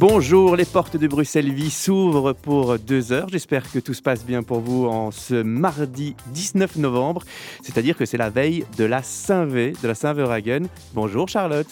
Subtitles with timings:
[0.00, 3.28] Bonjour, les portes de Bruxelles Vie s'ouvrent pour deux heures.
[3.28, 7.22] J'espère que tout se passe bien pour vous en ce mardi 19 novembre,
[7.62, 10.68] c'est-à-dire que c'est la veille de la Saint-V, de la Saint-Veragen.
[10.94, 11.68] Bonjour Charlotte.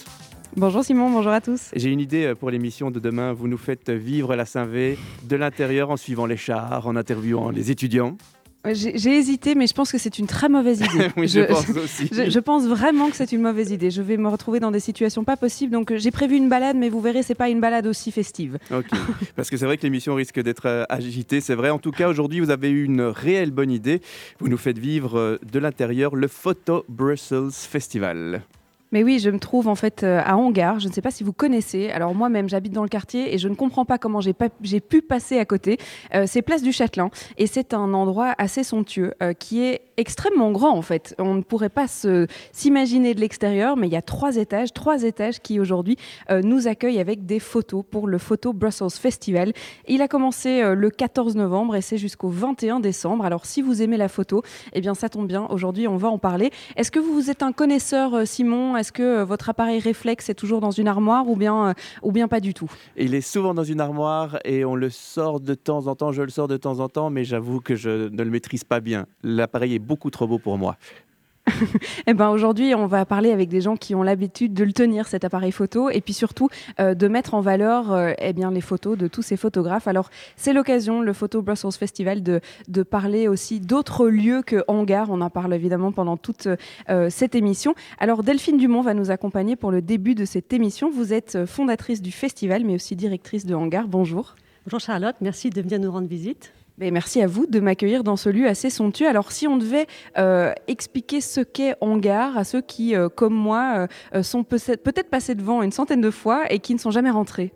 [0.58, 1.70] Bonjour Simon, bonjour à tous.
[1.74, 3.32] J'ai une idée pour l'émission de demain.
[3.32, 7.70] Vous nous faites vivre la Saint-V de l'intérieur en suivant les chars, en interviewant les
[7.70, 8.18] étudiants.
[8.74, 11.08] J'ai hésité, mais je pense que c'est une très mauvaise idée.
[11.16, 12.08] oui, je, pense aussi.
[12.12, 13.90] Je, pense vraiment que c'est une mauvaise idée.
[13.90, 15.72] Je vais me retrouver dans des situations pas possibles.
[15.72, 18.58] Donc j'ai prévu une balade, mais vous verrez, c'est pas une balade aussi festive.
[18.70, 18.86] Ok.
[19.36, 21.40] Parce que c'est vrai que l'émission risque d'être euh, agitée.
[21.40, 21.70] C'est vrai.
[21.70, 24.00] En tout cas, aujourd'hui, vous avez eu une réelle bonne idée.
[24.38, 28.42] Vous nous faites vivre euh, de l'intérieur le Photo Brussels Festival.
[28.92, 30.80] Mais oui, je me trouve en fait euh, à Hangar.
[30.80, 31.90] Je ne sais pas si vous connaissez.
[31.90, 35.38] Alors moi-même, j'habite dans le quartier et je ne comprends pas comment j'ai pu passer
[35.38, 35.78] à côté.
[36.14, 40.50] Euh, c'est Place du Châtelain et c'est un endroit assez somptueux euh, qui est extrêmement
[40.50, 41.14] grand en fait.
[41.18, 41.86] On ne pourrait pas
[42.52, 45.96] s'imaginer de l'extérieur, mais il y a trois étages, trois étages qui aujourd'hui
[46.30, 49.52] nous accueillent avec des photos pour le Photo Brussels Festival.
[49.86, 53.24] Il a commencé le 14 novembre et c'est jusqu'au 21 décembre.
[53.24, 54.42] Alors si vous aimez la photo,
[54.72, 55.46] eh bien ça tombe bien.
[55.50, 56.50] Aujourd'hui, on va en parler.
[56.76, 58.76] Est-ce que vous êtes un connaisseur, Simon?
[58.76, 62.12] Est-ce que euh, votre appareil réflexe est toujours dans une armoire ou bien, euh, ou
[62.12, 62.70] bien pas du tout?
[62.96, 66.12] Il est souvent dans une armoire et on le sort de temps en temps.
[66.12, 68.80] Je le sors de temps en temps, mais j'avoue que je ne le maîtrise pas
[68.80, 69.06] bien.
[69.22, 70.76] L'appareil est beaucoup trop beau pour moi.
[72.06, 75.06] eh ben aujourd'hui, on va parler avec des gens qui ont l'habitude de le tenir
[75.06, 78.60] cet appareil photo et puis surtout euh, de mettre en valeur euh, eh bien les
[78.60, 79.88] photos de tous ces photographes.
[79.88, 85.08] Alors c'est l'occasion, le Photo Brussels Festival, de, de parler aussi d'autres lieux que Hangar.
[85.10, 86.48] On en parle évidemment pendant toute
[86.90, 87.74] euh, cette émission.
[87.98, 90.90] Alors Delphine Dumont va nous accompagner pour le début de cette émission.
[90.90, 93.88] Vous êtes fondatrice du festival, mais aussi directrice de Hangar.
[93.88, 94.34] Bonjour.
[94.66, 96.52] Bonjour Charlotte, merci de venir nous rendre visite.
[96.78, 99.08] Ben, merci à vous de m'accueillir dans ce lieu assez somptueux.
[99.08, 103.88] Alors, si on devait euh, expliquer ce qu'est Hangar à ceux qui, euh, comme moi,
[104.14, 107.52] euh, sont peut-être passés devant une centaine de fois et qui ne sont jamais rentrés.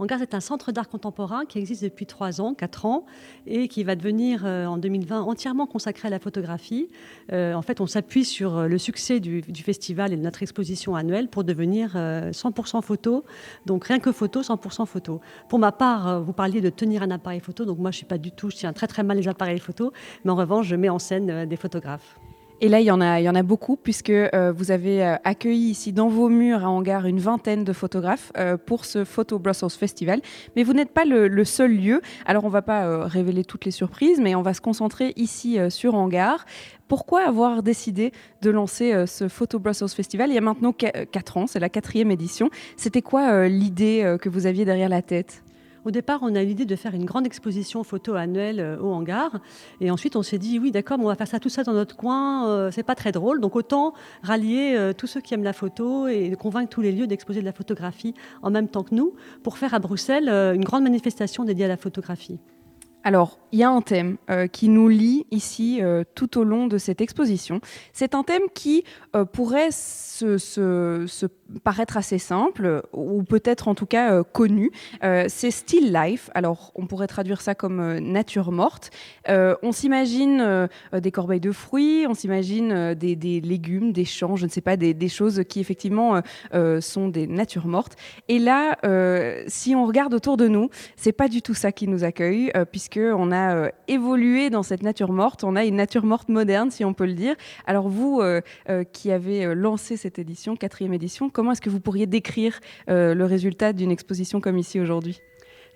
[0.00, 3.04] Hangar c'est un centre d'art contemporain qui existe depuis 3 ans, 4 ans,
[3.46, 6.88] et qui va devenir en 2020 entièrement consacré à la photographie.
[7.30, 11.44] en fait, on s'appuie sur le succès du, festival et de notre exposition annuelle pour
[11.44, 13.24] devenir 100% photo.
[13.66, 15.20] Donc rien que photo, 100% photo.
[15.48, 18.18] Pour ma part, vous parliez de tenir un appareil photo, donc moi je suis pas
[18.18, 19.92] du tout, je tiens très très mal les appareils photo,
[20.24, 22.18] mais en revanche, je mets en scène des photographes.
[22.62, 25.02] Et là, il y en a, il y en a beaucoup, puisque euh, vous avez
[25.02, 29.06] euh, accueilli ici dans vos murs à Hangar une vingtaine de photographes euh, pour ce
[29.06, 30.20] Photo Brussels Festival.
[30.56, 32.02] Mais vous n'êtes pas le, seul lieu.
[32.26, 35.58] Alors, on ne va pas révéler toutes les surprises, mais on va se concentrer ici
[35.70, 36.44] sur Hangar.
[36.86, 38.12] Pourquoi avoir décidé
[38.42, 42.10] de lancer ce Photo Brussels Festival il y a maintenant 4 ans C'est la quatrième
[42.10, 42.50] édition.
[42.76, 45.42] C'était quoi l'idée que vous aviez derrière la tête?
[45.84, 49.40] Au départ, on a l'idée de faire une grande exposition photo annuelle euh, au hangar.
[49.80, 51.96] Et ensuite, on s'est dit, oui, d'accord, on va faire ça tout ça dans notre
[51.96, 52.48] coin.
[52.48, 53.40] Euh, c'est pas très drôle.
[53.40, 57.06] Donc, autant rallier euh, tous ceux qui aiment la photo et convaincre tous les lieux
[57.06, 60.82] d'exposer de la photographie en même temps que nous pour faire à Bruxelles une grande
[60.82, 62.38] manifestation dédiée à la photographie.
[63.02, 66.66] Alors, il y a un thème euh, qui nous lie ici euh, tout au long
[66.66, 67.60] de cette exposition.
[67.92, 68.84] C'est un thème qui
[69.16, 71.26] euh, pourrait se,
[71.64, 74.70] paraître assez simple, ou peut-être en tout cas connu.
[75.00, 76.30] c'est Still Life.
[76.34, 78.90] Alors, on pourrait traduire ça comme nature morte.
[79.26, 84.60] on s'imagine des corbeilles de fruits, on s'imagine des, légumes, des champs, je ne sais
[84.60, 86.20] pas, des, choses qui effectivement
[86.80, 87.96] sont des natures mortes.
[88.28, 88.76] Et là,
[89.48, 92.52] si on regarde autour de nous, c'est pas du tout ça qui nous accueille,
[92.90, 95.44] puisqu'on a euh, évolué dans cette nature morte.
[95.44, 97.34] On a une nature morte moderne, si on peut le dire.
[97.66, 101.80] Alors vous, euh, euh, qui avez lancé cette édition, quatrième édition, comment est-ce que vous
[101.80, 105.20] pourriez décrire le résultat d'une exposition comme ici aujourd'hui?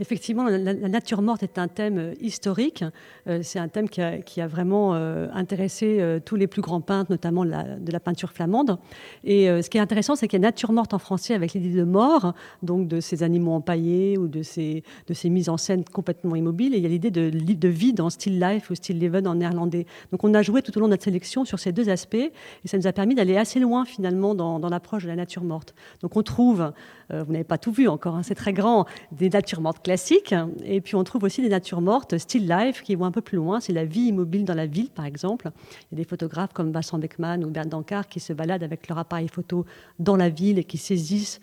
[0.01, 2.85] Effectivement, la, nature morte est un thème euh, historique.
[3.29, 7.45] Euh, c'est un thème qui a, vraiment euh, intéressé tous les plus grands peintres, notamment
[7.45, 8.79] de la peinture flamande.
[9.23, 11.77] Et ce qui est intéressant, c'est qu'il y a nature morte en français avec l'idée
[11.77, 15.85] de mort, donc de ces animaux empaillés ou de ces, de ces mises en scène
[15.85, 16.75] complètement immobiles.
[16.75, 19.87] Et il y a l'idée de, vie dans Still Life ou Still Leven en néerlandais.
[20.13, 22.33] Donc on a joué tout au long de notre sélection sur ces deux aspects et
[22.69, 25.75] ça nous a permis d'aller assez loin finalement dans, dans l'approche de la nature morte.
[26.03, 26.73] Donc on trouve,
[27.11, 30.35] vous n'avez pas tout vu encore, hein, c'est très grand, des natures mortes classiques.
[30.65, 33.37] Et puis on trouve aussi des natures mortes, still life, qui vont un peu plus
[33.37, 33.61] loin.
[33.61, 35.51] C'est la vie immobile dans la ville, par exemple.
[35.93, 38.89] Il y a des photographes comme Vincent Beckman ou Bert Dankar qui se baladent avec
[38.89, 39.65] leur appareil photo
[40.01, 41.39] dans la ville et qui saisissent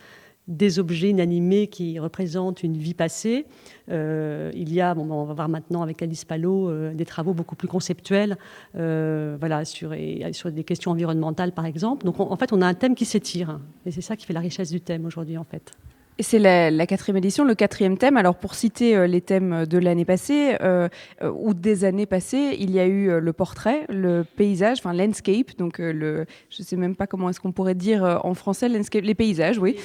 [0.47, 3.45] des objets inanimés qui représentent une vie passée.
[3.89, 7.33] Euh, il y a, bon, on va voir maintenant avec Alice Palot, euh, des travaux
[7.33, 8.37] beaucoup plus conceptuels
[8.75, 12.05] euh, voilà, sur, des questions environnementales, par exemple.
[12.05, 13.59] Donc en fait, on a un thème qui s'étire.
[13.85, 15.71] Et c'est ça qui fait la richesse du thème aujourd'hui, en fait.
[16.19, 18.17] C'est la, quatrième édition, le quatrième thème.
[18.17, 20.87] Alors pour citer euh, les thèmes de l'année passée euh,
[21.21, 25.57] euh, ou des années passées, il y a eu le portrait, le paysage, enfin landscape,
[25.57, 29.03] donc le, je ne sais même pas comment est-ce qu'on pourrait dire en français, landscape,
[29.03, 29.77] les paysages, oui,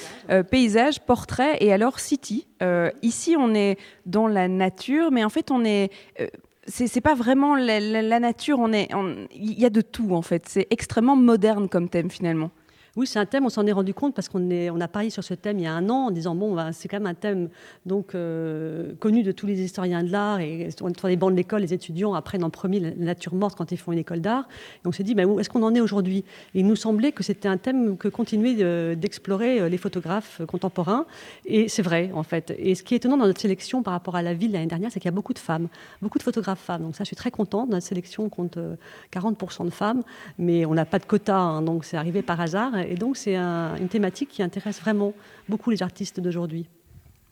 [0.51, 2.47] paysage, portrait et alors city.
[3.03, 5.91] ici on est dans la nature, mais en fait on est
[6.69, 8.89] c'est pas vraiment la, nature, on est,
[9.35, 10.45] il y a de tout en fait.
[10.49, 12.51] C'est extrêmement moderne comme thème finalement.
[12.97, 15.23] Oui, c'est un thème, on s'en est rendu compte parce qu'on on a parié sur
[15.23, 17.51] ce thème il y a un an en disant, bon, c'est quand même un thème
[17.85, 21.61] donc, euh, connu de tous les historiens de l'art et sur les bancs de l'école,
[21.61, 24.49] les étudiants apprennent en premier la nature morte quand ils font une école d'art.
[24.83, 26.25] Et on s'est dit, bah, où est-ce qu'on en est aujourd'hui?
[26.55, 31.05] Il nous semblait que c'était un thème que continuaient d'explorer euh, les photographes contemporains.
[31.45, 32.55] Et c'est vrai, en fait.
[32.59, 34.91] Et ce qui est étonnant dans notre sélection par rapport à la ville l'année dernière,
[34.91, 35.69] c'est qu'il y a beaucoup de femmes,
[36.01, 36.81] beaucoup de photographes femmes.
[36.81, 37.69] Donc ça, je suis très contente.
[37.69, 38.57] Notre sélection compte
[39.13, 40.03] 40% euh, de femmes,
[40.39, 42.73] mais on n'a pas de quota, hein, donc c'est arrivé par hasard.
[42.89, 45.13] Et donc, c'est une thématique qui intéresse vraiment
[45.49, 46.67] beaucoup les artistes d'aujourd'hui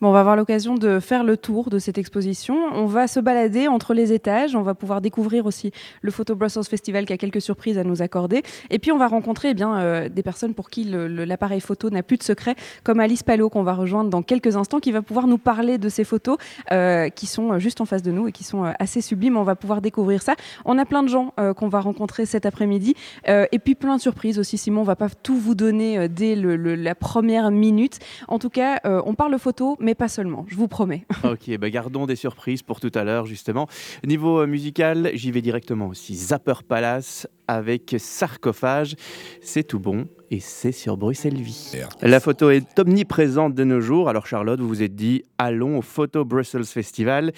[0.09, 2.57] on va avoir l'occasion de faire le tour de cette exposition.
[2.73, 4.57] On va se balader entre les étages.
[4.57, 5.73] On va pouvoir découvrir aussi
[6.03, 8.43] le Photo Brussels Festival qui a quelques surprises à nous accorder.
[8.71, 12.03] Et puis, on va rencontrer eh bien, euh, des personnes pour qui l'appareil photo n'a
[12.03, 15.27] plus de secret, comme Alice Palot, qu'on va rejoindre dans quelques instants, qui va pouvoir
[15.27, 16.39] nous parler de ces photos
[16.73, 19.37] euh, qui sont juste en face de nous et qui sont euh, assez sublimes.
[19.37, 20.35] On va pouvoir découvrir ça.
[20.65, 22.95] On a plein de gens qu'on va rencontrer cet après-midi.
[23.27, 24.59] et puis, plein de surprises aussi.
[24.59, 27.99] Simon, on va pas tout vous donner dès la première minute.
[28.29, 31.07] En tout cas, on parle photo, mais pas seulement, je vous promets.
[31.25, 33.69] ok, bah gardons des surprises pour tout à l'heure, justement.
[34.05, 36.15] Niveau euh, musical, j'y vais directement aussi.
[36.15, 38.97] Zapper Palace avec Sarcophage.
[39.43, 41.73] C'est tout bon et c'est sur Bruxelles Vie.
[42.01, 44.09] La photo est omniprésente de nos jours.
[44.09, 47.33] Alors Charlotte, vous vous êtes dit, allons au Photo Brussels Festival.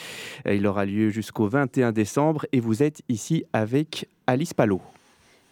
[0.49, 4.81] Il aura lieu jusqu'au 21 décembre et vous êtes ici avec Alice Palot.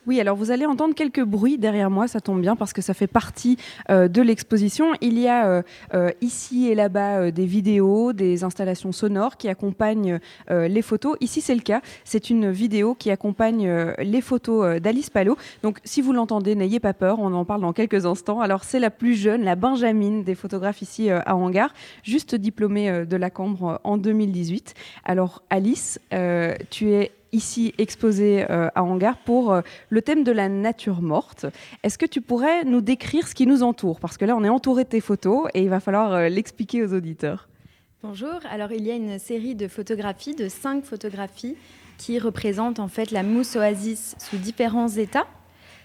[0.07, 2.93] Oui, alors vous allez entendre quelques bruits derrière moi, ça tombe bien parce que ça
[2.93, 3.57] fait partie
[3.89, 4.93] euh, de l'exposition.
[5.01, 5.63] Il y a euh,
[5.95, 10.19] euh, ici et là-bas des vidéos, des installations sonores qui accompagnent
[10.51, 11.17] les photos.
[11.21, 11.81] Ici, c'est le cas.
[12.05, 15.37] C'est une vidéo qui accompagne les photos d'Alice Palot.
[15.63, 18.41] Donc, si vous l'entendez, n'ayez pas peur, on en parle dans quelques instants.
[18.41, 21.73] Alors, c'est la plus jeune, la Benjamine des photographes ici à Hangar,
[22.03, 24.75] juste diplômée de la Cambre en 2018.
[25.05, 25.99] Alors, Alice,
[26.71, 29.61] tu es ici exposé euh, à Hangar pour euh,
[29.91, 31.47] le thème de la nature morte.
[31.83, 34.01] Est-ce que tu pourrais nous décrire ce qui nous entoure?
[34.01, 36.83] Parce que là, on est entouré de tes photos et il va falloir euh, l'expliquer
[36.83, 37.49] aux auditeurs.
[38.03, 41.57] Bonjour, alors il y a une série de photographies, de cinq photographies
[41.99, 45.27] qui représentent en fait la mousse oasis sous différents états.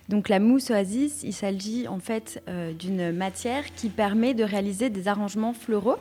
[0.09, 2.43] Donc la mousse oasis, il s'agit en fait
[2.79, 5.97] d'une matière qui permet de réaliser des arrangements floraux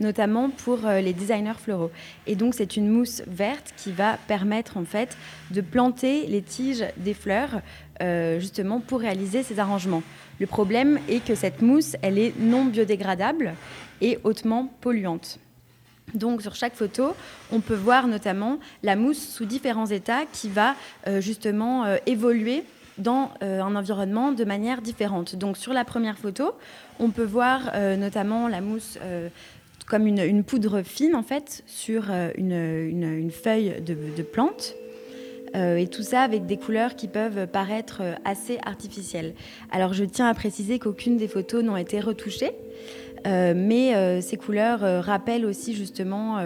[0.00, 1.90] notamment pour euh, les designers floraux.
[2.26, 5.16] Et donc c'est une mousse verte qui va permettre en fait
[5.50, 7.60] de planter les tiges des fleurs
[8.02, 10.02] euh, justement pour réaliser ces arrangements.
[10.40, 13.54] Le problème est que cette mousse, elle est non biodégradable
[14.00, 15.38] et hautement polluante.
[16.12, 17.14] Donc sur chaque photo,
[17.50, 20.74] on peut voir notamment la mousse sous différents états qui va
[21.06, 22.64] euh, justement évoluer
[22.96, 25.34] dans un environnement de manière différente.
[25.34, 26.52] Donc sur la première photo,
[27.00, 29.00] on peut voir notamment la mousse
[29.86, 34.74] comme une, poudre fine en fait sur euh, une, feuille de, plante.
[35.54, 39.34] Euh, et tout ça avec des couleurs qui peuvent paraître euh, assez artificielles.
[39.70, 42.52] Alors je tiens à préciser qu'aucune des photos n'ont été retouchées.
[43.24, 46.44] mais ces couleurs rappellent aussi justement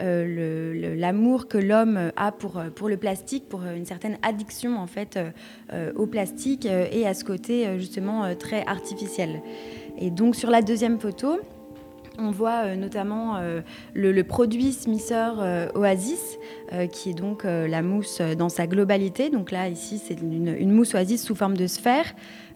[0.00, 5.18] l'amour que l'homme a pour, pour le plastique, pour une certaine addiction en fait
[5.94, 9.42] au plastique et à ce côté justement très artificiel.
[9.98, 11.40] Et donc sur la deuxième photo,
[12.18, 13.60] on voit euh, notamment euh,
[13.94, 16.38] le, produit Smisser euh, Oasis,
[16.90, 19.30] qui est donc la mousse dans sa globalité.
[19.30, 22.04] Donc là, ici, c'est une, mousse Oasis sous forme de sphère,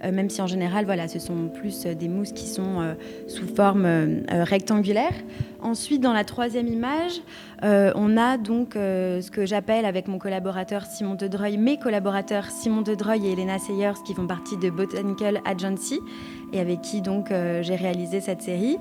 [0.03, 2.97] même si en général, voilà, ce sont plus des mousses qui sont
[3.29, 3.87] sous forme
[4.29, 5.12] rectangulaire.
[5.61, 7.21] Ensuite, dans la troisième image,
[7.62, 13.29] on a donc ce que j'appelle avec mon collaborateur Simon Dedreuil, mes collaborateurs Simon Dedreuil
[13.29, 16.00] et Elena Sayers, qui font partie de Botanical Agency
[16.53, 18.79] et avec qui donc j'ai réalisé cette série.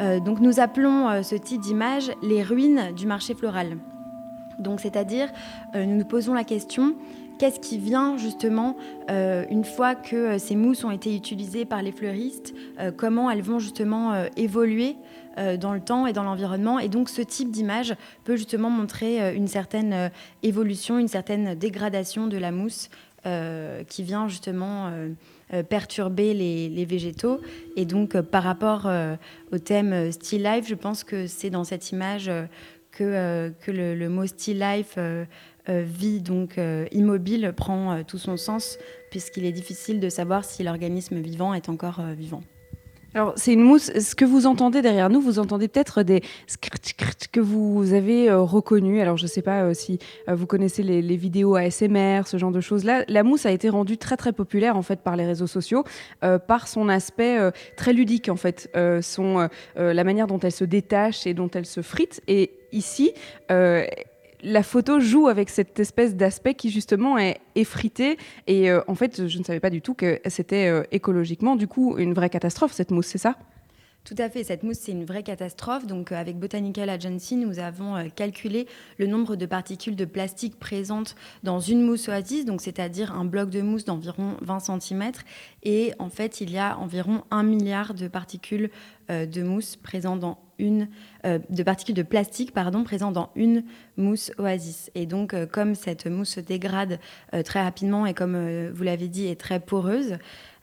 [0.00, 3.78] Euh, donc nous appelons euh, ce type d'image les ruines du marché floral.
[4.58, 5.28] Donc c'est-à-dire,
[5.74, 6.96] euh, nous nous posons la question
[7.38, 8.76] qu'est-ce qui vient justement
[9.08, 12.54] une fois que ces mousses ont été utilisées par les fleuristes,
[12.96, 14.94] comment elles vont justement évoluer
[15.36, 16.78] dans le temps et dans l'environnement.
[16.78, 20.12] Et donc ce type d'image peut justement montrer une certaine
[20.44, 22.88] évolution, une certaine dégradation de la mousse
[23.24, 24.92] qui vient justement
[25.68, 27.40] perturber les, végétaux.
[27.76, 29.16] Et donc, euh, par rapport euh,
[29.52, 32.30] au thème Still Life, je pense que c'est dans cette image
[32.90, 34.98] que, que le, mot Still Life,
[35.68, 36.60] vie donc
[36.92, 38.78] immobile, prend tout son sens,
[39.10, 42.42] puisqu'il est difficile de savoir si l'organisme vivant est encore vivant.
[43.14, 43.92] Alors, c'est une mousse.
[43.98, 46.22] Ce que vous entendez derrière nous, vous entendez peut-être des
[47.34, 49.02] que vous avez euh, reconnus.
[49.02, 52.52] Alors, je ne sais pas euh, si euh, vous connaissez les, vidéos ASMR, ce genre
[52.52, 53.04] de choses-là.
[53.08, 55.84] La mousse a été rendue très, très populaire, en fait, par les réseaux sociaux,
[56.20, 57.38] par son aspect
[57.76, 58.70] très ludique, en fait.
[59.00, 62.20] son, la manière dont elle se détache et dont elle se frite.
[62.28, 63.12] Et ici,
[64.44, 68.18] la photo joue avec cette espèce d'aspect qui justement est effrité.
[68.46, 71.66] Et euh, en fait, je ne savais pas du tout que c'était euh, écologiquement, du
[71.66, 73.36] coup, une vraie catastrophe, cette mousse, c'est ça?
[74.04, 75.86] Tout à fait, cette mousse, c'est une vraie catastrophe.
[75.86, 78.66] Donc, euh, avec Botanical Agency, nous avons calculé
[78.98, 83.62] le nombre de particules de plastique présentes dans une mousse oasis, c'est-à-dire un bloc de
[83.62, 85.12] mousse d'environ 20 cm.
[85.62, 88.70] Et en fait, il y a environ un milliard de particules
[89.08, 90.88] de mousse présentes dans une
[91.24, 93.64] euh, de plastique pardon dans une
[93.96, 94.90] mousse Oasis.
[94.94, 96.98] Et donc euh, comme cette mousse se dégrade
[97.34, 100.18] euh, très rapidement et comme vous l'avez dit est très poreuse,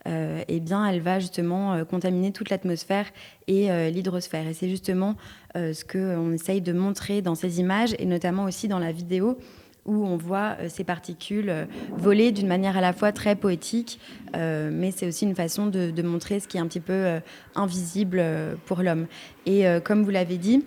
[0.05, 3.05] eh bien elle va justement contaminer toute l'atmosphère
[3.47, 4.47] et l'hydrosphère.
[4.47, 5.15] Et c'est justement
[5.55, 9.37] ce qu'on essaye de montrer dans ces images et notamment aussi dans la vidéo
[9.85, 13.99] où on voit euh, ces particules euh, voler d'une manière à la fois très poétique,
[14.35, 17.19] euh, mais c'est aussi une façon de, montrer ce qui est un petit peu
[17.55, 18.23] invisible
[18.65, 19.05] pour l'homme.
[19.45, 20.65] Et comme vous l'avez dit,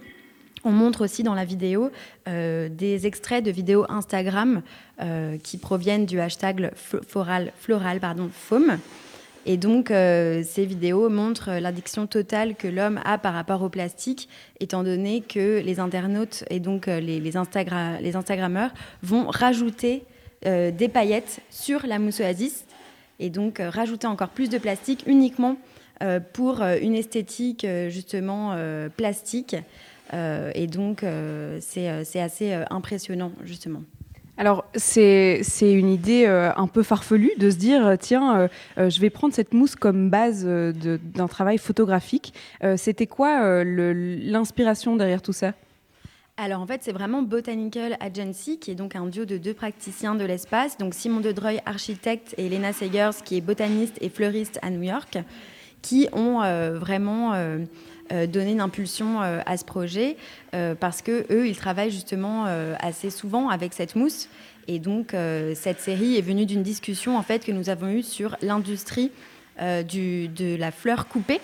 [0.64, 1.90] on montre aussi dans la vidéo
[2.26, 4.62] des extraits de vidéos Instagram
[5.42, 8.78] qui proviennent du hashtag floral, floral pardon, foam.
[9.46, 14.28] Et donc, euh, ces vidéos montrent l'addiction totale que l'homme a par rapport au plastique,
[14.58, 18.72] étant donné que les internautes et donc euh, les, Instagrammeurs
[19.02, 20.04] vont rajouter
[20.46, 22.64] euh, des paillettes sur la mousse oasis
[23.20, 25.56] et donc rajouter encore plus de plastique uniquement
[26.32, 28.56] pour une esthétique justement
[28.96, 29.54] plastique.
[30.12, 31.04] et donc,
[31.60, 33.82] c'est assez impressionnant, justement.
[34.36, 38.48] Alors, c'est une idée euh, un peu farfelue de se dire, euh, tiens,
[38.78, 42.34] euh, je vais prendre cette mousse comme base d'un travail photographique.
[42.76, 45.52] C'était quoi l'inspiration derrière tout ça?
[46.36, 50.16] Alors en fait, c'est vraiment Botanical Agency, qui est donc un duo de deux praticiens
[50.16, 54.70] de l'espace, donc Simon Dedreuil, architecte, et Lena Segers, qui est botaniste et fleuriste à
[54.70, 55.18] New York,
[55.80, 56.40] qui ont
[56.72, 57.34] vraiment
[58.10, 60.16] donner une impulsion euh, à ce projet
[60.54, 62.46] euh, parce que eux, ils travaillent justement
[62.78, 64.28] assez souvent avec cette mousse.
[64.66, 65.14] Et donc,
[65.54, 69.10] cette série est venue d'une discussion en fait que nous avons eue sur l'industrie
[69.60, 71.40] de la fleur coupée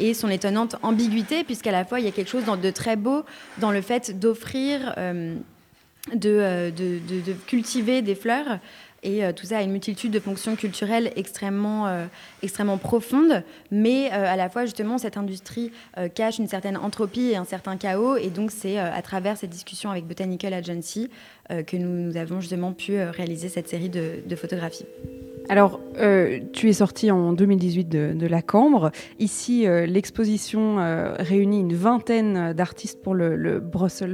[0.00, 3.24] et son étonnante ambiguïté, puisqu'à la fois il y a quelque chose de très beau
[3.58, 4.96] dans le fait d'offrir,
[6.12, 8.58] de, de, cultiver des fleurs
[9.06, 12.06] et euh, tout ça a une multitude de fonctions culturelles extrêmement, euh,
[12.42, 15.70] extrêmement profondes, mais euh, à la fois, justement, cette industrie
[16.14, 18.16] cache une certaine entropie et un certain chaos.
[18.16, 21.08] Et donc, c'est à travers cette discussion avec Botanical Agency
[21.48, 24.86] que nous, avons justement pu réaliser cette série de, de photographies.
[25.48, 28.90] Alors, euh, tu es sorti en 2018 de, la Cambre.
[29.18, 33.60] Ici, euh, l'exposition euh, réunit une vingtaine d'artistes pour le, le,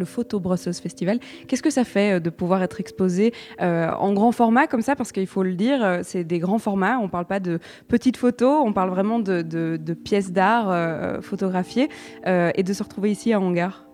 [0.05, 1.19] Photo Brussels Festival.
[1.49, 4.97] Qu'est-ce que ça fait de pouvoir être exposé en grand format comme ça?
[4.97, 6.99] Parce qu'il faut le dire, c'est des grands formats.
[6.99, 7.59] On ne parle pas de
[7.89, 11.89] petites photos, on parle vraiment de, de pièces d'art photographiées
[12.27, 13.85] et de se retrouver ici à Hangar.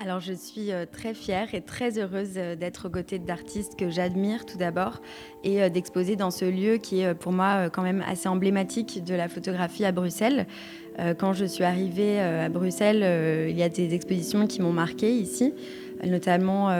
[0.00, 3.90] Alors je suis euh, très fière et très heureuse euh, d'être aux côtés d'artistes que
[3.90, 5.02] j'admire tout d'abord
[5.42, 9.16] et euh, d'exposer dans ce lieu qui est pour moi quand même assez emblématique de
[9.16, 10.46] la photographie à Bruxelles.
[11.18, 15.54] Quand je suis arrivée à Bruxelles, il y a des expositions qui m'ont marquée ici,
[16.04, 16.70] notamment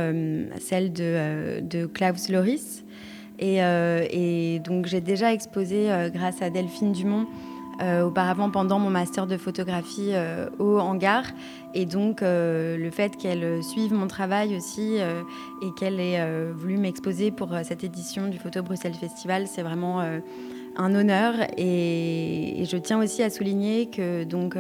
[0.59, 2.85] celle de, Klaus Loris.
[3.39, 7.29] Et, et donc j'ai déjà exposé grâce à Delphine Dumont
[7.80, 11.23] euh, auparavant pendant mon master de photographie euh, au hangar.
[11.75, 14.97] Et donc euh, le fait qu'elle suive mon travail aussi
[15.62, 20.94] et qu'elle ait voulu m'exposer pour cette édition du Photo Bruxelles Festival, c'est vraiment un
[20.94, 24.56] honneur et, je tiens aussi à souligner que donc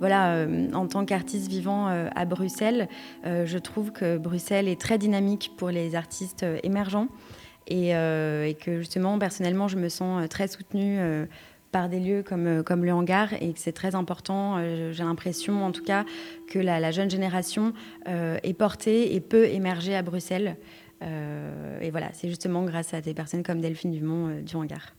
[0.00, 2.88] voilà en tant qu'artiste vivant à Bruxelles,
[3.24, 7.06] je trouve que Bruxelles est très dynamique pour les artistes émergents
[7.68, 10.98] et, et, que justement personnellement je me sens très soutenue
[11.72, 14.58] par des lieux comme, euh, comme le hangar et que c'est très important.
[14.58, 16.04] Euh, j'ai l'impression en tout cas
[16.48, 17.72] que la, jeune génération
[18.08, 20.56] euh, est portée et peut émerger à Bruxelles.
[21.80, 24.94] et voilà, c'est justement grâce à des personnes comme Delphine Dumont du hangar.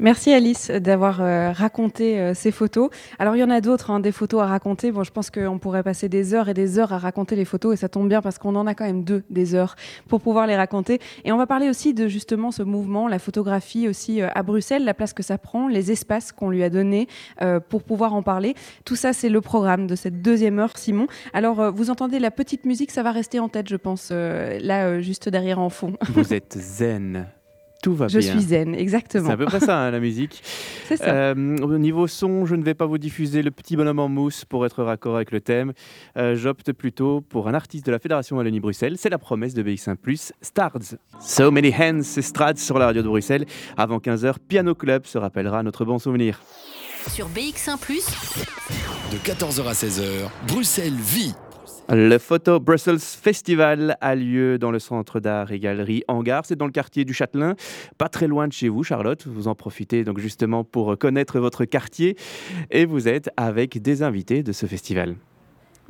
[0.00, 2.90] Merci Alice d'avoir euh, raconté euh, ces photos.
[3.18, 4.90] Alors il y en a d'autres, hein, des photos à raconter.
[4.90, 7.74] Bon, je pense qu'on pourrait passer des heures et des heures à raconter les photos
[7.74, 9.76] et ça tombe bien parce qu'on en a quand même deux des heures
[10.08, 11.00] pour pouvoir les raconter.
[11.24, 14.84] Et on va parler aussi de justement ce mouvement, la photographie aussi euh, à Bruxelles,
[14.84, 17.08] la place que ça prend, les espaces qu'on lui a donnés
[17.68, 18.54] pour pouvoir en parler.
[18.84, 21.06] Tout ça, c'est le programme de cette deuxième heure, Simon.
[21.32, 25.28] Alors vous entendez la petite musique, ça va rester en tête, je pense, là juste
[25.28, 25.94] derrière en fond.
[26.08, 27.26] Vous êtes zen
[27.84, 28.30] tout va je bien.
[28.32, 29.26] suis zen, exactement.
[29.26, 30.42] C'est à peu près ça, hein, la musique.
[30.88, 31.04] C'est ça.
[31.12, 34.46] Euh, au niveau son, je ne vais pas vous diffuser le petit bonhomme en mousse
[34.46, 35.74] pour être raccord avec le thème.
[36.16, 38.96] Euh, J'opte plutôt pour un artiste de la Fédération Wallonie-Bruxelles.
[38.96, 40.96] C'est la promesse de BX1+, Stards.
[41.20, 43.44] So many hands, c'est Strads sur la radio de Bruxelles.
[43.76, 46.40] Avant 15h, Piano Club se rappellera notre bon souvenir.
[47.08, 47.76] Sur BX1⁇
[49.12, 51.34] De 14h à 16h, Bruxelles vit.
[51.90, 56.46] Le Photo Brussels Festival a lieu dans le centre d'art et galerie Hangar.
[56.46, 57.56] C'est dans le quartier du Châtelain,
[57.98, 59.26] pas très loin de chez vous, Charlotte.
[59.26, 62.16] Vous en profitez donc justement pour connaître votre quartier
[62.70, 65.16] et vous êtes avec des invités de ce festival.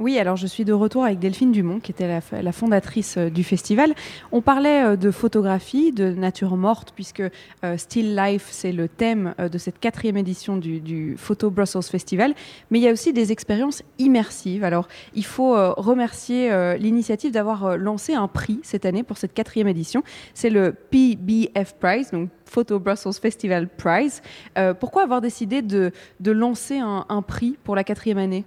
[0.00, 3.44] Oui, alors je suis de retour avec Delphine Dumont, qui était la, fondatrice euh, du
[3.44, 3.94] festival.
[4.32, 9.34] On parlait euh, de photographie, de nature morte, puisque euh, Still Life, c'est le thème
[9.38, 12.34] de cette quatrième édition du, Photo Brussels Festival.
[12.70, 14.64] Mais il y a aussi des expériences immersives.
[14.64, 20.02] Alors, il faut remercier l'initiative d'avoir lancé un prix cette année pour cette quatrième édition.
[20.34, 24.22] C'est le PBF Prize, donc Photo Brussels Festival Prize.
[24.80, 25.92] Pourquoi avoir décidé de,
[26.24, 28.44] lancer un prix pour la quatrième année?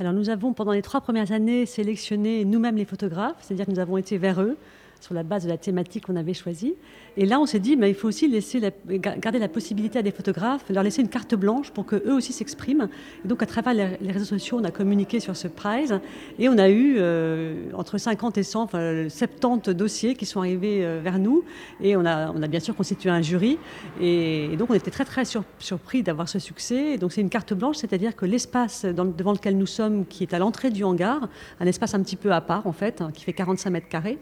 [0.00, 3.78] Alors nous avons pendant les trois premières années sélectionné nous-mêmes les photographes, c'est-à-dire que nous
[3.78, 4.56] avons été vers eux
[5.00, 6.74] sur la base de la thématique qu'on avait choisie.
[7.16, 10.02] Et là, on s'est dit, mais il faut aussi laisser la- garder la possibilité à
[10.02, 12.88] des photographes, leur laisser une carte blanche pour qu'eux aussi s'expriment.
[13.24, 16.00] Et donc, à travers les, réseaux sociaux, on a communiqué sur ce prize
[16.38, 20.84] et on a eu euh, entre 50 et 100, enfin 70 dossiers qui sont arrivés
[20.84, 21.44] euh, vers nous.
[21.80, 23.58] Et on a, on a bien sûr constitué un jury.
[24.00, 26.98] Et, donc, on était très, très sur- surpris d'avoir ce succès.
[26.98, 30.40] Donc, c'est une carte blanche, c'est-à-dire que l'espace devant lequel nous sommes, qui est à
[30.40, 31.28] l'entrée du hangar,
[31.60, 34.18] un espace un petit peu à part, en fait, hein, qui fait 45 mètres carrés,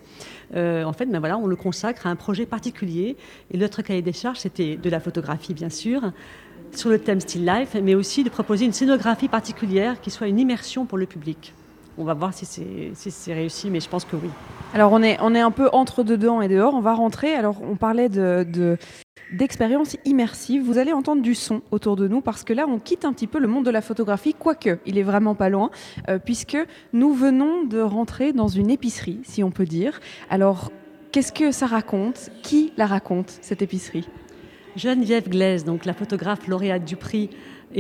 [0.55, 2.82] euh, en fait, ben voilà, on le consacre à un projet particulier.
[2.83, 3.17] Et
[3.55, 6.13] notre cahier des charges, c'était de la photographie, bien sûr,
[6.75, 10.39] sur le thème Still Life, mais aussi de proposer une scénographie particulière qui soit une
[10.39, 11.53] immersion pour le public.
[11.99, 14.31] On va voir si c'est si c'est réussi, mais je pense que oui.
[14.73, 17.35] Alors on est, on est un peu entre dedans et dehors, on va rentrer.
[17.35, 18.79] Alors on parlait de, de-
[19.31, 20.63] d'expériences immersives.
[20.65, 23.27] Vous allez entendre du son autour de nous parce que là on quitte un petit
[23.27, 25.71] peu le monde de la photographie, quoique il est vraiment pas loin,
[26.09, 26.57] euh, puisque
[26.95, 30.01] nous venons de rentrer dans une épicerie, si on peut dire.
[30.31, 30.73] Alors
[31.13, 32.31] qu'est-ce que ça raconte?
[32.43, 34.09] Qui la raconte, cette épicerie?
[34.75, 37.29] Geneviève Glaise, donc la photographe lauréate du prix,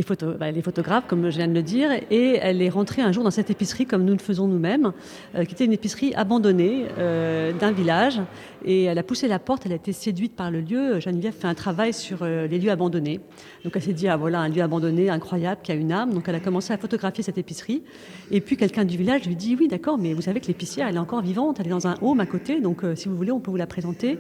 [0.00, 3.02] photo, bah, elle est photographe, comme je viens de le dire, et elle est rentrée
[3.02, 4.93] un jour dans cette épicerie, comme nous le faisons nous-mêmes,
[5.34, 8.21] euh, qui était une épicerie abandonnée euh, d'un village.
[8.64, 11.00] Et elle a poussé la porte, elle a été séduite par le lieu.
[11.00, 13.21] Geneviève fait un travail sur euh, les lieux abandonnés.
[13.64, 16.14] Donc elle s'est dit, ah voilà, un lieu abandonné, incroyable, qui a une âme.
[16.14, 17.82] Donc elle a commencé à photographier cette épicerie.
[18.30, 20.97] Et puis quelqu'un du village lui dit, oui, d'accord, mais vous savez que l'épicière, elle
[20.97, 23.32] est encore vivante, elle est dans un home à côté, donc euh, si vous voulez,
[23.32, 24.19] on peut vous la présenter.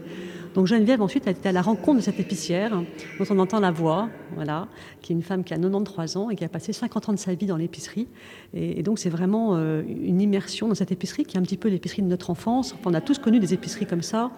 [0.54, 2.70] Donc Geneviève, ensuite, elle était à la rencontre de cette épicière,
[3.18, 4.68] dont on entend la voix, voilà,
[5.00, 7.18] qui est une femme qui a 93 ans et qui a passé 50 ans de
[7.18, 8.08] sa vie dans l'épicerie.
[8.54, 11.68] Et, donc, c'est vraiment euh, une immersion dans cette épicerie qui est un petit peu
[11.68, 12.74] l'épicerie de notre enfance.
[12.84, 14.30] On a tous connu des épiceries comme ça.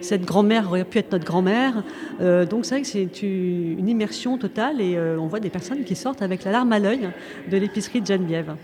[0.00, 1.82] Cette grand-mère aurait pu être notre grand-mère.
[2.20, 5.50] Euh, donc, c'est vrai que c'est une une immersion totale et euh, on voit des
[5.50, 7.10] personnes qui sortent avec la larme à l'œil
[7.50, 8.54] de l'épicerie de Geneviève.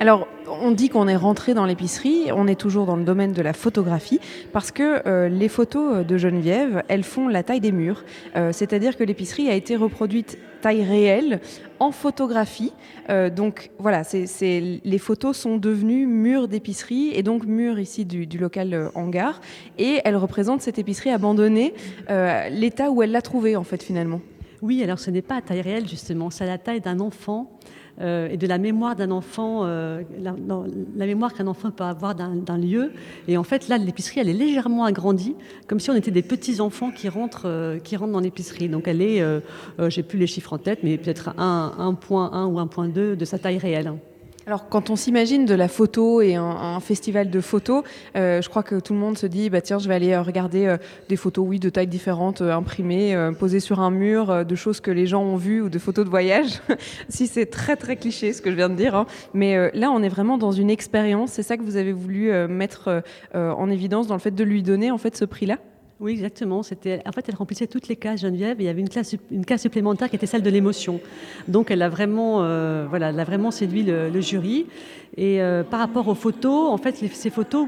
[0.00, 0.28] Alors,
[0.62, 3.52] on dit qu'on est rentré dans l'épicerie, on est toujours dans le domaine de la
[3.52, 4.20] photographie,
[4.52, 8.04] parce que euh, les photos de Geneviève, elles font la taille des murs.
[8.36, 11.40] Euh, C'est-à-dire que l'épicerie a été reproduite taille réelle
[11.80, 12.72] en photographie.
[13.10, 18.26] Euh, donc voilà, c'est les photos sont devenues murs d'épicerie, et donc murs ici du,
[18.26, 19.40] du local euh, hangar,
[19.78, 21.74] et elles représentent cette épicerie abandonnée,
[22.08, 24.20] euh, l'état où elle l'a trouvée en fait finalement.
[24.62, 27.50] Oui, alors ce n'est pas à taille réelle justement, c'est à la taille d'un enfant
[28.00, 32.58] euh, et de la mémoire d'un enfant, euh, la, mémoire qu'un enfant peut avoir d'un
[32.58, 32.92] lieu.
[33.26, 35.34] Et en fait, là, l'épicerie, elle est légèrement agrandie,
[35.66, 38.68] comme si on était des petits enfants qui rentrent, euh, qui rentrent dans l'épicerie.
[38.68, 39.22] Donc elle est,
[39.88, 43.92] j'ai plus les chiffres en tête, mais peut-être 1.1 ou 1.2 de sa taille réelle.
[44.48, 47.84] Alors, quand on s'imagine de la photo et un, festival de photos,
[48.16, 50.22] euh, je crois que tout le monde se dit, bah tiens, je vais aller euh,
[50.22, 50.78] regarder euh,
[51.10, 55.06] des photos, oui, de tailles différentes, imprimées, posées sur un mur, de choses que les
[55.06, 56.62] gens ont vues ou de photos de voyage.
[57.10, 59.04] si c'est très très cliché ce que je viens de dire, hein.
[59.34, 61.32] mais là, on est vraiment dans une expérience.
[61.32, 63.02] C'est ça que vous avez voulu mettre
[63.34, 65.58] en évidence dans le fait de lui donner en fait ce prix-là?
[66.00, 66.60] Oui, exactement.
[66.60, 68.56] En fait, elle remplissait toutes les cases, Geneviève.
[68.60, 71.00] Il y avait une, case supplémentaire qui était celle de l'émotion.
[71.48, 74.66] Donc, elle a vraiment, euh, voilà, elle vraiment séduit le, jury.
[75.16, 77.66] Et euh, par rapport aux photos, en fait, ces photos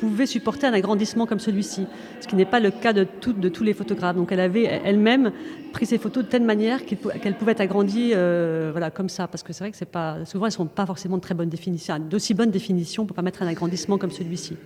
[0.00, 1.86] pouvaient supporter un agrandissement comme celui-ci,
[2.20, 4.16] ce qui n'est pas le cas de, tous les photographes.
[4.16, 5.32] Donc, elle avait elle-même
[5.72, 9.42] pris ces photos de telle manière qu'elles pouvaient être agrandies, euh, voilà, comme ça, parce
[9.42, 12.50] que c'est vrai que souvent, elles sont pas forcément de très bonne définition, d'aussi bonne
[12.50, 14.56] définition pour permettre un agrandissement comme celui-ci.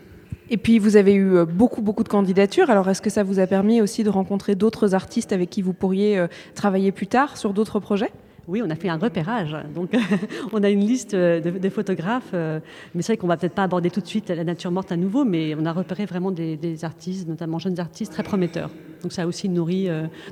[0.49, 2.71] Et puis, vous avez eu euh, beaucoup beaucoup de candidatures.
[2.71, 5.73] Alors, est-ce que ça vous a permis aussi de rencontrer d'autres artistes avec qui vous
[5.73, 8.13] pourriez euh, travailler plus tard sur d'autres projets?
[8.47, 9.57] Oui, on a fait un repérage.
[9.75, 9.91] Donc,
[10.53, 12.33] on a une liste de, photographes.
[12.33, 14.97] mais c'est vrai qu'on va peut-être pas aborder tout de suite la nature morte à
[14.97, 18.71] nouveau, mais on a repéré vraiment des, des artistes, notamment jeunes artistes, très prometteurs.
[19.03, 19.89] Donc, ça a aussi nourri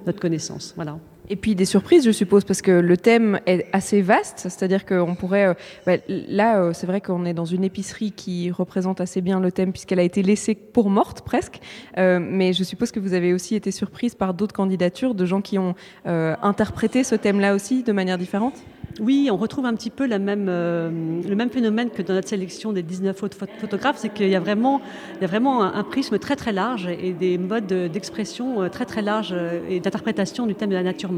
[0.07, 0.75] notre connaissance.
[0.77, 0.97] Voilà.
[1.31, 5.15] Et puis des surprises, je suppose, parce que le thème est assez vaste, c'est-à-dire qu'on
[5.15, 5.47] pourrait...
[5.47, 5.55] Euh,
[5.87, 9.51] bah, là, euh, c'est vrai qu'on est dans une épicerie qui représente assez bien le
[9.51, 11.61] thème, puisqu'elle a été laissée pour morte, presque.
[11.97, 15.41] Euh, mais je suppose que vous avez aussi été surprise par d'autres candidatures de gens
[15.41, 18.55] qui ont interprété ce thème-là aussi de manière différente?
[19.01, 23.23] Oui, on retrouve un petit peu le même phénomène que dans notre sélection des 19
[23.23, 24.81] autres photographes, c'est qu'il y a vraiment,
[25.21, 29.35] y a vraiment un, prisme très très large et des modes d'expression très très larges
[29.69, 31.13] et d'interprétation du thème de la nature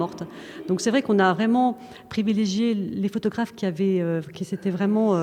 [0.68, 1.78] Donc c'est vrai qu'on a vraiment
[2.09, 5.18] privilégié les photographes qui, avaient, qui s'étaient vraiment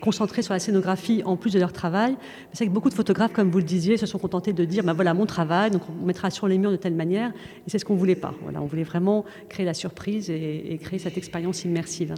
[0.00, 2.16] concentrés sur la scénographie en plus de leur travail.
[2.52, 4.92] C'est que beaucoup de photographes, comme vous le disiez, se sont contentés de dire, ben
[4.92, 7.30] voilà mon travail, donc on mettra sur les murs de telle manière,
[7.66, 8.34] et c'est ce qu'on voulait pas.
[8.42, 12.14] Voilà, on voulait vraiment créer la surprise et créer cette expérience immersive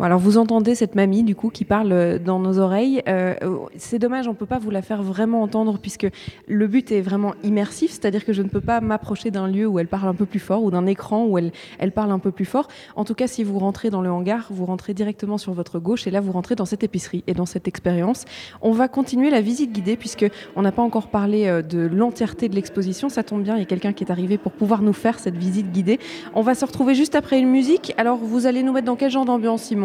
[0.00, 3.02] alors vous entendez cette mamie du coup qui parle euh, dans nos oreilles.
[3.08, 3.34] Euh,
[3.76, 6.06] c'est dommage, on peut pas vous la faire vraiment entendre puisque
[6.48, 9.78] le but est vraiment immersif, c'est-à-dire que je ne peux pas m'approcher d'un lieu où
[9.78, 12.30] elle parle un peu plus fort ou d'un écran où elle, elle parle un peu
[12.30, 12.68] plus fort.
[12.96, 16.06] En tout cas, si vous rentrez dans le hangar, vous rentrez directement sur votre gauche
[16.06, 18.24] et là vous rentrez dans cette épicerie et dans cette expérience.
[18.60, 20.26] On va continuer la visite guidée puisque
[20.56, 23.08] on n'a pas encore parlé euh, de l'entièreté de l'exposition.
[23.08, 25.36] Ça tombe bien, il y a quelqu'un qui est arrivé pour pouvoir nous faire cette
[25.36, 26.00] visite guidée.
[26.34, 27.94] On va se retrouver juste après une musique.
[27.96, 29.81] Alors vous allez nous mettre dans quel genre d'ambiance, Simon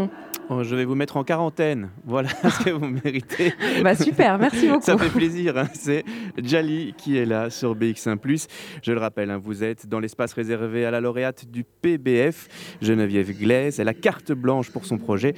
[0.50, 1.90] Oh, je vais vous mettre en quarantaine.
[2.06, 3.54] Voilà ce que vous méritez.
[3.84, 4.86] bah super, merci beaucoup.
[4.86, 5.58] Ça fait plaisir.
[5.58, 5.68] Hein.
[5.74, 6.06] C'est
[6.42, 8.48] Jali qui est là sur BX1
[8.82, 12.48] Je le rappelle, hein, vous êtes dans l'espace réservé à la lauréate du PBF,
[12.82, 13.82] Geneviève Glaise.
[13.82, 15.34] Elle a carte blanche pour son projet.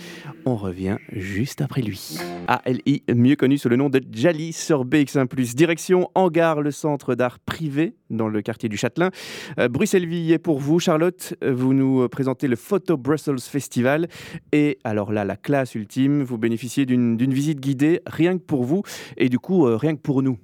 [0.45, 2.17] On revient juste après lui.
[2.47, 7.39] ALI, mieux connu sous le nom de Jali sur BX1 Direction Hangar, le centre d'art
[7.39, 9.11] privé dans le quartier du Châtelain.
[9.59, 10.79] Euh, Bruxelles-Vie est pour vous.
[10.79, 14.07] Charlotte, vous nous présentez le Photo Brussels Festival.
[14.51, 18.83] Et alors là, la classe ultime, vous bénéficiez d'une visite guidée rien que pour vous
[19.17, 20.37] et du coup, euh, rien que pour nous.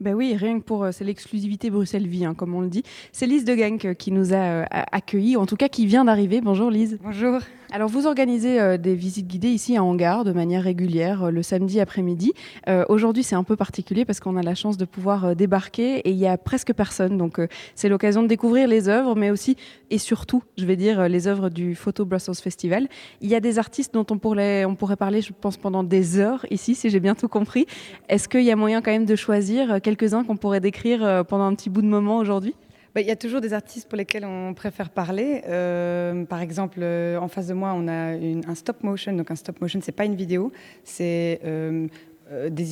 [0.00, 2.84] Ben oui, rien que pour, euh, c'est l'exclusivité Bruxelles Vie, hein, comme on le dit.
[3.10, 6.40] C'est Lise de Gank qui nous a accueillis, en tout cas qui vient d'arriver.
[6.40, 6.98] Bonjour Lise.
[7.02, 7.40] Bonjour.
[7.70, 11.42] Alors vous organisez euh, des visites guidées ici à Hangar de manière régulière euh, le
[11.42, 12.32] samedi après-midi.
[12.66, 16.10] Euh, aujourd'hui c'est un peu particulier parce qu'on a la chance de pouvoir débarquer et
[16.10, 17.18] il y a presque personne.
[17.18, 17.38] Donc
[17.74, 19.58] c'est l'occasion de découvrir les œuvres mais aussi
[19.90, 22.88] et surtout je vais dire les œuvres du Photo Brussels Festival.
[23.20, 26.18] Il y a des artistes dont on pourrait, on pourrait parler je pense pendant des
[26.18, 27.66] heures ici si j'ai bien tout compris.
[28.08, 31.54] Est-ce qu'il y a moyen quand même de choisir quelques-uns qu'on pourrait décrire pendant un
[31.54, 32.54] petit bout de moment aujourd'hui?
[32.96, 35.42] Il y a toujours des artistes pour lesquels on préfère parler.
[35.46, 39.12] Euh, par exemple, euh, en face de moi, on a un stop motion.
[39.12, 40.52] Donc un stop motion, c'est pas une vidéo,
[40.84, 41.86] c'est euh,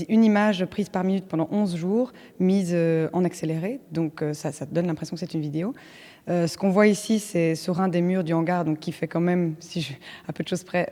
[0.08, 2.76] une image prise par minute pendant 11 jours, mise
[3.12, 3.80] en accéléré.
[3.90, 5.72] Donc ça donne l'impression que c'est une vidéo.
[6.28, 9.20] Ce qu'on voit ici, c'est sur un des murs du hangar, donc qui fait quand
[9.20, 9.92] même, si je,
[10.26, 10.88] à peu de choses près,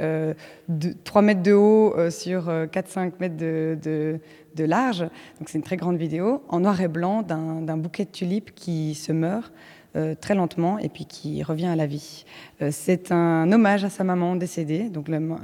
[1.05, 4.21] 3 mètres de haut sur 4-5 mètres de,
[4.59, 5.01] large.
[5.39, 8.95] Donc c'est une très grande vidéo en noir et blanc d'un bouquet de tulipes qui
[8.95, 9.53] se meurt
[9.97, 12.25] euh, très lentement et puis qui revient à la vie.
[12.63, 14.89] Euh, c'est un hommage à sa maman décédée.
[14.89, 15.39] Donc euh,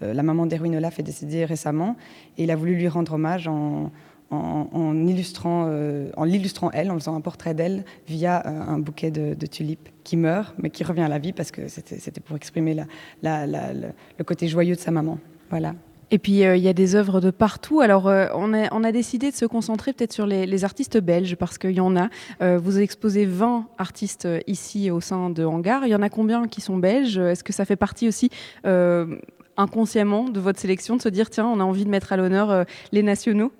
[0.00, 1.96] la maman d'Erwin Olaf est décédée récemment
[2.38, 3.90] et il a voulu lui rendre hommage en,
[4.32, 5.70] en, illustrant,
[6.16, 10.54] en l'illustrant elle, en faisant un portrait d'elle via un bouquet de, tulipes qui meurt
[10.58, 12.76] mais qui revient à la vie parce que c'était pour exprimer
[13.22, 15.18] le côté joyeux de sa maman.
[15.50, 15.74] Voilà.
[16.12, 17.80] Et puis euh, il y a des œuvres de partout.
[17.80, 21.72] Alors euh, on, a, décidé de se concentrer peut-être sur les, artistes belges parce qu'il
[21.72, 22.10] y en a.
[22.42, 25.86] Euh, vous exposez 20 artistes ici au sein de Hangar.
[25.86, 27.16] Il y en a combien qui sont belges?
[27.16, 28.30] Est-ce que ça fait partie aussi
[29.56, 32.66] inconsciemment de votre sélection de se dire tiens on a envie de mettre à l'honneur
[32.92, 33.52] les nationaux?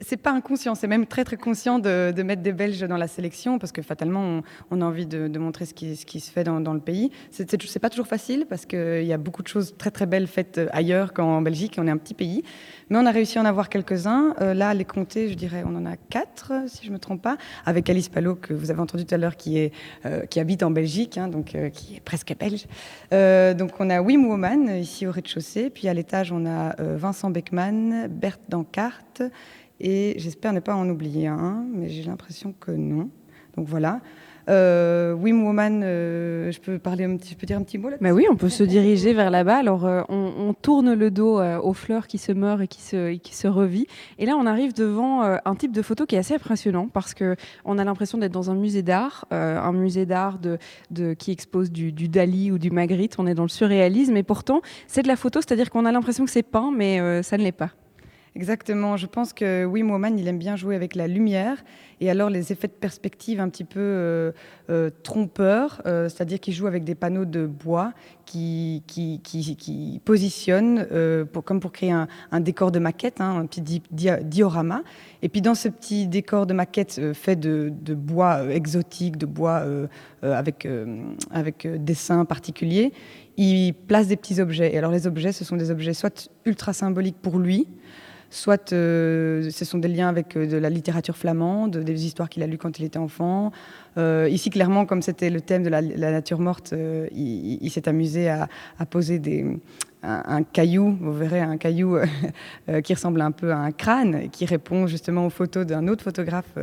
[0.00, 3.58] C'est pas inconscient, c'est même très très conscient de, mettre des Belges dans la sélection
[3.58, 7.10] parce que fatalement on, a envie de, montrer ce qui, se fait dans, le pays.
[7.30, 10.60] C'est pas toujours facile parce qu'il y a beaucoup de choses très très belles faites
[10.72, 11.76] ailleurs qu'en Belgique.
[11.78, 12.42] On est un petit pays,
[12.88, 14.34] mais on a réussi à en avoir quelques-uns.
[14.40, 17.36] Euh, là, les compter, je dirais, on en a quatre si je me trompe pas,
[17.66, 19.70] avec Alice Palot que vous avez entendu tout à l'heure qui
[20.06, 22.66] euh, habite en Belgique, hein, donc euh, qui est presque belge.
[23.56, 28.08] donc on a Wim Woman ici au rez-de-chaussée, puis à l'étage on a Vincent Beckman,
[28.08, 29.04] Berthe Dancart
[29.80, 33.10] et j'espère ne pas en oublier un, mais j'ai l'impression que non.
[33.56, 34.00] Donc voilà.
[34.48, 36.78] Euh, Wim Woman, euh, je peux
[37.46, 39.56] dire un petit mot là bah Oui, on peut se diriger vers là-bas.
[39.56, 43.46] Alors, euh, on, tourne le dos euh, aux fleurs qui se meurent et qui se,
[43.46, 43.86] revit.
[44.18, 47.36] Et là, on arrive devant un type de photo qui est assez impressionnant parce que
[47.64, 50.38] on a l'impression d'être dans un musée d'art, un musée d'art
[51.18, 53.16] qui expose du, du, Dali ou du Magritte.
[53.18, 56.24] On est dans le surréalisme, et pourtant, c'est de la photo, c'est-à-dire qu'on a l'impression
[56.24, 57.70] que c'est peint, mais ça ne l'est pas.
[58.36, 58.96] Exactement.
[58.96, 61.62] Je pense que Wim Woman, il aime bien jouer avec la lumière
[62.00, 64.32] et alors les effets de perspective un petit peu euh,
[64.70, 67.92] euh, trompeurs, euh, c'est-à-dire qu'il joue avec des panneaux de bois
[68.26, 70.86] qui, qui, positionnent
[71.44, 74.82] comme pour créer un, décor de maquette, hein, un petit diorama.
[75.22, 79.64] Et puis dans ce petit décor de maquette fait de, de bois exotique, de bois
[80.22, 80.66] avec,
[81.30, 82.92] avec dessins particuliers,
[83.36, 84.74] il place des petits objets.
[84.74, 87.68] Et alors les objets, ce sont des objets soit ultra symboliques pour lui,
[88.34, 92.42] soit euh, ce sont des liens avec euh, de la littérature flamande, des histoires qu'il
[92.42, 93.52] a lues quand il était enfant.
[93.96, 96.74] Euh, ici, clairement, comme c'était le thème de la, nature morte,
[97.14, 98.48] il, s'est amusé à,
[98.90, 99.22] poser
[100.02, 101.96] un, caillou, vous verrez, un caillou
[102.82, 106.58] qui ressemble un peu à un crâne, qui répond justement aux photos d'un autre photographe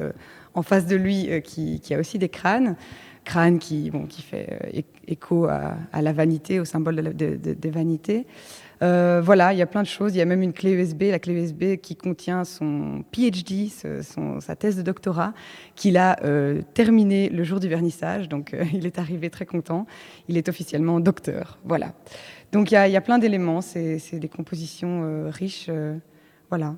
[0.53, 2.75] en face de lui qui, a aussi des crânes
[3.23, 8.25] crâne qui, bon, qui fait écho à, la vanité, au symbole des vanités.
[8.81, 10.15] Euh, voilà, il y a plein de choses.
[10.15, 14.55] Il y a même une clé USB, la clé USB qui contient son PhD, sa
[14.55, 15.33] thèse de doctorat,
[15.75, 18.27] qu'il a euh, terminé le jour du vernissage.
[18.27, 19.85] Donc, euh, il est arrivé très content.
[20.27, 21.59] Il est officiellement docteur.
[21.63, 21.93] Voilà.
[22.51, 23.61] Donc, il y a, y a plein d'éléments.
[23.61, 25.69] C'est des compositions riches.
[26.49, 26.75] voilà.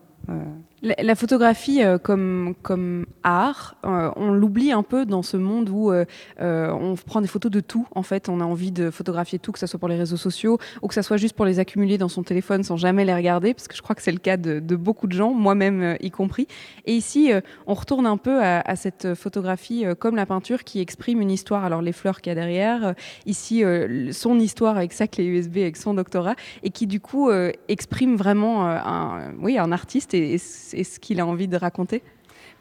[0.85, 5.93] La, photographie euh, comme, comme art, euh, on l'oublie un peu dans ce monde où
[5.93, 6.03] euh,
[6.37, 7.87] on prend des photos de tout.
[7.95, 10.59] En fait, on a envie de photographier tout, que ce soit pour les réseaux sociaux
[10.81, 13.53] ou que ce soit juste pour les accumuler dans son téléphone sans jamais les regarder,
[13.53, 16.47] parce que je crois que c'est le cas de, beaucoup de gens, moi-même y compris.
[16.85, 17.31] Et ici,
[17.65, 21.63] on retourne un peu à, cette photographie comme la peinture qui exprime une histoire.
[21.63, 22.93] Alors les fleurs qu'il y a derrière,
[23.25, 23.63] ici
[24.11, 27.31] son histoire avec sa clé USB, avec son doctorat, et qui du coup
[27.69, 30.39] exprime vraiment un, oui, un artiste et, et
[30.79, 32.01] et ce qu'il a envie de raconter?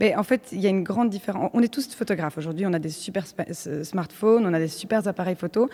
[0.01, 1.51] Mais en fait, il y a une grande différence.
[1.55, 3.25] On est tous photographes aujourd'hui, on a des super
[3.83, 5.69] smartphones, on a des super appareils photo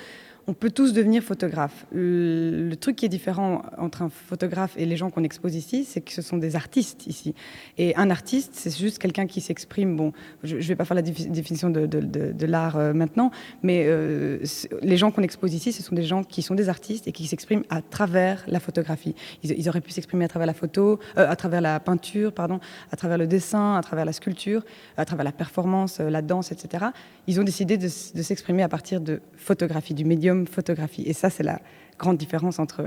[0.48, 1.84] on peut tous devenir photographe.
[1.92, 6.00] Le, truc qui est différent entre un photographe et les gens qu'on expose ici, c'est
[6.00, 7.34] que ce sont des artistes ici.
[7.76, 9.94] Et un artiste, c'est juste quelqu'un qui s'exprime.
[9.96, 10.12] Bon,
[10.44, 13.30] je ne vais pas faire la définition de, l'art euh, maintenant,
[13.62, 14.38] mais euh,
[14.80, 17.26] les gens qu'on expose ici, ce sont des gens qui sont des artistes et qui
[17.26, 19.14] s'expriment à travers la photographie.
[19.42, 22.58] Ils, auraient pu s'exprimer à travers la photo, euh, à travers la peinture, pardon,
[22.90, 24.64] à travers le dessin, à travers la sculpture,
[24.96, 26.86] à travers la performance, la danse, etc.
[27.26, 31.02] Ils ont décidé de s'exprimer à partir de photographie, du médium photographie.
[31.02, 31.60] Et ça, c'est la
[31.98, 32.86] grande différence entre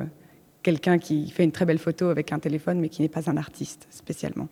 [0.64, 3.38] quelqu'un qui fait une très belle photo avec un téléphone, mais qui n'est pas un
[3.38, 4.48] artiste spécialement.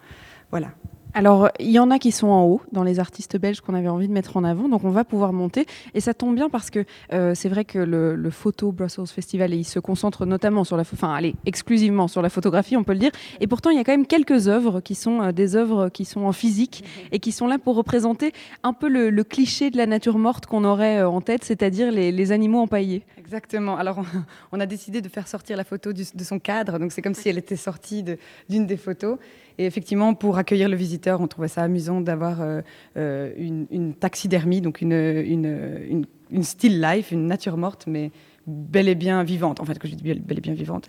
[0.52, 0.72] Voilà.
[1.16, 3.88] Alors, il y en a qui sont en haut dans les artistes belges qu'on avait
[3.88, 5.66] envie de mettre en avant, donc on va pouvoir monter.
[5.96, 9.64] Et ça tombe bien parce que euh, c'est vrai que le, Photo Brussels Festival, il
[9.64, 13.12] se concentre notamment sur la, enfin, allez, exclusivement sur la photographie, on peut le dire.
[13.40, 16.06] Et pourtant, il y a quand même quelques œuvres qui sont euh, des œuvres qui
[16.06, 17.08] sont en physique mhm.
[17.14, 20.64] et qui sont là pour représenter un peu le, cliché de la nature morte qu'on
[20.64, 23.04] aurait euh, en tête, c'est-à-dire les, animaux empaillés.
[23.18, 23.78] Exactement.
[23.78, 24.04] Alors,
[24.52, 27.30] on, a décidé de faire sortir la photo de son cadre, donc c'est comme si
[27.30, 28.04] elle était sortie
[28.48, 29.18] d'une des photos.
[29.60, 32.62] Et effectivement, pour accueillir le visiteur, on trouvait ça amusant d'avoir euh,
[32.96, 38.12] euh, une, taxidermie, donc une, une, still life, une nature morte, mais
[38.48, 39.60] bel et bien vivante.
[39.60, 40.88] En fait, que je dis bel et bien vivante,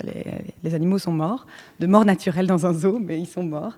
[0.62, 1.48] les animaux sont morts,
[1.80, 3.76] de mort naturelle dans un zoo, mais ils sont morts.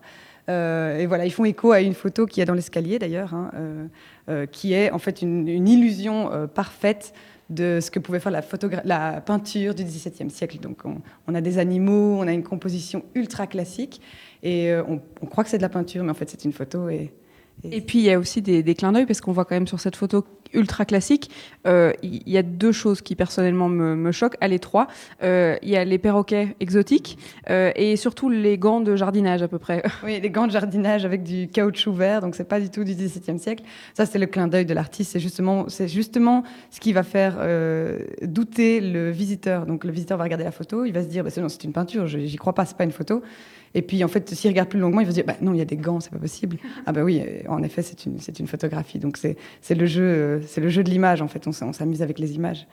[0.51, 3.33] Euh, et voilà, ils font écho à une photo qu'il y a dans l'escalier d'ailleurs,
[3.33, 3.51] hein,
[4.53, 7.15] qui est en fait une, illusion parfaite
[7.53, 10.59] de ce que pouvait faire la, peinture du XVIIe siècle.
[10.59, 10.83] Donc
[11.27, 14.01] on, a des animaux, on a une composition ultra classique.
[14.43, 16.89] Et euh, on, croit que c'est de la peinture, mais en fait, c'est une photo.
[17.65, 19.69] Et, puis, il y a aussi des, des clins d'œil, parce qu'on voit quand même
[19.69, 21.31] sur cette photo ultra classique,
[21.67, 24.37] euh, il y a deux choses qui personnellement me, choquent.
[24.41, 24.87] Allez, trois.
[25.23, 29.59] Euh, il y a les perroquets exotiques et surtout les gants de jardinage à peu
[29.59, 29.83] près.
[30.05, 32.95] Oui, les gants de jardinage avec du caoutchouc vert, donc c'est pas du tout du
[32.95, 33.63] XVIIe siècle.
[33.95, 35.13] Ça, c'est le clin d'œil de l'artiste.
[35.13, 37.39] C'est justement, c'est justement ce qui va faire
[38.23, 39.67] douter le visiteur.
[39.67, 42.07] Donc le visiteur va regarder la photo, il va se dire, bah, c'est une peinture,
[42.07, 43.23] j'y crois pas, c'est pas une photo.
[43.75, 45.59] Et puis, en fait, s'il regarde plus longuement, il va se dire bah, non, il
[45.59, 46.59] y a des gants, c'est pas possible.
[46.87, 48.99] Ah, bah oui, en effet, c'est une, une photographie.
[48.99, 51.47] Donc, c'est le, jeu, le jeu de l'image, en fait.
[51.47, 52.67] On s'amuse avec les images.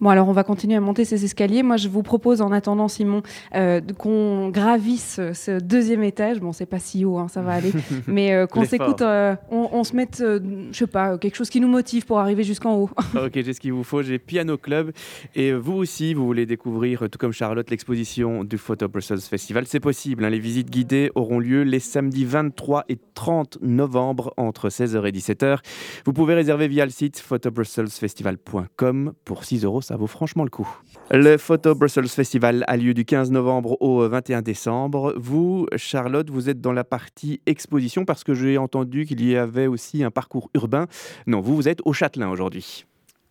[0.00, 1.62] Bon, alors on va continuer à monter ces escaliers.
[1.64, 3.22] Moi, je vous propose, en attendant, Simon,
[3.54, 6.38] euh, qu'on gravisse ce deuxième étage.
[6.38, 7.72] Bon, c'est pas si haut, hein, ça va aller.
[8.06, 11.68] Mais euh, qu'on s'écoute, euh, on, se mette, je sais pas, quelque chose qui nous
[11.68, 12.90] motive pour arriver jusqu'en haut.
[13.16, 14.02] ok, j'ai ce qu'il vous faut.
[14.02, 14.92] J'ai Piano Club.
[15.34, 19.66] Et vous aussi, vous voulez découvrir, tout comme Charlotte, l'exposition du Photo Brussels Festival.
[19.66, 20.24] C'est possible.
[20.24, 20.30] Hein.
[20.30, 25.58] les visites guidées auront lieu les samedis 23 et 30 novembre entre 16h et 17h.
[26.04, 30.68] Vous pouvez réserver via le site photobrusselsfestival.com pour 6 euros ça vaut franchement le coup.
[31.10, 35.14] Le Photo Brussels Festival a lieu du 15 novembre au 21 décembre.
[35.16, 39.66] Vous, Charlotte, vous êtes dans la partie exposition parce que j'ai entendu qu'il y avait
[39.66, 40.88] aussi un parcours urbain.
[41.26, 42.84] Non, vous, vous êtes au Châtelain aujourd'hui.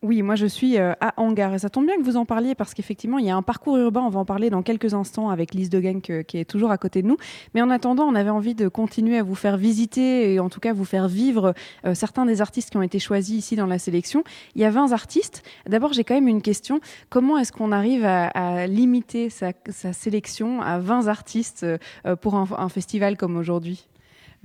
[0.04, 2.54] Oui, moi je suis euh, à Hangar et ça tombe bien que vous en parliez
[2.54, 5.32] parce qu'effectivement il y a un parcours urbain, on va en parler dans quelques instants
[5.32, 7.18] avec Lise de Gang qui est toujours à côté de nous.
[7.56, 10.60] Mais en attendant, on avait envie de continuer à vous faire visiter et en tout
[10.60, 13.80] cas vous faire vivre euh, certains des artistes qui ont été choisis ici dans la
[13.80, 14.24] sélection.
[14.54, 15.42] Il y a 20 artistes.
[15.66, 16.80] D'abord j'ai quand même une question,
[17.10, 19.52] comment est-ce qu'on arrive à, limiter sa,
[19.94, 23.88] sélection à 20 artistes euh, pour un festival comme aujourd'hui?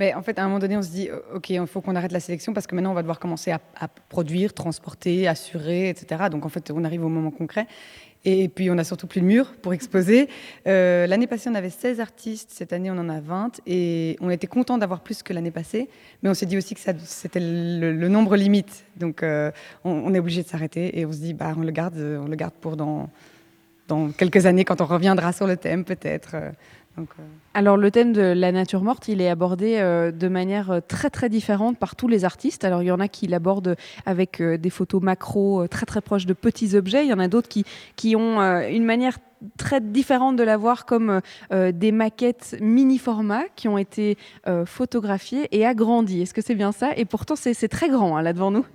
[0.03, 2.11] Mais en fait, à un moment donné, on se dit, OK, il faut qu'on arrête
[2.11, 3.61] la sélection parce que maintenant, on va devoir commencer à,
[4.09, 6.25] produire, transporter, assurer, etc.
[6.29, 7.69] Donc, en fait, on arrive au moment concret.
[8.25, 10.29] Et puis, on n'a surtout plus de murs pour exposer.
[10.67, 12.51] Euh, l'année passée, on avait 16 artistes.
[12.51, 13.61] Cette année, on en a 20.
[13.69, 15.88] Et on était content d'avoir plus que l'année passée.
[16.25, 18.85] Mais on s'est dit aussi que c'était le, nombre limite.
[18.97, 19.53] Donc, euh,
[19.85, 20.99] on, est obligé de s'arrêter.
[20.99, 23.09] Et on se dit, bah, on le garde, on le garde pour dans
[24.17, 26.35] quelques années, quand on reviendra sur le thème, peut-être.
[26.98, 27.02] Euh.
[27.55, 31.11] Alors le thème de la nature morte, il est abordé euh, de manière euh, très
[31.11, 32.64] très différente par tous les artistes.
[32.64, 33.76] Alors il y en a qui l'abordent
[34.07, 37.05] avec des photos macro très très proches de petits objets.
[37.05, 37.64] Il y en a d'autres qui,
[37.96, 39.18] qui ont une manière
[39.57, 44.16] très différente de la voir comme des maquettes mini format qui ont été
[44.66, 46.22] photographiées et agrandies.
[46.22, 46.90] Est-ce que c'est bien ça?
[46.96, 48.66] Et pourtant c'est très grand hein, là devant nous.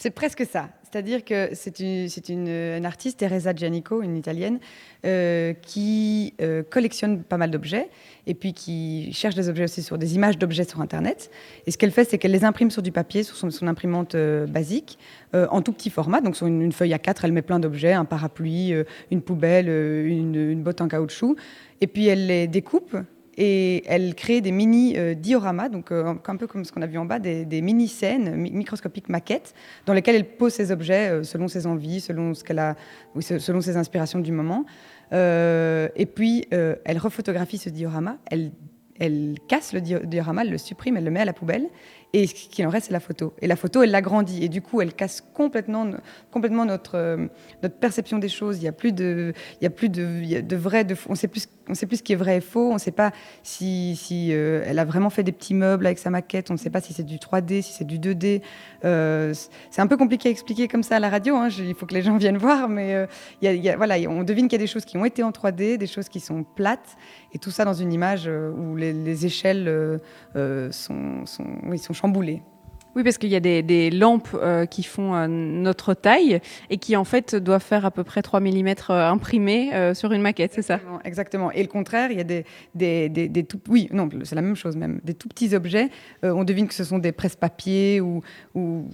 [0.00, 0.70] C'est presque ça.
[0.82, 4.58] C'est-à-dire que c'est une, artiste, Teresa Giannico, une italienne,
[5.04, 7.90] euh, qui euh, collectionne pas mal d'objets
[8.26, 11.30] et puis qui cherche des objets aussi sur des images d'objets sur Internet.
[11.66, 14.46] Et ce qu'elle fait, c'est qu'elle les imprime sur du papier, sur son, imprimante euh,
[14.46, 14.98] basique,
[15.34, 16.22] en tout petit format.
[16.22, 18.72] Donc sur une, feuille A4, elle met plein d'objets, un parapluie,
[19.10, 21.36] une poubelle, une, une botte en caoutchouc.
[21.82, 22.96] Et puis elle les découpe
[23.42, 26.86] et elle crée des mini euh, dioramas, donc euh, un peu comme ce qu'on a
[26.86, 29.54] vu en bas, des, mini scènes, microscopiques maquettes,
[29.86, 34.66] dans lesquelles elle pose ses objets euh, selon ses envies, selon ses inspirations du moment.
[35.10, 41.10] et puis elle rephotographie ce diorama, elle casse le diorama, elle le supprime, elle le
[41.10, 41.66] met à la poubelle,
[42.12, 43.34] et ce qui en reste, c'est la photo.
[43.40, 44.42] Et la photo, elle l'agrandit.
[44.42, 45.88] Et du coup, elle casse complètement,
[46.32, 47.28] complètement notre, euh,
[47.62, 48.58] notre perception des choses.
[48.58, 51.74] Il n'y a plus de, il y a plus de, vrai, on sait plus, on
[51.74, 52.68] sait plus ce qui est vrai et faux.
[52.70, 53.12] On ne sait pas
[53.44, 56.50] si, si euh, elle a vraiment fait des petits meubles avec sa maquette.
[56.50, 58.42] On ne sait pas si c'est du 3D, si c'est du 2D.
[58.84, 59.32] Euh,
[59.70, 61.36] c'est un peu compliqué à expliquer comme ça à la radio.
[61.36, 61.48] Hein.
[61.58, 63.06] il faut que les gens viennent voir, mais
[63.76, 66.08] voilà, on devine qu'il y a des choses qui ont été en 3D, des choses
[66.08, 66.96] qui sont plates,
[67.32, 70.00] et tout ça dans une image où les, les échelles
[70.34, 72.42] sont, sont, oui, sont chamboulé.
[72.96, 76.96] Oui, parce qu'il y a des, lampes euh, qui font euh, notre taille et qui
[76.96, 80.62] en fait doivent faire à peu près 3 mm euh, imprimés sur une maquette, c'est
[80.62, 80.80] ça?
[81.04, 81.52] Exactement.
[81.52, 84.56] Et le contraire, il y a des, des, des, tout, oui, non, c'est la même
[84.56, 85.88] chose même, des tout petits objets.
[86.22, 88.22] on devine que ce sont des presse-papiers ou,
[88.54, 88.84] ou,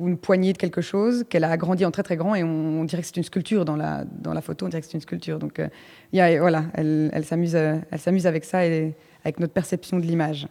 [0.00, 3.02] une poignée de quelque chose qu'elle a agrandi en très très grand et on, dirait
[3.02, 5.38] que c'est une sculpture dans la, dans la photo, on dirait que c'est une sculpture.
[5.38, 5.60] Donc
[6.12, 7.56] il y a, voilà, elle, elle s'amuse
[8.26, 10.46] avec ça et avec notre perception de l'image.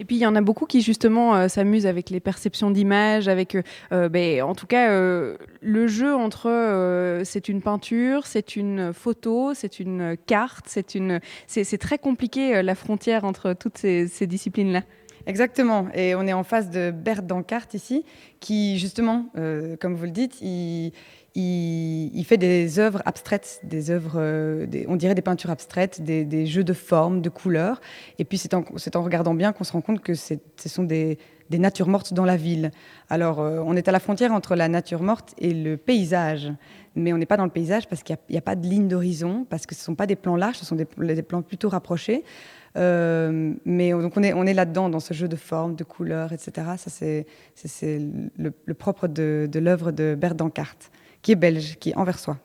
[0.00, 3.28] Et puis il y en a beaucoup qui justement euh, s'amusent avec les perceptions d'image,
[3.28, 8.92] avec, euh, euh, ben, en tout cas, le jeu entre c'est une peinture, c'est une
[8.94, 14.82] photo, c'est une carte, c'est une, c'est très compliqué la frontière entre toutes ces, disciplines-là.
[15.26, 15.88] Exactement.
[15.92, 18.04] Et on est en face de Bert Dankart ici,
[18.40, 19.30] qui justement,
[19.80, 20.92] comme vous le dites, il
[21.34, 26.64] il, fait des œuvres abstraites, des œuvres, euh, on dirait des peintures abstraites, des, jeux
[26.64, 27.80] de formes, de couleurs.
[28.18, 28.64] Et puis c'est en,
[29.02, 31.18] regardant bien qu'on se rend compte que ce sont des,
[31.52, 32.72] natures mortes dans la ville.
[33.08, 36.52] Alors euh, on est à la frontière entre la nature morte et le paysage.
[36.96, 39.46] Mais on n'est pas dans le paysage parce qu'il n'y a, pas de ligne d'horizon,
[39.48, 40.84] parce que ce ne sont pas des plans larges, ce sont des,
[41.22, 42.24] plans plutôt rapprochés.
[42.76, 46.66] Euh, mais donc on est, là-dedans, dans ce jeu de formes, de couleurs, etc.
[46.76, 46.90] Ça,
[47.54, 48.00] c'est
[48.36, 50.76] le, propre de, de l'œuvre de Bert Dankart
[51.22, 52.38] qui est belge, qui est anversois.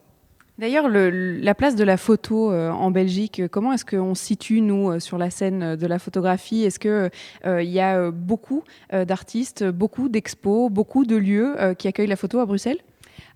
[0.57, 4.89] D'ailleurs, la place de la photo euh, en Belgique, comment est-ce qu'on se situe, nous,
[4.89, 6.63] euh, sur la scène de la photographie?
[6.63, 7.09] Est-ce qu'il
[7.45, 12.39] euh, il y a beaucoup d'artistes, beaucoup d'expos, beaucoup de lieux qui accueillent la photo
[12.39, 12.77] à Bruxelles?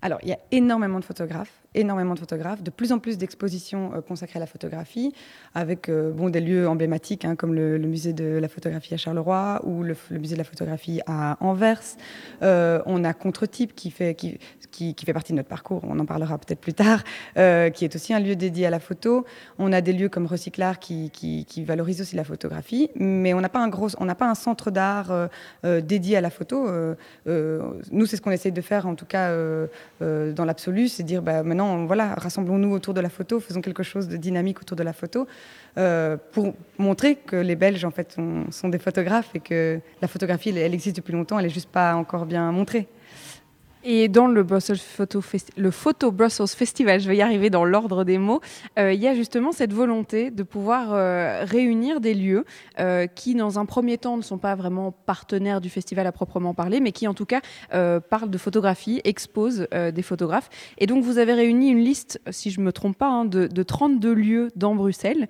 [0.00, 3.92] Alors, il y a énormément de photographes énormément de photographes, de plus en plus d'expositions
[3.94, 5.12] euh, consacrées à la photographie,
[5.54, 9.60] avec euh, bon, des lieux emblématiques hein, comme le, musée de la photographie à Charleroi
[9.64, 11.96] ou le, musée de la photographie à Anvers.
[12.42, 14.38] Euh, on a Contre-Type qui fait, qui,
[14.70, 17.04] qui, fait partie de notre parcours, on en parlera peut-être plus tard,
[17.34, 19.24] qui est aussi un lieu dédié à la photo.
[19.58, 23.48] On a des lieux comme Recyclard qui, qui, valorisent aussi la photographie, mais on n'a
[23.48, 25.28] pas un pas un centre d'art
[25.64, 26.68] dédié à la photo.
[27.26, 29.32] nous, c'est ce qu'on essaye de faire, en tout cas
[30.00, 34.08] dans l'absolu, c'est dire bah, maintenant voilà, rassemblons-nous autour de la photo, faisons quelque chose
[34.08, 35.26] de dynamique autour de la photo,
[35.78, 38.16] euh, pour montrer que les Belges, en fait,
[38.50, 42.26] sont, des photographes et que la photographie, existe depuis longtemps, elle n'est juste pas encore
[42.26, 42.88] bien montrée.
[43.82, 45.22] Et dans le, Brussels Photo,
[45.56, 48.40] le Photo Brussels Festival, je vais y arriver dans l'ordre des mots,
[48.78, 52.44] euh, il y a justement cette volonté de pouvoir euh, réunir des lieux
[52.78, 56.52] euh, qui, dans un premier temps, ne sont pas vraiment partenaires du festival à proprement
[56.52, 57.40] parler, mais qui, en tout cas,
[58.10, 60.50] parlent de photographie, exposent des photographes.
[60.78, 63.46] Et donc, vous avez réuni une liste, si je ne me trompe pas, hein, de,
[63.46, 65.28] de, 32 lieux dans Bruxelles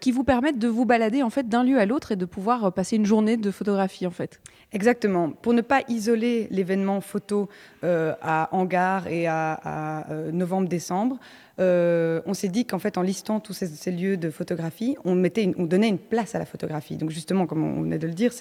[0.00, 2.72] qui vous permettent de vous balader en fait d'un lieu à l'autre et de pouvoir
[2.72, 4.40] passer une journée de photographie, en fait.
[4.72, 5.30] Exactement.
[5.30, 7.48] Pour ne pas isoler l'événement photo
[7.84, 11.18] euh, à Hangar et à, euh, novembre-décembre,
[11.60, 15.88] euh, on s'est dit qu'en fait, en listant tous ces, lieux de photographie, on, donnait
[15.88, 16.96] une place à la photographie.
[16.96, 18.32] Donc justement, comme on venait de le dire,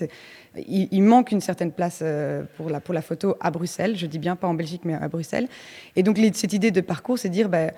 [0.56, 2.02] il, manque une certaine place
[2.56, 3.98] pour, la, pour photo à Bruxelles.
[3.98, 5.50] Je dis bien pas en Belgique, mais à Bruxelles.
[5.98, 7.72] Et donc cette idée de parcours, c'est dire, ben,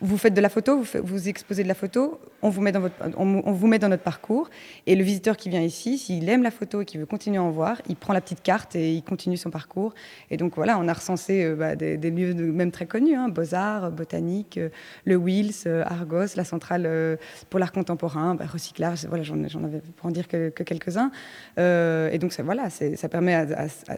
[0.00, 2.94] vous faites de la photo, vous, exposez de la photo, on vous, met dans votre,
[3.16, 4.48] on, vous met dans notre parcours.
[4.86, 7.42] Et le visiteur qui vient ici, s'il aime la photo et qu'il veut continuer à
[7.42, 9.94] en voir, il prend la petite carte et il continue son parcours.
[10.30, 13.90] Et donc voilà, on a recensé euh, bah, des, lieux même très connus, hein, Beaux-Arts,
[13.90, 14.68] Botanique, euh,
[15.04, 17.18] le Wills, euh, Argos, la centrale
[17.50, 21.10] pour l'art contemporain, bah, recyclage, voilà, j'en avais pour en dire que, quelques-uns.
[21.56, 23.46] et donc voilà, ça permet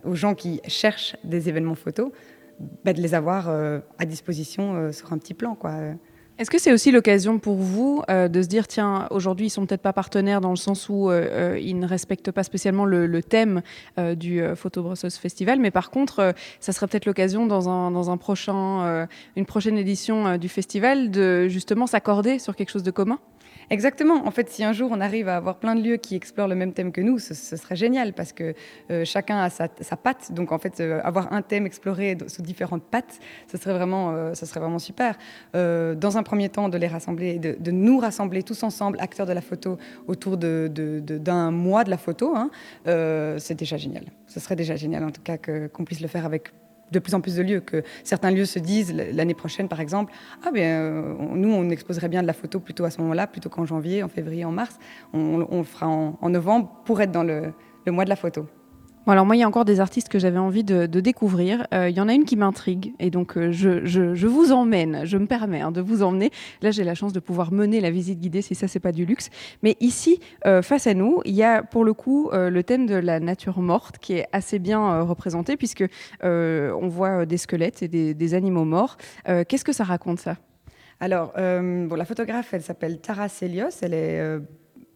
[0.04, 2.10] aux gens qui cherchent des événements photos
[2.84, 5.54] bah, de les avoir euh, à disposition euh, sur un petit plan.
[5.54, 5.72] Quoi.
[6.38, 9.66] Est-ce que c'est aussi l'occasion pour vous euh, de se dire, tiens, aujourd'hui, ils sont
[9.66, 13.62] peut-être pas partenaires dans le sens où ils ne respectent pas spécialement le, thème
[14.16, 18.16] du Photo Brussels Festival, mais par contre, ça serait peut-être l'occasion dans, un, dans un
[18.16, 19.06] prochain,
[19.36, 23.18] une prochaine édition du festival de justement s'accorder sur quelque chose de commun?
[23.70, 24.26] Exactement.
[24.26, 26.56] En fait, si un jour on arrive à avoir plein de lieux qui explorent le
[26.56, 28.54] même thème que nous, ce, serait génial parce que
[28.90, 30.32] euh, chacun a sa, patte.
[30.32, 34.34] Donc en fait, euh, avoir un thème exploré sous différentes pattes, ce serait vraiment, euh,
[34.34, 35.16] serait vraiment super.
[35.54, 39.40] dans un premier temps, de les rassembler, de, nous rassembler tous ensemble, acteurs de la
[39.40, 42.50] photo, autour d'un mois de la photo, hein,
[43.38, 44.04] c'est déjà génial.
[44.26, 46.52] Ce serait déjà génial en tout cas qu'on puisse le faire avec
[46.90, 50.12] de plus en plus de lieux, que certains lieux se disent l'année prochaine, par exemple,
[50.44, 53.48] ah ben euh, nous on exposerait bien de la photo plutôt à ce moment-là, plutôt
[53.48, 54.78] qu'en janvier, en février, en mars.
[55.12, 57.52] On, le fera en, novembre pour être dans le
[57.86, 58.46] mois de la photo
[59.10, 61.66] alors moi, il y a encore des artistes que j'avais envie de, découvrir.
[61.72, 65.16] Euh, il y en a une qui m'intrigue et donc euh, je, vous emmène, je
[65.16, 66.30] me permets hein, de vous emmener.
[66.62, 69.04] Là, j'ai la chance de pouvoir mener la visite guidée, si ça, c'est pas du
[69.04, 69.30] luxe.
[69.62, 72.94] Mais ici, euh, face à nous, il y a pour le coup le thème de
[72.94, 75.84] la nature morte qui est assez bien représenté puisque
[76.22, 78.96] on voit des squelettes et des, animaux morts.
[79.26, 80.36] Qu'est-ce que ça raconte ça?
[81.00, 83.94] Alors, bon, la photographe, elle s'appelle Tara Celios, elle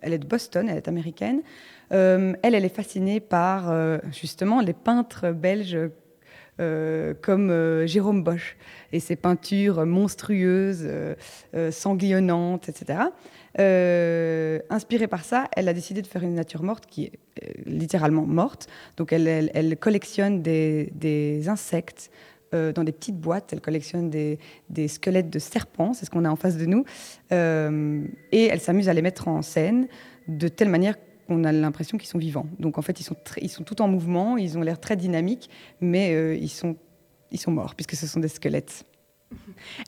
[0.04, 1.42] elle est de Boston, elle est américaine.
[1.92, 5.78] Euh, elle, elle est fascinée par euh, justement les peintres belges
[6.60, 8.56] euh, comme Jérôme Bosch
[8.92, 10.88] et ses peintures monstrueuses,
[11.70, 13.00] sanglonnantes, etc.
[14.70, 17.18] inspirée par ça, elle a décidé de faire une nature morte qui est
[17.66, 18.68] littéralement morte.
[18.96, 22.10] Donc elle, collectionne des, insectes
[22.52, 23.52] dans des petites boîtes.
[23.52, 26.84] Elle collectionne des squelettes de serpents, c'est ce qu'on a en face de nous.
[27.32, 29.88] et elle s'amuse à les mettre en scène
[30.28, 30.94] de telle manière
[31.28, 32.46] on a l'impression qu'ils sont vivants.
[32.58, 35.50] Donc en fait, ils sont, ils sont tout en mouvement, ils ont l'air très dynamiques,
[35.80, 36.76] mais euh, ils, sont,
[37.30, 38.84] ils sont morts, puisque ce sont des squelettes.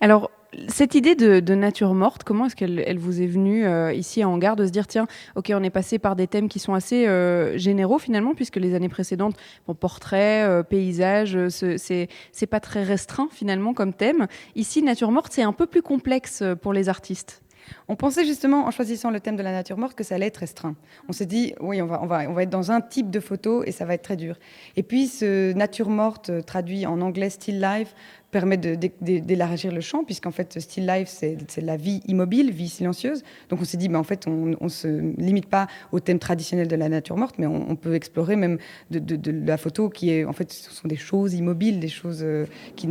[0.01, 0.31] Alors,
[0.69, 4.29] cette idée de, nature morte, comment est-ce qu'elle elle vous est venue euh, ici à
[4.29, 7.07] Hangar de se dire, tiens, ok, on est passé par des thèmes qui sont assez
[7.07, 13.75] euh, généraux finalement, puisque les années précédentes, bon, portrait, paysage, c'est pas très restreint finalement
[13.75, 14.27] comme thème.
[14.55, 17.43] Ici, nature morte, c'est un peu plus complexe pour les artistes.
[17.89, 20.39] On pensait justement, en choisissant le thème de la nature morte, que ça allait être
[20.39, 20.75] restreint.
[21.09, 23.73] On s'est dit, oui, on va, on, va, être dans un type de photo et
[23.73, 24.37] ça va être très dur.
[24.77, 27.95] Et puis, ce nature morte, euh, traduit en anglais still life,
[28.31, 33.23] permet d'élargir le champ, puisqu'en fait, still life, c'est la vie immobile, vie silencieuse.
[33.49, 36.69] Donc on s'est dit, mais en fait, on ne se limite pas au thème traditionnel
[36.69, 38.59] de la nature morte, mais on, peut explorer même
[38.91, 42.47] de, la photo qui est, en fait, ce sont des choses immobiles, des choses euh,
[42.75, 42.89] qui,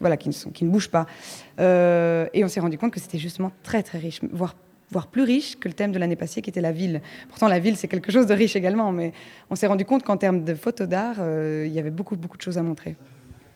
[0.00, 1.06] voilà, qui, ne, sont, qui ne bougent pas.
[1.58, 4.56] Euh, et on s'est rendu compte que c'était justement très, très riche, voire
[4.92, 7.00] voire plus riche que le thème de l'année passée qui était la ville.
[7.28, 9.12] Pourtant, la ville, c'est quelque chose de riche également, mais
[9.48, 12.36] on s'est rendu compte qu'en termes de photos d'art, euh, il y avait beaucoup, beaucoup
[12.36, 12.96] de choses à montrer.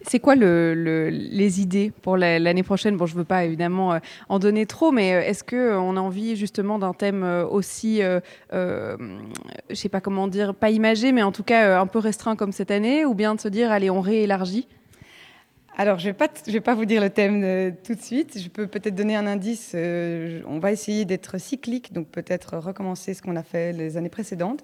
[0.06, 2.96] C'est quoi les idées pour l'année prochaine?
[2.96, 3.98] Bon, je ne veux pas évidemment euh,
[4.28, 8.20] en donner trop, mais euh, est-ce qu'on euh, a envie justement d'un thème aussi, je
[8.52, 12.52] ne sais pas comment dire, pas imagé, mais en tout cas un peu restreint comme
[12.52, 14.68] cette année, ou bien de se dire, allez, on réélargit?
[15.76, 18.38] Alors, je ne vais, vais, pas vous dire le thème tout de suite.
[18.38, 19.74] Je peux peut-être donner un indice.
[19.74, 24.62] on va essayer d'être cyclique, donc peut-être recommencer ce qu'on a fait les années précédentes.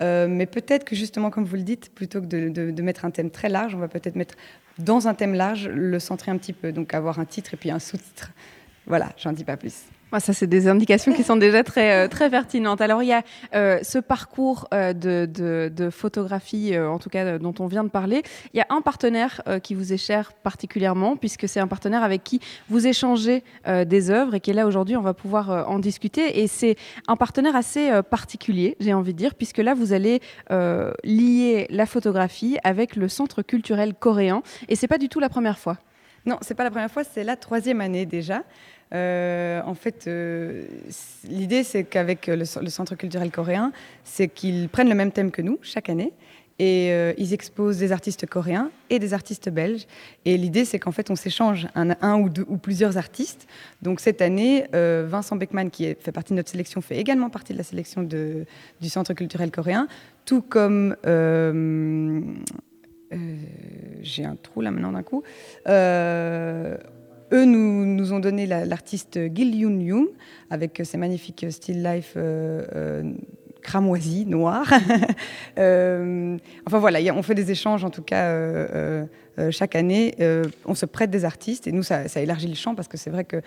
[0.00, 3.30] mais peut-être que justement, comme vous le dites, plutôt que de, de, mettre un thème
[3.30, 4.34] très large, on va peut-être mettre
[4.78, 6.72] dans un thème large, le centrer un petit peu.
[6.72, 8.30] Donc avoir un titre et puis un sous-titre.
[8.86, 9.84] Voilà, j'en dis pas plus.
[10.20, 12.80] Ça, c'est des indications qui sont déjà très, euh, très pertinentes.
[12.80, 13.22] Alors, il y a
[13.54, 18.22] euh, ce parcours euh, de, de, photographie, en tout cas dont on vient de parler.
[18.54, 22.24] Il y a un partenaire qui vous est cher particulièrement, puisque c'est un partenaire avec
[22.24, 24.96] qui vous échangez des œuvres et qui est là aujourd'hui.
[24.96, 26.40] On va pouvoir en discuter.
[26.40, 26.76] Et c'est
[27.08, 30.20] un partenaire assez particulier, j'ai envie de dire, puisque là, vous allez
[31.04, 34.42] lier la photographie avec le Centre culturel coréen.
[34.68, 35.78] Et c'est pas du tout la première fois.
[36.24, 38.44] Non, c'est pas la première fois, c'est la troisième année déjà.
[38.92, 40.64] Euh, en fait, euh,
[41.28, 43.72] l'idée, c'est qu'avec le, Centre culturel coréen,
[44.04, 46.12] c'est qu'ils prennent le même thème que nous chaque année.
[46.58, 49.86] Et euh, ils exposent des artistes coréens et des artistes belges.
[50.26, 53.48] Et l'idée, c'est qu'en fait, on s'échange un, ou, deux, ou plusieurs artistes.
[53.80, 57.58] Donc cette année, Vincent Beckman, qui fait partie de notre sélection, fait également partie de
[57.58, 58.46] la sélection du
[58.88, 59.88] Centre culturel coréen,
[60.26, 60.94] tout comme
[64.02, 65.24] j'ai un trou là maintenant d'un coup.
[67.32, 70.06] Eux nous, nous ont donné l'artiste Gil Yoon Yoon
[70.50, 73.12] avec ses magnifiques still life euh, euh,
[73.62, 74.70] cramoisi, noir.
[75.58, 78.36] euh, enfin voilà, on fait des échanges en tout cas
[79.50, 80.14] chaque année.
[80.66, 83.24] on se prête des artistes et nous, ça, élargit le champ parce que c'est vrai
[83.24, 83.40] que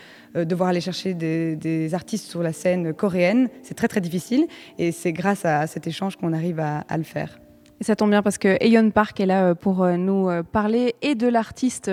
[0.43, 4.47] devoir aller chercher des, artistes sur la scène coréenne, c'est très très difficile
[4.79, 7.39] et c'est grâce à cet échange qu'on arrive à le faire.
[7.81, 10.95] Ça tombe bien parce que Ayon Park est là euh, pour euh, nous euh, parler
[11.01, 11.91] et de l'artiste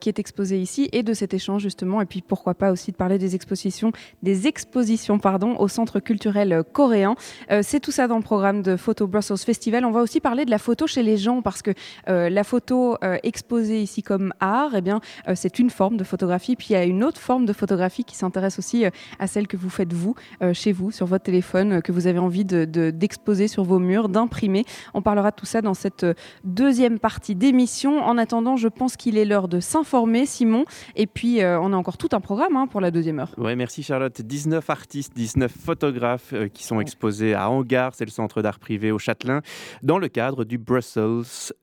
[0.00, 2.00] qui est exposé ici et de cet échange justement.
[2.00, 6.62] Et puis pourquoi pas aussi de parler des expositions, des expositions pardon, au Centre culturel
[6.72, 7.14] coréen.
[7.62, 9.84] c'est tout ça dans le programme de Photo Brussels Festival.
[9.84, 11.72] On va aussi parler de la photo chez les gens parce que
[12.06, 16.56] la photo exposée ici comme art, eh c'est une forme de photographie.
[16.56, 18.84] Puis il y a une autre forme de photographie qui s'intéresse aussi
[19.18, 20.14] à celle que vous faites vous
[20.52, 24.64] chez vous sur votre téléphone, que vous avez envie de, d'exposer sur vos murs, d'imprimer.
[24.92, 28.02] On parle parlera de tout ça dans cette euh, deuxième partie d'émission.
[28.02, 30.64] En attendant, je pense qu'il est l'heure de s'informer, Simon.
[30.96, 33.32] Et puis, euh, on a encore tout un programme hein, pour la deuxième heure.
[33.38, 34.20] Oui, merci Charlotte.
[34.20, 38.90] 19 artistes, 19 photographes euh, qui sont exposés à Hangar, c'est le centre d'art privé
[38.90, 39.40] au Châtelain,
[39.84, 41.52] dans le cadre du Brussels.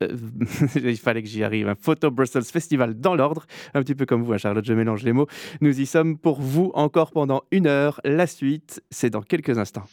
[0.74, 1.68] il fallait que j'y arrive.
[1.68, 3.44] Un Photo Brussels Festival dans l'ordre.
[3.74, 5.26] Un petit peu comme vous, hein, Charlotte, je mélange les mots.
[5.60, 8.00] Nous y sommes pour vous encore pendant une heure.
[8.04, 9.84] La suite, c'est dans quelques instants.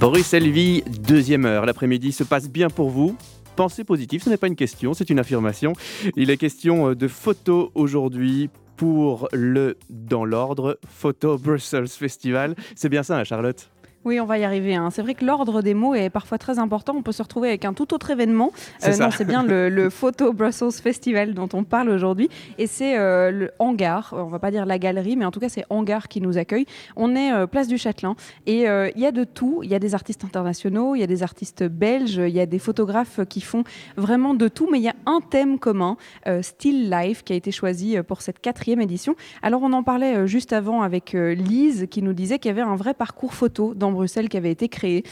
[0.00, 1.66] Bruxelles Vie, deuxième heure.
[1.66, 3.18] L'après-midi se passe bien pour vous
[3.54, 5.74] Pensez positif, ce n'est pas une question, c'est une affirmation.
[6.16, 8.48] Il est question de photos aujourd'hui
[8.78, 12.54] pour le, dans l'ordre, Photo Brussels Festival.
[12.74, 13.68] C'est bien ça, hein, Charlotte?
[14.06, 14.74] Oui, on va y arriver.
[14.74, 14.88] Hein.
[14.90, 16.94] C'est vrai que l'ordre des mots est parfois très important.
[16.96, 18.50] On peut se retrouver avec un tout autre événement.
[18.78, 22.30] C'est non, c'est bien le, Photo Brussels Festival dont on parle aujourd'hui.
[22.56, 24.14] Et c'est euh, le hangar.
[24.16, 26.64] On va pas dire la galerie, mais en tout cas, c'est hangar qui nous accueille.
[26.96, 28.16] On est euh, place du Châtelain.
[28.46, 29.60] Et euh, il y a de tout.
[29.62, 32.46] Il y a des artistes internationaux, il y a des artistes belges, il y a
[32.46, 33.64] des photographes qui font
[33.98, 34.66] vraiment de tout.
[34.72, 35.98] Mais il y a un thème commun,
[36.40, 39.14] Still Life, qui a été choisi pour cette quatrième édition.
[39.42, 42.76] Alors, on en parlait juste avant avec Lise, qui nous disait qu'il y avait un
[42.76, 45.04] vrai parcours photo dans Bruxelles qui avait été créé.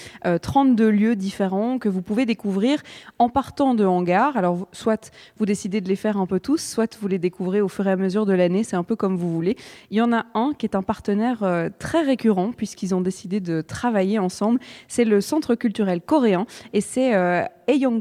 [0.42, 2.82] 32 euh, lieux différents que vous pouvez découvrir
[3.18, 4.36] en partant de hangars.
[4.36, 7.68] Alors, soit vous décidez de les faire un peu tous, soit vous les découvrez au
[7.68, 8.64] fur et à mesure de l'année.
[8.64, 9.56] C'est un peu comme vous voulez.
[9.90, 13.40] Il y en a un qui est un partenaire euh, très récurrent puisqu'ils ont décidé
[13.40, 14.60] de travailler ensemble.
[14.86, 17.44] C'est le Centre culturel coréen et c'est euh,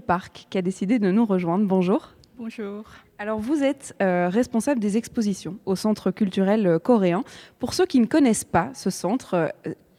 [0.05, 1.65] Park qui a décidé de nous rejoindre.
[1.65, 2.13] Bonjour.
[2.37, 2.83] Bonjour.
[3.17, 7.23] Alors vous êtes euh, responsable des expositions au Centre culturel coréen.
[7.59, 9.51] Pour ceux qui ne connaissent pas ce centre,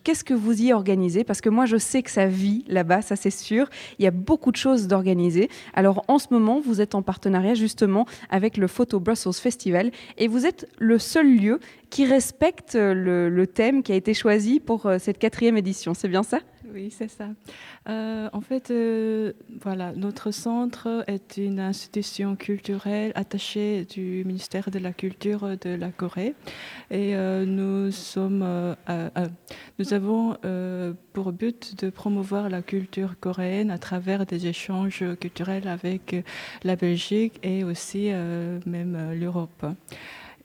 [0.08, 1.22] Qu'est-ce que vous y organisez?
[1.22, 3.68] Parce que moi, je sais que ça vit là-bas, ça c'est sûr.
[3.98, 5.50] Il y a beaucoup de choses d'organiser.
[5.74, 10.26] Alors en ce moment, vous êtes en partenariat justement avec le Photo Brussels Festival et
[10.26, 14.96] vous êtes le seul lieu qui respecte le, thème qui a été choisi pour euh,
[14.98, 15.92] cette quatrième édition.
[15.92, 16.38] C'est bien ça?
[16.72, 17.28] Oui, c'est ça.
[17.88, 24.78] Euh, en fait, euh, voilà, notre centre est une institution culturelle attachée du ministère de
[24.78, 26.34] la Culture de la Corée
[26.90, 27.14] et
[27.46, 28.44] nous sommes,
[29.78, 30.36] nous avons
[31.12, 36.16] pour but de promouvoir la culture coréenne à travers des échanges culturels avec
[36.64, 38.10] la Belgique et aussi
[38.66, 39.66] même l'Europe.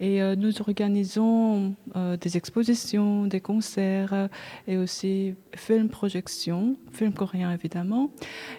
[0.03, 4.27] Et euh, nous organisons euh, des expositions, des concerts euh,
[4.67, 8.11] et aussi films projections, films coréens évidemment,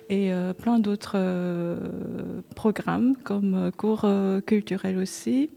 [0.08, 1.18] et plein d'autres
[2.54, 4.06] programmes comme cours
[4.46, 5.50] culturels aussi.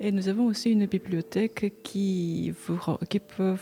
[0.00, 3.56] Et nous avons aussi une bibliothèque qui peut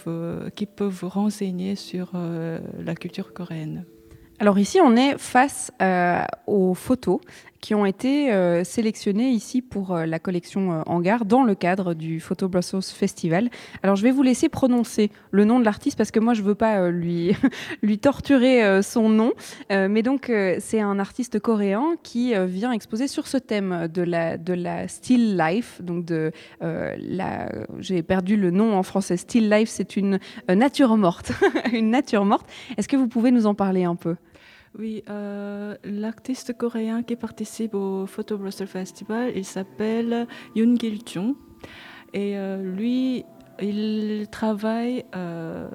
[0.85, 3.85] vous renseigner sur la culture coréenne.
[4.39, 5.73] Alors ici, on est face
[6.47, 7.21] aux photos
[7.63, 11.95] qui ont été euh, sélectionnés ici pour euh, la collection euh, Hangar dans le cadre
[11.95, 13.51] du Photo Brussels Festival.
[13.85, 16.57] Alors je vais vous laisser prononcer le nom de l'artiste parce que moi je veux
[16.57, 17.37] pas lui,
[17.83, 19.33] lui torturer son nom.
[19.71, 24.55] mais donc c'est un artiste coréen qui vient exposer sur ce thème de la, de
[24.55, 25.81] la still life.
[25.81, 27.49] Donc de la,
[27.79, 29.17] j'ai perdu le nom en français.
[29.17, 31.33] Still life, c'est une nature morte.
[31.73, 32.49] une nature morte.
[32.77, 34.17] Est-ce que vous pouvez nous en parler un peu?
[34.79, 41.35] Oui, euh, l'artiste coréen qui participe au Photo Brussels Festival, il s'appelle Yoon Gil Jung.
[42.15, 43.25] Et euh, lui,
[43.61, 45.69] il travaille euh,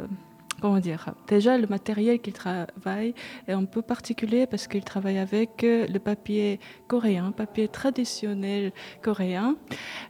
[0.62, 3.14] comment dire Déjà, le matériel qu'il travaille
[3.47, 9.55] est un peu particulier parce qu'il travaille avec euh, le papier coréen, papier traditionnel coréen,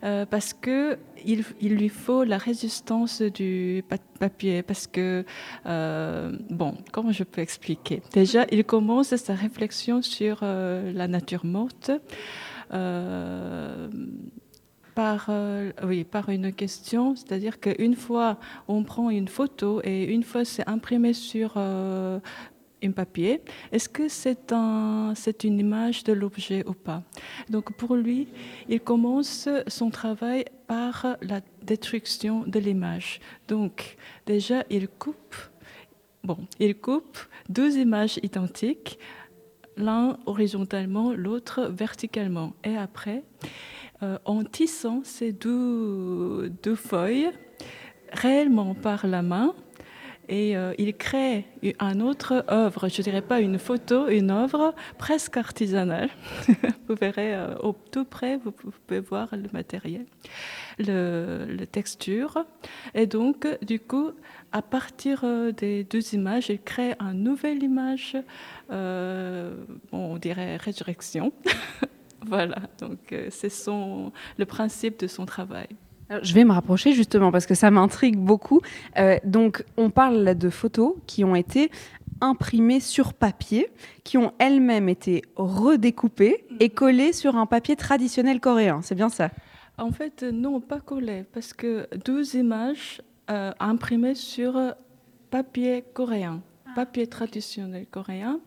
[0.03, 3.83] euh, parce que il, lui faut la résistance du
[4.19, 4.61] papier.
[4.63, 5.25] Parce que,
[5.65, 8.01] euh, bon, comment je peux expliquer?
[8.13, 11.91] Déjà, il commence sa réflexion sur la nature morte
[14.97, 20.23] par, euh, oui, par une question, c'est-à-dire qu'une fois on prend une photo et une
[20.23, 22.19] fois c'est imprimé sur euh,
[22.83, 23.41] un papier,
[23.71, 27.03] est-ce que c'est un, une image de l'objet ou pas?
[27.47, 28.27] Donc pour lui,
[28.69, 33.19] il commence son travail par la destruction de l'image.
[33.47, 35.35] Donc déjà, il coupe,
[36.23, 37.19] bon, il coupe
[37.49, 38.97] deux images identiques,
[39.77, 42.53] l'un horizontalement, l'autre verticalement.
[42.63, 43.21] Et après,
[44.01, 47.31] en tissant ces deux, feuilles
[48.11, 49.53] réellement par la main.
[50.29, 55.37] Et euh, il crée une autre œuvre, je dirais pas une photo, une œuvre presque
[55.37, 56.09] artisanale.
[56.89, 60.05] vous verrez euh, au tout près, vous pouvez voir le matériel,
[60.79, 62.45] le, texture.
[62.93, 64.11] Et donc, du coup,
[64.51, 65.23] à partir
[65.55, 68.17] des deux images, il crée une nouvelle image,
[68.69, 71.31] on dirait résurrection.
[72.27, 75.67] Voilà, donc euh, c'est son, le principe de son travail.
[76.21, 78.61] je vais me rapprocher justement parce que ça m'intrigue beaucoup.
[78.97, 81.71] Euh, donc, on parle de photos qui ont été
[82.19, 83.69] imprimées sur papier,
[84.03, 88.81] qui ont elles-mêmes été redécoupées et collées sur un papier traditionnel coréen.
[88.81, 89.29] C'est bien ça?
[89.77, 94.59] En fait, non, pas collées, parce que deux images euh, imprimées sur
[95.29, 96.41] papier coréen,
[96.75, 98.39] papier traditionnel coréen,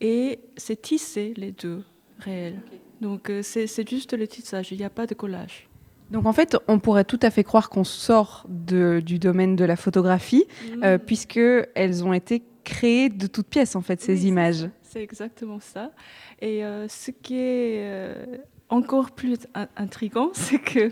[0.00, 1.84] et c'est tissé les deux
[2.18, 2.60] réels.
[3.00, 5.68] Donc euh, c'est juste le tissage, il n'y a pas de collage.
[6.10, 9.64] Donc en fait, on pourrait tout à fait croire qu'on sort de, du domaine de
[9.64, 10.44] la photographie,
[10.76, 10.84] mm.
[10.84, 11.40] euh, puisque
[11.74, 14.68] elles ont été créées de toutes pièces, en fait, ces Oui, images.
[14.82, 15.92] C'est exactement ça.
[16.40, 18.36] Et euh, ce qui est euh,
[18.70, 20.90] encore plus in- intriguant, c'est que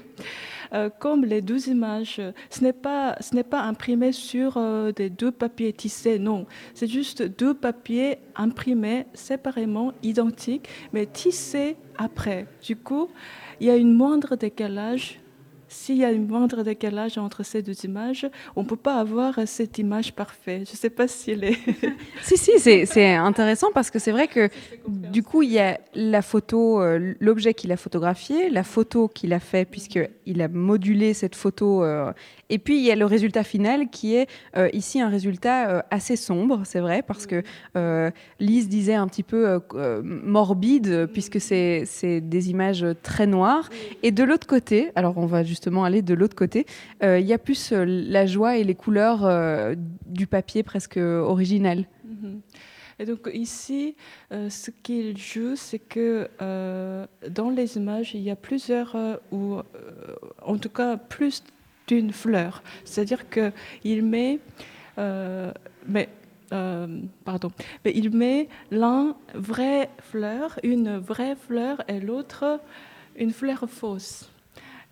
[0.75, 5.09] euh, comme les deux images, ce n'est pas, ce n'est pas imprimé sur euh, des
[5.09, 6.45] deux papiers tissés, non.
[6.75, 12.47] C'est juste deux papiers imprimés séparément, identiques, mais tissés après.
[12.63, 13.09] Du coup,
[13.61, 15.21] il y a une moindre décalage.
[15.69, 18.27] S'il y a une moindre décalage entre ces deux images,
[18.57, 20.66] on ne peut pas avoir cette image parfaite.
[20.66, 21.59] Je ne sais pas si elle est...
[22.23, 24.49] Si, si, c'est- c'est intéressant parce que c'est vrai que
[24.89, 29.32] du coup, il y a la photo, euh, l'objet qu'il a photographié, la photo qu'il
[29.32, 32.12] a fait puisqu'il a modulé cette photo, euh,
[32.51, 35.83] et puis il y a le résultat final qui est euh, ici un résultat euh,
[35.91, 37.43] assez sombre, c'est vrai, parce que
[37.77, 38.11] euh,
[38.41, 39.61] Lise disait un petit peu
[40.03, 43.69] morbide puisque c'est des images très noires.
[44.03, 46.66] Et de l'autre côté, alors on va justement aller de l'autre côté,
[47.03, 49.29] il y a plus la joie et les couleurs
[50.07, 51.87] du papier presque original.
[52.05, 52.41] Mhm.
[53.01, 53.95] Et donc ici,
[54.31, 56.29] ce qu'il joue, c'est que
[57.29, 58.97] dans les images, il y a plusieurs,
[59.31, 59.59] ou
[60.43, 61.43] en tout cas plus
[61.89, 62.62] d'une fleur.
[62.85, 64.39] C'est-à-dire qu'il met,
[64.98, 65.52] euh,
[65.86, 66.09] mais,
[66.52, 67.51] euh, pardon,
[67.85, 72.60] mais il met l'un vraie fleur, une vraie fleur, et l'autre
[73.16, 74.31] une fleur fausse.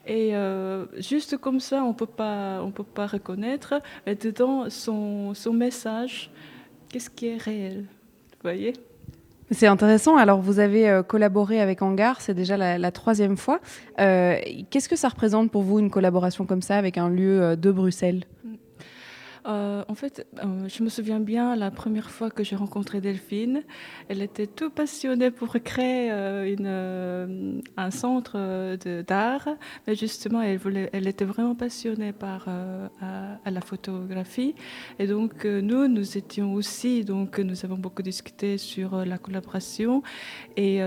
[0.07, 3.81] Et euh, juste comme ça, on peut pas, on peut pas reconnaître.
[4.07, 6.31] Mais dedans, son, son message,
[6.89, 8.73] qu'est-ce qui est réel Vous voyez?
[9.51, 10.17] C'est intéressant.
[10.17, 13.61] Alors, vous avez euh, collaboré avec Hangar, c'est déjà la, troisième fois.
[14.01, 14.37] Euh,
[14.71, 17.71] Qu'est-ce que ça représente pour vous une collaboration comme ça avec un lieu euh, de
[17.71, 18.25] Bruxelles?
[19.47, 23.63] Euh, en fait, euh, je me souviens bien la première fois que j'ai rencontré Delphine.
[24.09, 29.49] Elle était tout passionnée pour créer euh, un centre d'art,
[29.87, 32.49] mais justement, elle, était vraiment passionnée par
[33.45, 34.55] la photographie.
[34.99, 40.03] Et donc, nous, nous étions aussi, donc, nous avons beaucoup discuté sur la collaboration.
[40.57, 40.81] Et,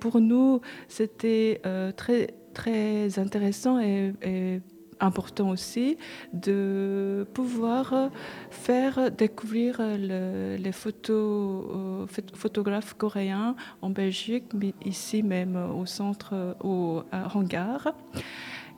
[0.00, 1.60] pour nous, c'était
[1.96, 4.60] très, très intéressant et, et
[5.00, 5.96] important aussi
[6.32, 8.10] de pouvoir
[8.50, 15.86] faire découvrir le- les photos, euh, phot- photographes coréens en Belgique, mais ici même au
[15.86, 17.02] centre, au
[17.34, 17.94] hangar.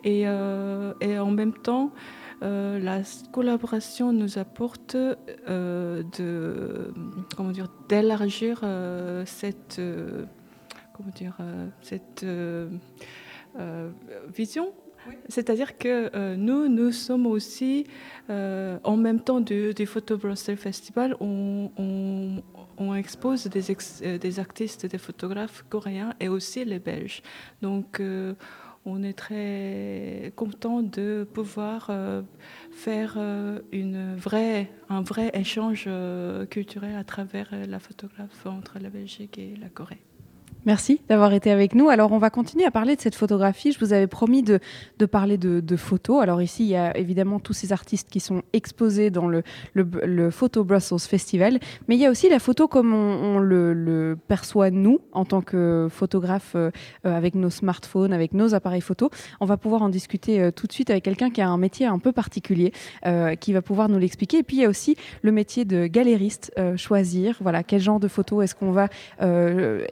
[0.05, 1.91] Et, euh, et en même temps,
[2.43, 3.01] euh, la
[3.33, 6.93] collaboration nous apporte de,
[7.37, 7.51] comment
[7.89, 8.61] d'élargir
[9.25, 9.81] cette,
[10.95, 11.37] comment dire,
[11.83, 12.69] cette euh,
[15.29, 17.87] c'est-à-dire que euh, nous, nous sommes aussi,
[18.31, 22.43] euh, en même temps du, Photo Brussels Festival, on,
[22.97, 27.23] expose euh, des artistes, des photographes coréens et aussi les Belges.
[27.63, 28.01] Donc,
[28.85, 31.91] on est très content de pouvoir
[32.71, 33.19] faire
[33.73, 35.89] une vraie, un vrai échange
[36.49, 40.08] culturel à travers la photographe entre la Belgique et la Corée.
[40.69, 41.89] Merci d'avoir été avec nous.
[41.89, 43.73] Alors, on va continuer à parler de cette photographie.
[43.73, 44.61] Je vous avais promis de,
[45.07, 46.23] parler de, photos.
[46.23, 49.43] Alors, ici, il y a évidemment tous ces artistes qui sont exposés dans le,
[50.31, 51.59] Photo Brussels Festival.
[51.89, 55.89] Mais il y a aussi la photo comme on, le, perçoit, nous, en tant que
[55.91, 56.71] photographes, euh,
[57.03, 59.09] avec nos smartphones, avec nos appareils photo.
[59.41, 61.87] On va pouvoir en discuter euh, tout de suite avec quelqu'un qui a un métier
[61.87, 62.75] un peu particulier,
[63.07, 64.41] euh, qui va pouvoir nous l'expliquer.
[64.41, 68.01] Et puis, il y a aussi le métier de galériste, euh, choisir, voilà, quel genre
[68.01, 68.89] de photos est-ce qu'on va
[69.23, 69.87] euh,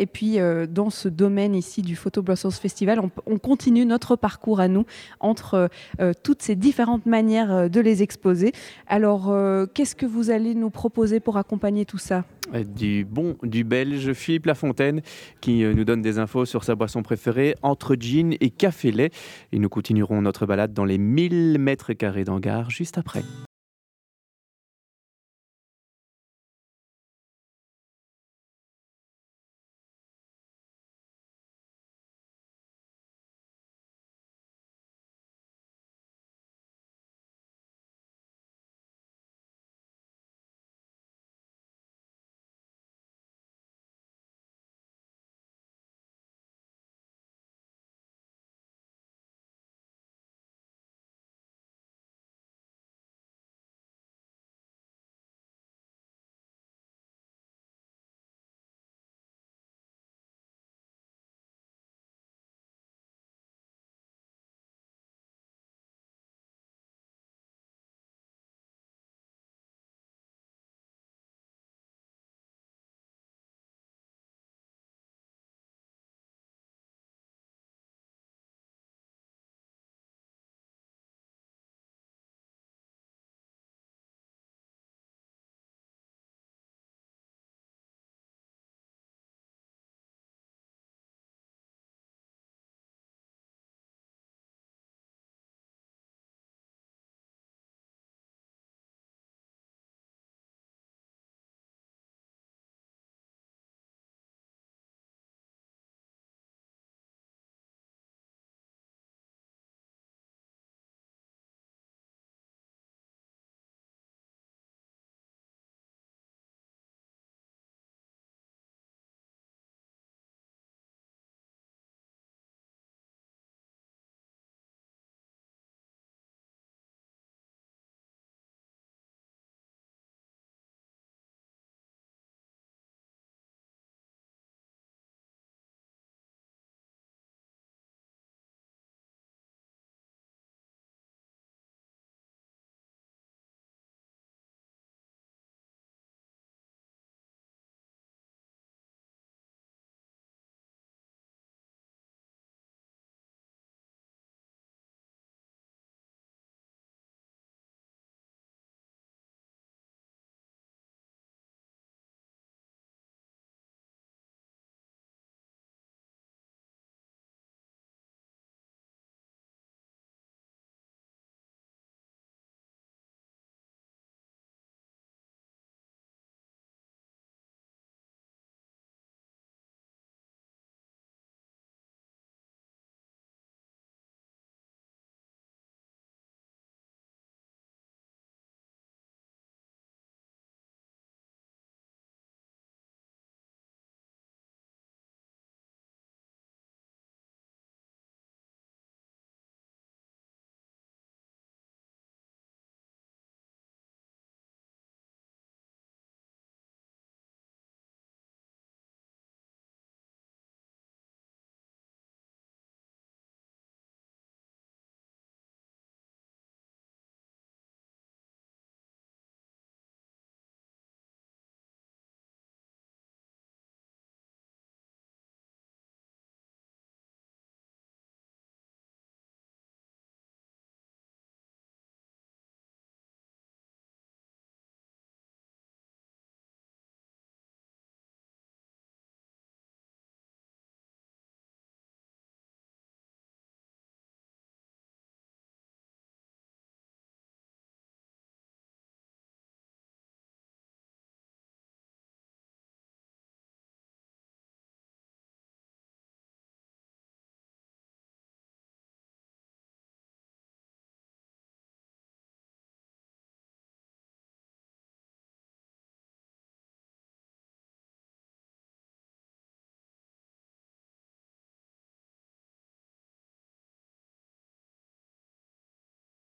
[0.00, 4.16] Et puis, euh, dans ce domaine ici du Photo Brussels Festival, on, on continue notre
[4.16, 4.84] parcours à nous
[5.20, 5.68] entre
[6.00, 8.52] euh, toutes ces différentes manières euh, de les exposer.
[8.86, 12.24] Alors, euh, qu'est-ce que vous allez nous proposer pour accompagner tout ça?
[12.54, 15.02] Euh, Du bon, du belge Philippe Lafontaine
[15.40, 19.10] qui euh, nous donne des infos sur sa boisson préférée entre gin et café lait.
[19.52, 23.22] Et nous continuerons notre balade dans les 1000 mètres carrés d'hangar juste après.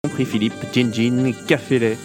[0.10, 1.98] Prix Philippe, Gin Gin, Café Lait.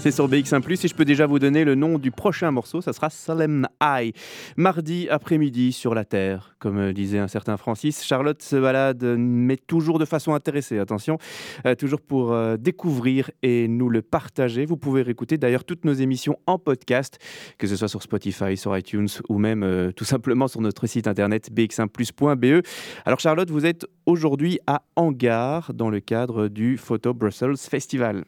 [0.00, 2.94] C'est sur BX1⁇ et je peux déjà vous donner le nom du prochain morceau, ça
[2.94, 4.14] sera Solemn Eye.
[4.56, 8.02] Mardi après-midi sur la Terre, comme euh, disait un certain Francis.
[8.02, 11.18] Charlotte se balade, mais toujours de façon intéressée, attention,
[11.66, 14.64] euh, toujours pour euh, découvrir et nous le partager.
[14.64, 17.18] Vous pouvez réécouter d'ailleurs toutes nos émissions en podcast,
[17.58, 21.50] que ce soit sur Spotify, sur iTunes ou même tout simplement sur notre site internet
[21.52, 22.64] bx1plus.be.
[23.04, 28.24] Alors Charlotte, vous êtes aujourd'hui à Hangar dans le cadre du Photo Brussels Festival.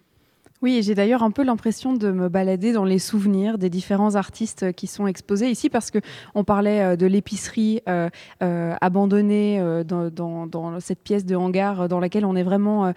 [0.63, 4.73] Oui, j'ai d'ailleurs un peu l'impression de me balader dans les souvenirs des différents artistes
[4.73, 5.99] qui sont exposés ici parce que
[6.37, 8.09] on parlait euh, de l'épicerie euh,
[8.45, 12.93] euh, abandonnée dans, cette pièce de hangar dans laquelle on est vraiment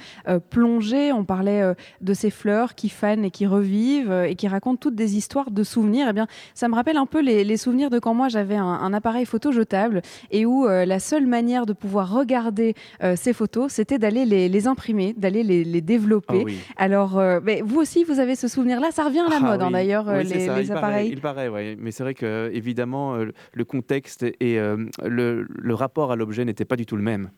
[0.51, 1.11] plongé.
[1.11, 5.17] On parlait de ces fleurs qui fanent et qui revivent et qui racontent toutes des
[5.17, 6.07] histoires de souvenirs.
[6.09, 9.25] Eh bien, ça me rappelle un peu les, souvenirs de quand moi j'avais un, appareil
[9.25, 10.01] photo jetable
[10.31, 12.75] et où la seule manière de pouvoir regarder
[13.15, 16.45] ces photos, c'était d'aller les, imprimer, d'aller les, développer.
[16.77, 17.19] Ah Alors,
[17.61, 18.91] vous aussi, vous avez ce souvenir-là.
[18.91, 21.09] Ça revient à la ah mode, hein, d'ailleurs, euh, les, appareils.
[21.09, 21.75] il paraît, oui.
[21.79, 26.65] Mais c'est vrai que, évidemment, euh, le contexte et euh, le rapport à l'objet n'étaient
[26.65, 27.29] pas du tout le même.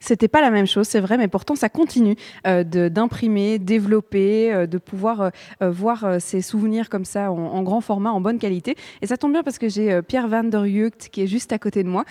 [0.00, 2.16] C'était pas la même chose, c'est vrai, mais pourtant ça continue
[2.46, 5.30] euh, d'imprimer, développer, euh, de pouvoir
[5.62, 8.76] euh, voir ces souvenirs comme ça en, grand format, en bonne qualité.
[9.02, 11.58] Et ça tombe bien parce que j'ai Pierre van der Jucht qui est juste à
[11.58, 12.04] côté de moi,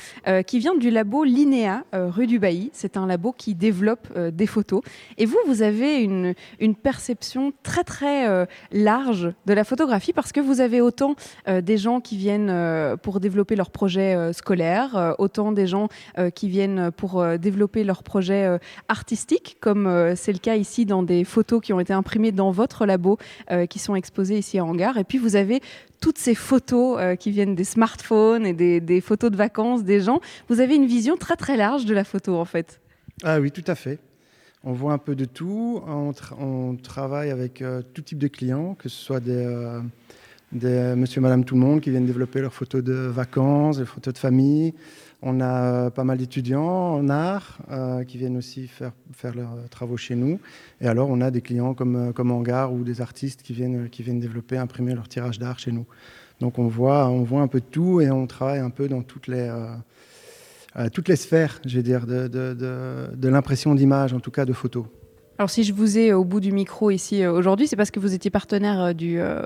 [0.46, 2.70] qui vient du labo Linéa, rue du Bailly.
[2.74, 4.82] C'est un labo qui développe des photos.
[5.18, 10.40] Et vous, vous avez une, une perception très très large de la photographie parce que
[10.40, 11.16] vous avez autant
[11.48, 15.88] des gens qui viennent pour développer leurs projets scolaires, autant des gens
[16.36, 18.58] qui viennent pour développer leurs projets euh,
[18.88, 22.52] artistiques, comme euh, c'est le cas ici dans des photos qui ont été imprimées dans
[22.52, 23.18] votre labo,
[23.52, 24.98] euh, qui sont exposées ici à Hangar.
[24.98, 25.62] Et puis vous avez
[26.02, 30.22] toutes ces photos qui viennent des smartphones et des, photos de vacances des gens.
[30.48, 32.80] Vous avez une vision très très large de la photo en fait.
[33.24, 34.00] Ah oui, tout à fait.
[34.64, 35.82] On voit un peu de tout.
[35.86, 37.62] On, travaille avec
[37.94, 39.46] tout type de clients, que ce soit des,
[40.54, 44.14] des monsieur, madame, tout le monde qui viennent développer leurs photos de vacances, des photos
[44.14, 44.74] de famille.
[45.22, 46.64] On a euh, pas mal d'étudiants
[46.96, 50.40] en art euh, qui viennent aussi faire, faire leurs travaux chez nous.
[50.80, 53.90] Et alors, on a des clients comme, euh, comme Hangar ou des artistes qui viennent,
[53.90, 55.86] qui viennent développer, imprimer leur tirage d'art chez nous.
[56.40, 59.02] Donc, on voit, on voit un peu de tout et on travaille un peu dans
[59.02, 59.54] toutes les,
[60.94, 64.54] toutes les sphères, je vais dire, de, de, de l'impression d'image, en tout cas de
[64.54, 64.86] photos.
[65.40, 68.02] Alors si je vous ai au bout du micro ici euh, aujourd'hui, c'est parce que
[68.02, 69.42] vous étiez partenaire euh, du, euh,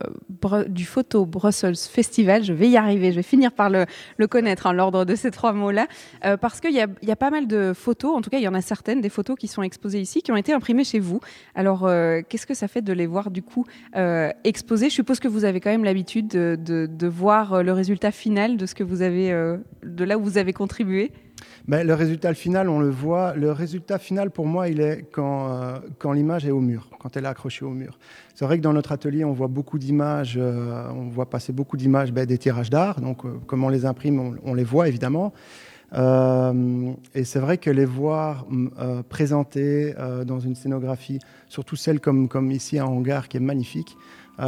[0.68, 2.44] du Photo Brussels Festival.
[2.44, 3.86] Je vais y arriver, je vais finir par le,
[4.26, 5.86] connaître, hein, l'ordre de ces trois mots-là,
[6.41, 8.56] parce qu'il y, y a, pas mal de photos, en tout cas il y en
[8.56, 11.20] a certaines, des photos qui sont exposées ici, qui ont été imprimées chez vous.
[11.53, 11.82] Alors
[12.28, 13.65] qu'est-ce que ça fait de les voir du coup
[14.44, 14.90] exposées?
[14.90, 18.65] Je suppose que vous avez quand même l'habitude de, de, voir le résultat final de
[18.65, 19.30] ce que vous avez,
[19.84, 21.11] de là où vous avez contribué.
[21.68, 23.35] Le résultat final, on le voit.
[23.35, 27.15] Le résultat final, pour moi, il est quand, euh, quand l'image est au mur, quand
[27.15, 27.98] elle est accrochée au mur.
[28.35, 31.77] C'est vrai que dans notre atelier, on voit beaucoup d'images, euh, on voit passer beaucoup
[31.77, 32.99] d'images ben, des tirages d'art.
[32.99, 35.31] Donc, euh, comme on les imprime, on, les voit évidemment.
[35.94, 38.45] et c'est vrai que les voir
[39.10, 39.94] présentées
[40.26, 43.95] dans une scénographie, surtout celle comme, ici à Hangar, qui est magnifique,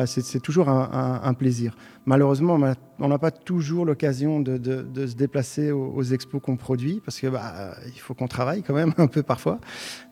[0.06, 1.76] c'est toujours un, plaisir.
[2.06, 2.58] Malheureusement,
[3.00, 7.76] on n'a pas toujours l'occasion de, se déplacer aux, expos qu'on produit parce que bah,
[7.88, 9.60] il faut qu'on travaille quand même un peu parfois.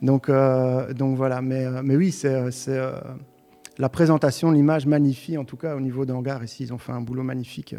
[0.01, 1.41] Donc, euh, voilà.
[1.41, 2.33] Mais, euh, mais oui, c'est
[2.67, 2.99] euh,
[3.77, 6.43] la présentation, l'image magnifie en tout cas au niveau d'Hangar.
[6.43, 7.75] Ici, ils ont fait un boulot magnifique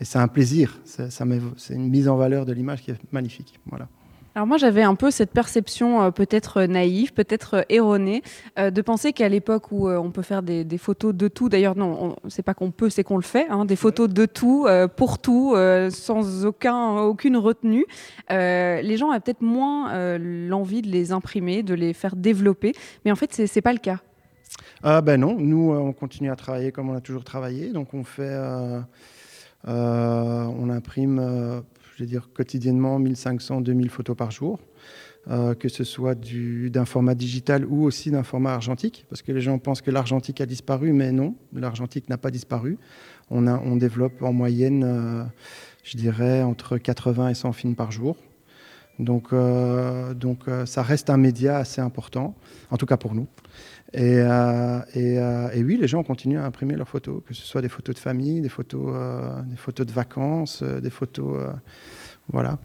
[0.00, 0.80] et c'est un plaisir.
[0.84, 3.60] C'est une mise en valeur de l'image qui est magnifique.
[3.66, 3.88] Voilà.
[4.40, 8.22] Alors moi j'avais un peu cette perception euh, peut-être naïve, peut-être euh, erronée,
[8.58, 12.16] euh, de penser qu'à l'époque où on peut faire des, photos de tout, d'ailleurs non,
[12.26, 15.54] c'est pas qu'on peut, c'est qu'on le fait, hein, des photos de tout, pour tout,
[15.90, 17.84] sans aucun, aucune retenue,
[18.30, 22.72] les gens ont peut-être moins l'envie de les imprimer, de les faire développer,
[23.04, 23.98] mais en fait c'est pas le cas.
[24.82, 28.04] Ah ben non, nous on continue à travailler comme on a toujours travaillé, donc on
[28.04, 28.34] fait,
[29.66, 31.62] on imprime
[32.00, 34.58] je veux dire quotidiennement 1500, 2000 photos par jour,
[35.28, 39.42] euh, que ce soit d'un format digital ou aussi d'un format argentique, parce que les
[39.42, 42.78] gens pensent que l'argentique a disparu, mais non, l'argentique n'a pas disparu.
[43.28, 45.24] On, développe en moyenne, euh,
[45.84, 48.16] je dirais, entre 80 et 100 films par jour.
[49.00, 52.34] Donc, euh, donc ça reste un média assez important,
[52.70, 53.26] en tout cas pour nous.
[53.92, 54.18] Et,
[54.94, 57.96] et, et, oui, les gens continuent à imprimer leurs photos, que ce soit des photos
[57.96, 58.94] de famille, des photos,
[59.46, 61.36] des photos de vacances, des photos
[62.32, 62.58] voilà.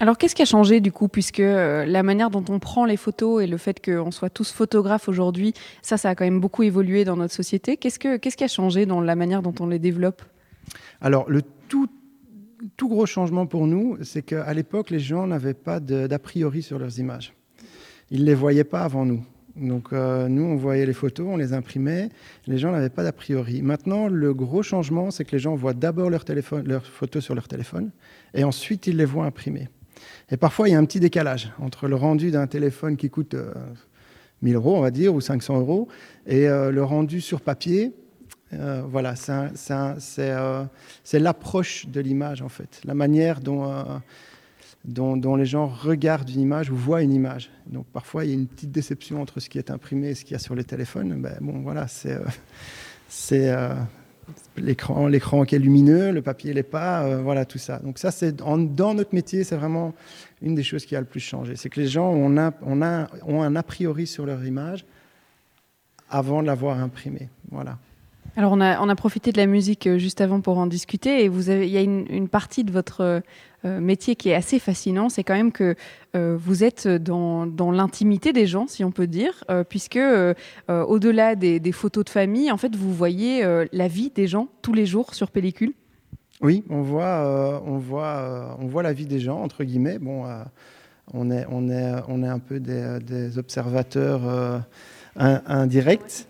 [0.00, 2.96] Alors qu'est-ce qui a changé du coup, puisque euh, la manière dont on prend les
[2.96, 6.62] photos et le fait qu'on soit tous photographes aujourd'hui, ça, ça a quand même beaucoup
[6.62, 7.76] évolué dans notre société.
[7.76, 10.22] Qu'est-ce, que, qu'est-ce qui a changé dans la manière dont on les développe?
[11.00, 11.88] Alors le tout,
[12.76, 16.78] tout gros changement pour nous, c'est qu'à l'époque, les gens n'avaient pas d'a priori sur
[16.78, 17.34] leurs images.
[18.10, 19.24] Ils ne les voyaient pas avant nous.
[19.56, 22.08] Donc nous, on voyait les photos, on les imprimait,
[22.46, 23.62] les gens n'avaient pas d'a priori.
[23.62, 26.24] Maintenant, le gros changement, c'est que les gens voient d'abord leurs
[26.64, 27.90] leur photos sur leur téléphone
[28.34, 29.68] et ensuite ils les voient imprimées.
[30.30, 33.36] Et parfois, il y a un petit décalage entre le rendu d'un téléphone qui coûte
[34.42, 35.88] 1000 euros, on va dire, ou 500 euros,
[36.26, 37.92] et le rendu sur papier
[38.54, 40.64] euh, voilà, euh,
[41.04, 43.84] c'est l'approche de l'image en fait, la manière euh,
[44.84, 47.50] dont, dont, les gens regardent une image ou voient une image.
[47.66, 50.24] Donc parfois il y a une petite déception entre ce qui est imprimé et ce
[50.24, 51.20] qu'il y a sur les téléphones.
[51.20, 51.86] Ben, bon voilà,
[53.08, 53.52] c'est
[54.56, 57.78] l'écran, l'écran qui est lumineux, le papier l'est pas, voilà tout ça.
[57.78, 59.94] Donc ça c'est dans notre métier, c'est vraiment
[60.42, 63.62] une des choses qui a le plus changé, c'est que les gens ont, un a
[63.62, 64.84] priori sur leur image
[66.10, 67.28] avant de l'avoir imprimée.
[67.50, 67.78] Voilà.
[68.36, 71.50] Alors on a, profité de la musique euh, juste avant pour en discuter et vous
[71.50, 73.22] avez, il y a une, partie de votre
[73.64, 75.76] euh, métier qui est assez fascinant, c'est quand même que
[76.16, 80.00] euh, vous êtes dans, l'intimité des gens, si on peut dire, puisque
[80.68, 84.86] au-delà des, photos de famille, en fait, vous voyez la vie des gens tous les
[84.86, 85.72] jours sur pellicule.
[86.40, 89.98] Oui, on voit, on voit, on voit la vie des gens entre guillemets.
[89.98, 90.24] Bon,
[91.12, 94.62] on est, on est, on est un peu des observateurs
[95.16, 96.26] indirects.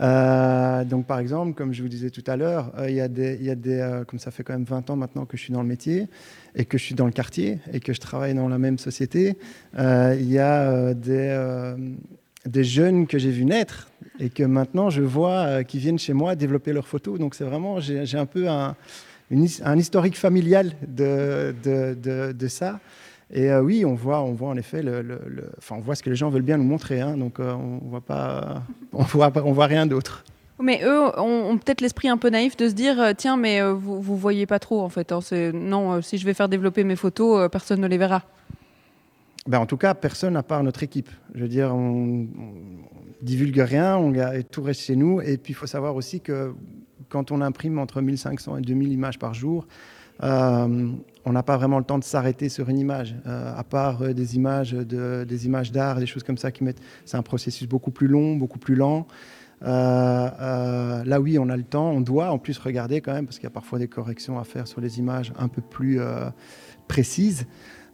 [0.00, 3.08] Euh, donc, par exemple, comme je vous disais tout à l'heure, euh, il y a
[3.08, 5.42] des, y a des euh, comme ça fait quand même 20 ans maintenant que je
[5.42, 6.08] suis dans le métier
[6.54, 9.36] et que je suis dans le quartier et que je travaille dans la même société,
[9.78, 11.74] il y a des,
[12.46, 16.34] des jeunes que j'ai vu naître et que maintenant je vois qui viennent chez moi
[16.34, 17.18] développer leurs photos.
[17.18, 18.74] Donc, c'est vraiment, j'ai un peu un,
[19.30, 22.80] un, historique familial de, de, de ça.
[23.32, 25.20] Et euh, oui, on voit, on voit en effet, le,
[25.58, 27.00] enfin, on voit ce que les gens veulent bien nous montrer.
[27.00, 28.62] Hein, donc, euh, on voit pas,
[28.92, 30.24] on voit, on voit rien d'autre.
[30.60, 34.00] Mais eux ont, peut-être l'esprit un peu naïf de se dire euh, tiens, mais vous,
[34.00, 35.12] vous voyez pas trop en fait.
[35.12, 35.20] Hein,
[35.52, 38.22] non, si je vais faire développer mes photos, personne ne les verra.
[39.46, 41.10] Ben, en tout cas, personne à part notre équipe.
[41.34, 42.26] Je veux dire, on,
[43.22, 44.12] divulgue rien, on,
[44.50, 45.20] tout reste chez nous.
[45.20, 46.54] Et puis, il faut savoir aussi que
[47.08, 49.66] quand on imprime entre 1500 et 2000 images par jour,
[50.22, 50.90] euh,
[51.26, 54.14] on n'a pas vraiment le temps de s'arrêter sur une image, euh, à part euh,
[54.14, 56.80] des images de, des images d'art, des choses comme ça qui mettent.
[57.04, 59.08] C'est un processus beaucoup plus long, beaucoup plus lent.
[59.60, 63.44] là, oui, on a le temps, on doit en plus regarder quand même, parce qu'il
[63.44, 65.98] y a parfois des corrections à faire sur les images un peu plus
[66.86, 67.46] précises.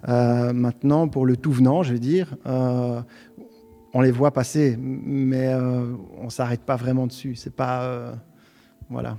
[0.06, 5.54] maintenant, pour le tout venant, je veux dire, on les voit passer, mais
[6.20, 7.36] on s'arrête pas vraiment dessus.
[7.36, 8.12] C'est pas,
[8.90, 9.16] voilà.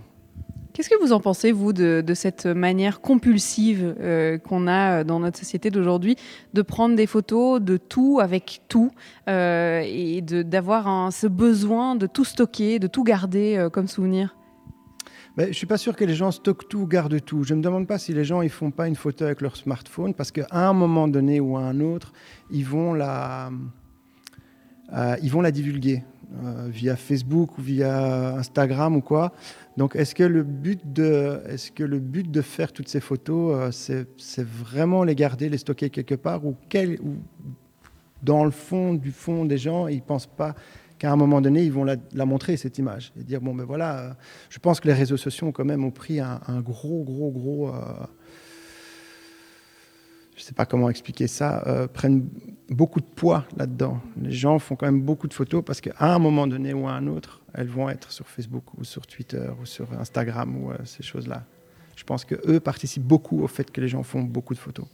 [0.74, 5.20] Qu'est-ce que vous en pensez, vous, de, cette manière compulsive euh, qu'on a euh, dans
[5.20, 6.16] notre société d'aujourd'hui
[6.54, 8.90] de prendre des photos de tout avec tout
[9.30, 14.36] euh, et d'avoir ce besoin de tout stocker, de tout garder comme souvenir?
[15.38, 17.44] Mais je ne suis pas sûr que les gens stockent tout, gardent tout.
[17.44, 19.56] Je ne me demande pas si les gens ne font pas une photo avec leur
[19.56, 22.14] smartphone parce qu'à un moment donné ou à un autre,
[22.50, 23.52] ils vont la,
[25.22, 26.04] ils vont la divulguer
[26.68, 29.34] via Facebook ou via Instagram ou quoi.
[29.76, 33.74] Donc, est-ce que le but de, est-ce que le but de faire toutes ces photos,
[33.90, 36.56] euh, c'est, vraiment les garder, les stocker quelque part, ou,
[38.22, 40.54] dans le fond du fond des gens, ils pensent pas
[41.00, 44.00] qu'à un moment donné, ils vont la, montrer cette image et dire bon ben voilà.
[44.00, 44.14] Euh,
[44.50, 47.72] je pense que les réseaux sociaux quand même ont pris un, gros, gros, gros.
[50.34, 52.28] Euh, je ne sais pas comment expliquer ça, prennent
[52.70, 54.00] beaucoup de poids là-dedans.
[54.22, 56.94] Les gens font quand même beaucoup de photos parce qu'à un moment donné ou à
[56.94, 60.78] un autre, elles vont être sur Facebook ou sur Twitter ou sur Instagram ou euh,
[60.86, 61.44] ces choses-là.
[61.96, 64.86] Je pense que eux participent beaucoup au fait que les gens font beaucoup de photos.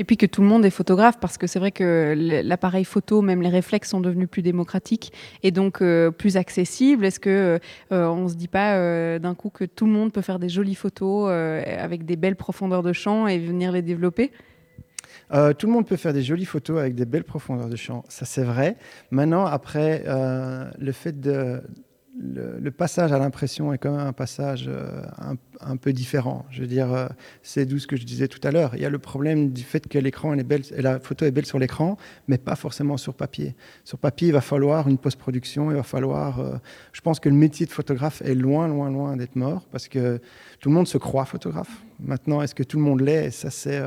[0.00, 2.14] Et puis que tout le monde est photographe, parce que c'est vrai que
[2.44, 7.04] l'appareil photo, même les réflexes sont devenus plus démocratiques et donc euh, plus accessibles.
[7.04, 7.58] Est-ce que
[7.90, 10.76] euh, on se dit pas d'un coup que tout le monde peut faire des jolies
[10.76, 14.30] photos avec des belles profondeurs de champ et venir les développer?
[15.32, 18.04] Euh, tout le monde peut faire des jolies photos avec des belles profondeurs de champ,
[18.08, 18.76] ça c'est vrai.
[19.10, 21.62] Maintenant, après, euh, le fait de,
[22.18, 25.02] le, passage à l'impression est quand même un passage euh,
[25.60, 26.46] un, peu différent.
[26.50, 27.10] Je veux dire,
[27.42, 28.74] c'est d'où ce que je disais tout à l'heure.
[28.74, 31.46] Il y a le problème du fait que l'écran est belle, la photo est belle
[31.46, 31.96] sur l'écran,
[32.26, 33.54] mais pas forcément sur papier.
[33.84, 36.60] Sur papier, il va falloir une post-production, il va falloir.
[36.92, 40.20] je pense que le métier de photographe est loin, loin, loin d'être mort parce que
[40.60, 41.82] tout le monde se croit photographe.
[42.00, 43.30] Maintenant, est-ce que tout le monde l'est?
[43.30, 43.80] Ça, c'est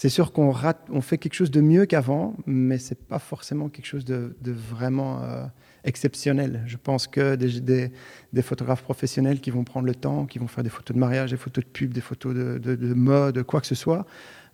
[0.00, 0.54] c'est sûr qu'on
[1.02, 5.44] fait quelque chose de mieux qu'avant, mais c'est pas forcément quelque chose de, vraiment euh,
[5.84, 6.62] exceptionnel.
[6.66, 7.92] Je pense que des,
[8.40, 11.36] photographes professionnels qui vont prendre le temps, qui vont faire des photos de mariage, des
[11.36, 14.06] photos de pub, des photos de, mode, quoi que ce soit,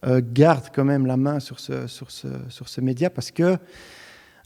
[0.04, 3.56] euh, gardent quand même la main sur ce média parce que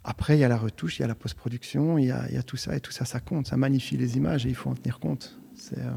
[0.05, 2.59] après, il y a la retouche, il y a la post-production, il, y a, tout
[2.59, 4.99] ça, et tout ça, ça compte, ça magnifie les images et il faut en tenir
[4.99, 5.41] compte.
[5.55, 5.93] C'est, euh,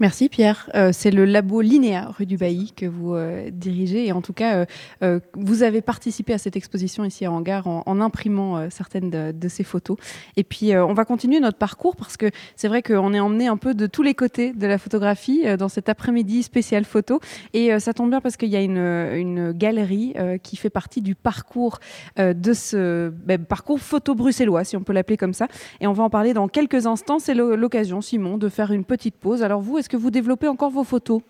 [0.00, 0.70] Merci Pierre.
[0.76, 4.32] Euh, c'est le labo Linéa rue du Bailly que vous euh, dirigez et en tout
[4.32, 4.64] cas,
[5.02, 9.64] euh, vous avez participé à cette exposition ici à Hangar en, imprimant certaines de, ces
[9.64, 9.96] photos.
[10.36, 13.56] Et puis, on va continuer notre parcours parce que c'est vrai qu'on est emmené un
[13.56, 17.18] peu de tous les côtés de la photographie dans cet après-midi spécial photo.
[17.54, 20.14] Et ça tombe bien parce qu'il y a une, galerie
[20.44, 21.80] qui fait partie du parcours
[22.18, 25.48] de ce ben, parcours photo bruxellois, si on peut l'appeler comme ça.
[25.80, 27.18] Et on va en parler dans quelques instants.
[27.18, 29.42] C'est l'occasion, Simon, de faire une petite pause.
[29.42, 31.22] Alors vous, est-ce que vous développez encore vos photos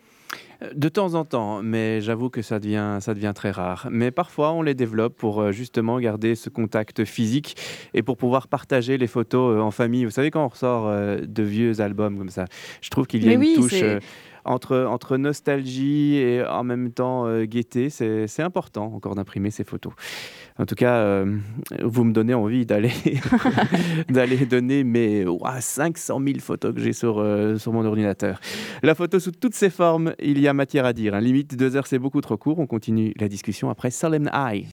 [0.75, 3.87] de temps en temps, mais j'avoue que ça devient, ça devient très rare.
[3.93, 7.57] Mais parfois, on les développe pour euh, justement garder ce contact physique
[7.95, 10.05] et pour pouvoir partager les photos euh, en famille.
[10.05, 12.47] Vous savez, quand on ressort euh, de vieux albums comme ça,
[12.81, 13.85] je trouve qu'il y a une touche
[14.45, 19.93] entre, nostalgie et en même temps euh, gaieté, c'est important encore d'imprimer ces photos.
[20.59, 21.39] En tout cas, euh,
[21.83, 22.91] vous me donnez envie d'aller
[24.51, 25.25] donner mes
[25.61, 28.41] 500 000 photos que j'ai sur, euh, sur mon ordinateur.
[28.83, 31.15] La photo sous toutes ses formes, il y a matière à dire.
[31.15, 31.21] Hein.
[31.21, 32.59] Limite, deux heures, c'est beaucoup trop court.
[32.59, 34.69] On continue la discussion après Solemn Eye.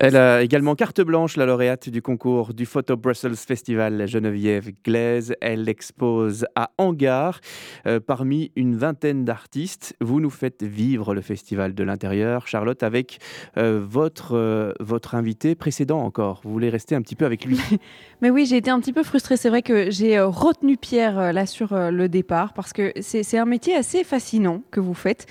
[0.00, 5.34] Elle a également carte blanche, la lauréate du concours du Photo Brussels Festival Geneviève Glaise.
[5.40, 7.40] Elle expose à Hangar
[7.84, 9.96] euh, parmi une vingtaine d'artistes.
[10.00, 13.18] Vous nous faites vivre le festival de l'intérieur, Charlotte, avec
[13.56, 16.42] euh, votre, euh, votre invité précédent encore.
[16.44, 17.58] Vous voulez rester un petit peu avec lui?
[18.22, 19.36] Mais oui, j'ai été un petit peu frustrée.
[19.36, 23.74] C'est vrai que j'ai retenu Pierre là sur le départ parce que c'est un métier
[23.74, 25.26] assez fascinant que vous faites,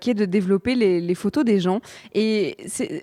[0.00, 1.80] qui est de développer les, les photos des gens.
[2.14, 2.56] Et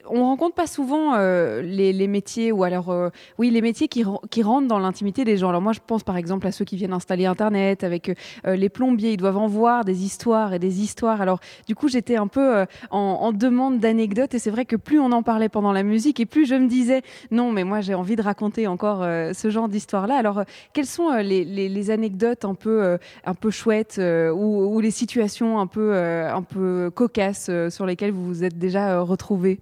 [0.10, 4.22] on rencontre pas souvent euh, les, métiers ou alors euh, oui les métiers qui, ren-
[4.30, 5.50] qui rentrent dans l'intimité des gens.
[5.50, 8.70] Alors moi je pense par exemple à ceux qui viennent installer Internet avec euh, les
[8.70, 9.14] plombiers.
[9.14, 11.22] Ils doivent en voir des histoires et des histoires.
[11.22, 15.12] Alors du coup j'étais un peu en, demande d'anecdotes et c'est vrai que plus on
[15.12, 18.16] en parlait pendant la musique et plus je me disais non mais moi j'ai envie
[18.16, 19.04] de raconter encore
[19.34, 20.16] ce genre d'histoire-là.
[20.16, 25.60] Alors, euh, quelles sont les, anecdotes un peu, un peu chouettes ou, ou les situations
[25.60, 29.60] un peu, un peu cocasses sur lesquelles vous vous êtes déjà retrouvés?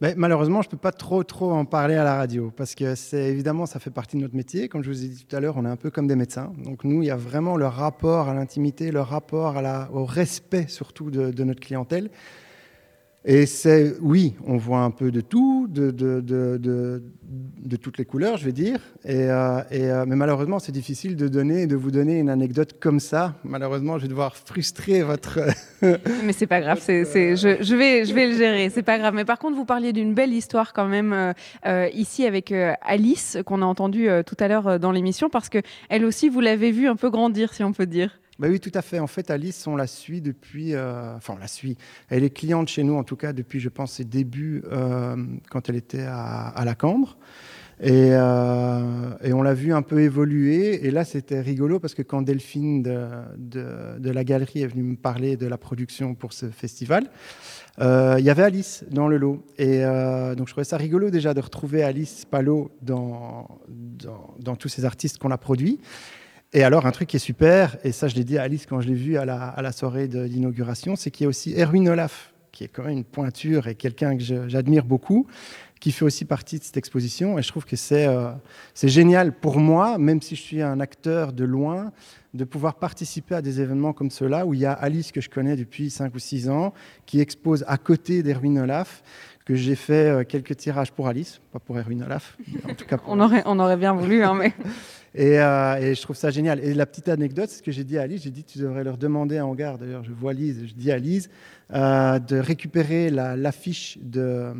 [0.00, 3.30] Malheureusement, je ne peux pas trop, trop en parler à la radio parce que c'est
[3.30, 4.68] évidemment, ça fait partie de notre métier.
[4.68, 6.52] Comme je vous ai dit tout à l'heure, on est un peu comme des médecins.
[6.58, 9.56] Donc nous, il y a vraiment le rapport à l'intimité, le rapport
[9.92, 12.10] au respect surtout de notre clientèle.
[13.26, 17.00] Et c'est, oui, on voit un peu de tout, de,
[17.80, 18.78] toutes les couleurs, je vais dire.
[19.06, 23.34] Euh, euh, mais malheureusement, c'est difficile de donner, de vous donner une anecdote comme ça.
[23.42, 25.40] Malheureusement, je vais devoir frustrer votre.
[25.82, 29.14] Mais c'est pas grave, je, vais, le gérer, c'est pas grave.
[29.14, 31.32] Mais par contre, vous parliez d'une belle histoire quand même
[31.64, 32.52] euh, ici avec
[32.82, 36.72] Alice, qu'on a entendue tout à l'heure dans l'émission, parce que elle aussi, vous l'avez
[36.72, 38.18] vue un peu grandir, si on peut dire.
[38.40, 38.98] Bah oui, tout à fait.
[38.98, 40.74] En fait, Alice, on la suit depuis.
[40.74, 41.76] euh, enfin, on la suit.
[42.08, 45.16] Elle est cliente chez nous, en tout cas, depuis, je pense, ses débuts euh,
[45.50, 47.16] quand elle était à, à la Cambre.
[47.80, 50.84] Et, euh, et on l'a vu un peu évoluer.
[50.84, 53.06] Et là, c'était rigolo parce que quand Delphine de,
[53.36, 57.10] de- de la galerie est venue me parler de la production pour ce festival,
[57.80, 59.44] euh, il y avait Alice dans le lot.
[59.58, 64.56] Et euh, donc, je trouvais ça rigolo déjà de retrouver Alice Palot dans, dans, dans
[64.56, 65.78] tous ces artistes qu'on a produits.
[66.56, 68.80] Et alors, un truc qui est super, et ça, je l'ai dit à Alice quand
[68.80, 72.32] je l'ai vu à la, soirée de l'inauguration, c'est qu'il y a aussi Erwin Olaf,
[72.52, 75.26] qui est quand même une pointure et quelqu'un que j'admire beaucoup,
[75.80, 77.40] qui fait aussi partie de cette exposition.
[77.40, 78.30] Et je trouve que c'est euh,
[78.72, 81.90] c'est génial pour moi, même si je suis un acteur de loin,
[82.34, 85.30] de pouvoir participer à des événements comme ceux-là, où il y a Alice, que je
[85.30, 86.72] connais depuis 5 ou 6 ans,
[87.04, 89.02] qui expose à côté d'Erwin Olaf,
[89.44, 92.86] que j'ai fait euh, quelques tirages pour Alice, pas pour Erwin Olaf, mais en tout
[92.86, 94.52] cas pour On aurait, on aurait bien voulu, hein, mais
[95.14, 96.60] et, euh, et je trouve ça génial.
[96.64, 98.22] Et la petite anecdote, c'est ce que j'ai dit à Lise.
[98.22, 100.96] J'ai dit, tu devrais leur demander à Hangar, d'ailleurs, je vois Lise, je dis à
[100.98, 101.28] Lise,
[101.74, 104.52] euh, de récupérer la- l'affiche de,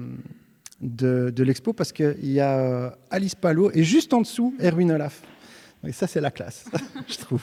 [0.83, 5.23] de, de l'expo parce qu'il y a Alice Palot et juste en dessous, Erwin Olaf.
[5.87, 6.65] Et ça, c'est la classe,
[7.09, 7.43] je trouve.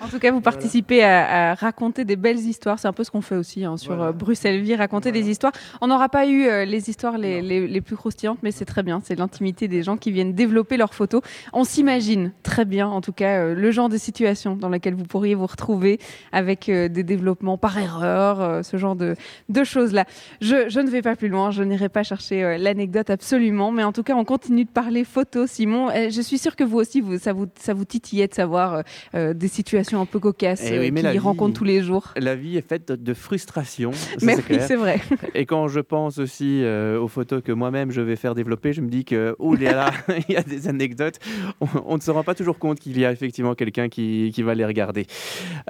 [0.00, 2.78] En tout cas, vous participez à, à raconter des belles histoires.
[2.78, 4.08] C'est un peu ce qu'on fait aussi hein, sur Voilà.
[4.10, 5.52] euh, Bruxelles Vie, raconter des histoires.
[5.80, 8.82] On n'aura pas eu euh, les histoires les, les- les plus croustillantes, mais c'est très
[8.82, 9.00] bien.
[9.04, 11.20] C'est l'intimité des gens qui viennent développer leurs photos.
[11.52, 15.04] On s'imagine très bien, en tout cas, euh, le genre de situation dans laquelle vous
[15.04, 15.98] pourriez vous retrouver
[16.32, 19.14] avec euh, des développements par erreur, ce genre de,
[19.48, 20.04] de choses-là.
[20.40, 23.92] Je, je ne vais pas plus loin, je n'irai pas chercher l'anecdote absolument, mais en
[23.92, 25.88] tout cas, on continue de parler photos, Simon.
[26.10, 28.82] Je suis sûre que vous aussi, vous, ça, vous, ça vous titillait de savoir euh,
[29.14, 31.64] euh, des situations un peu cocasses Eh oui, euh, mais qu'il la vie- rencontre tous
[31.64, 32.12] les jours.
[32.16, 33.92] La vie est faite de, de frustration.
[33.92, 35.00] ça, Mais c'est oui, vrai.
[35.34, 36.62] Et quand je pense aussi
[37.00, 39.90] aux photos que moi-même je vais faire développer, je me dis que, oh là là,
[40.28, 41.18] il y a des anecdotes.
[41.60, 44.42] On, on ne se rend pas toujours compte qu'il y a effectivement quelqu'un qui, qui
[44.42, 45.06] va les regarder.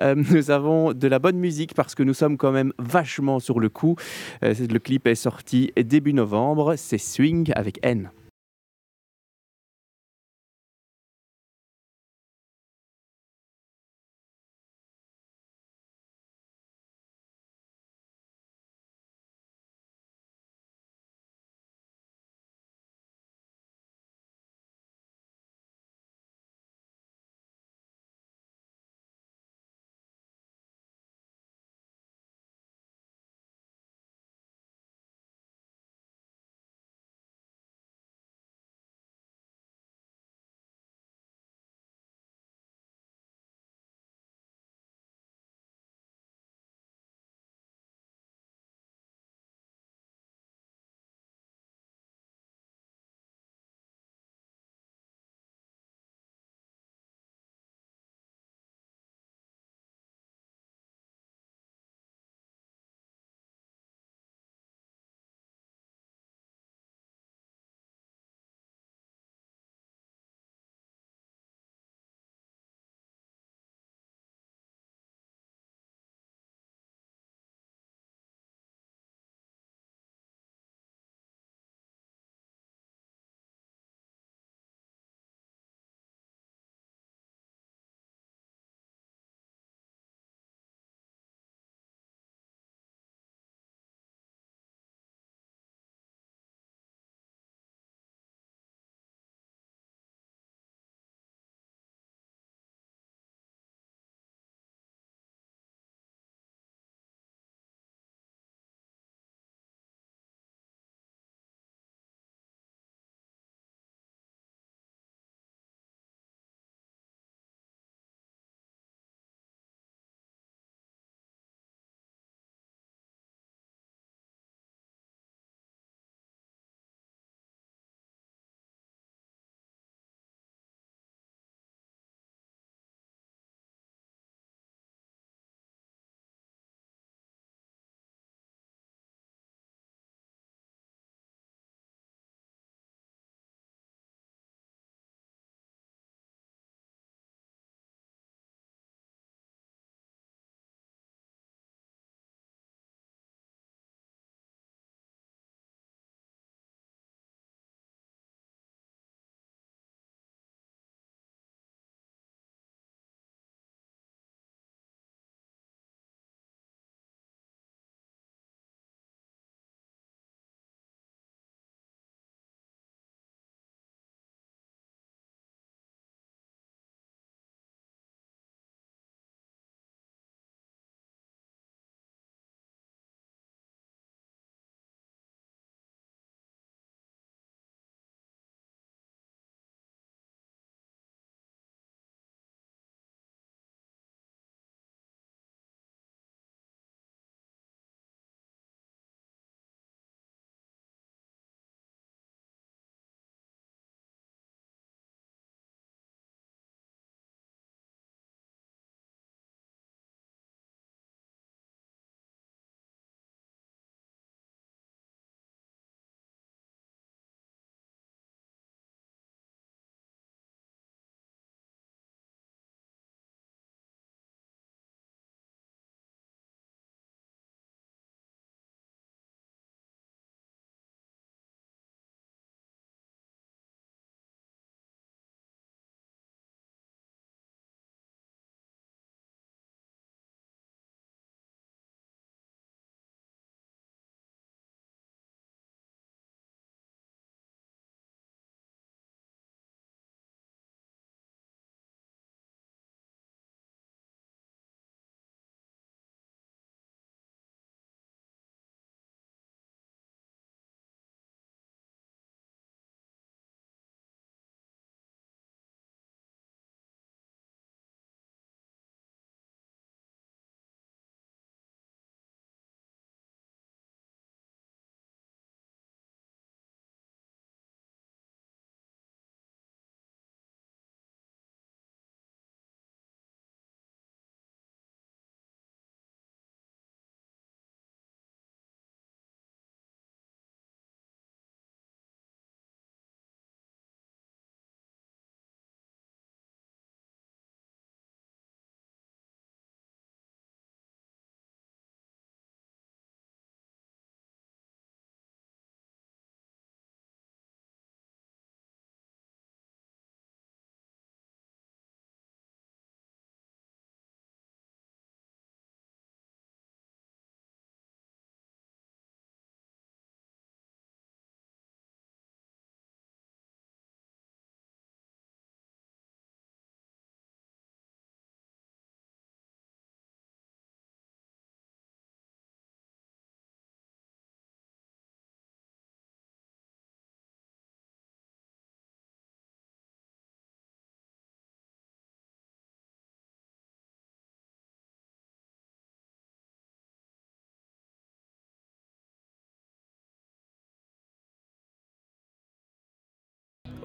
[0.02, 3.68] Nous avons de la bonne musique parce que nous sommes quand même vachement sur le
[3.68, 3.96] coup.
[4.42, 6.74] Le clip est sorti début novembre.
[6.76, 8.10] C'est Swing avec N.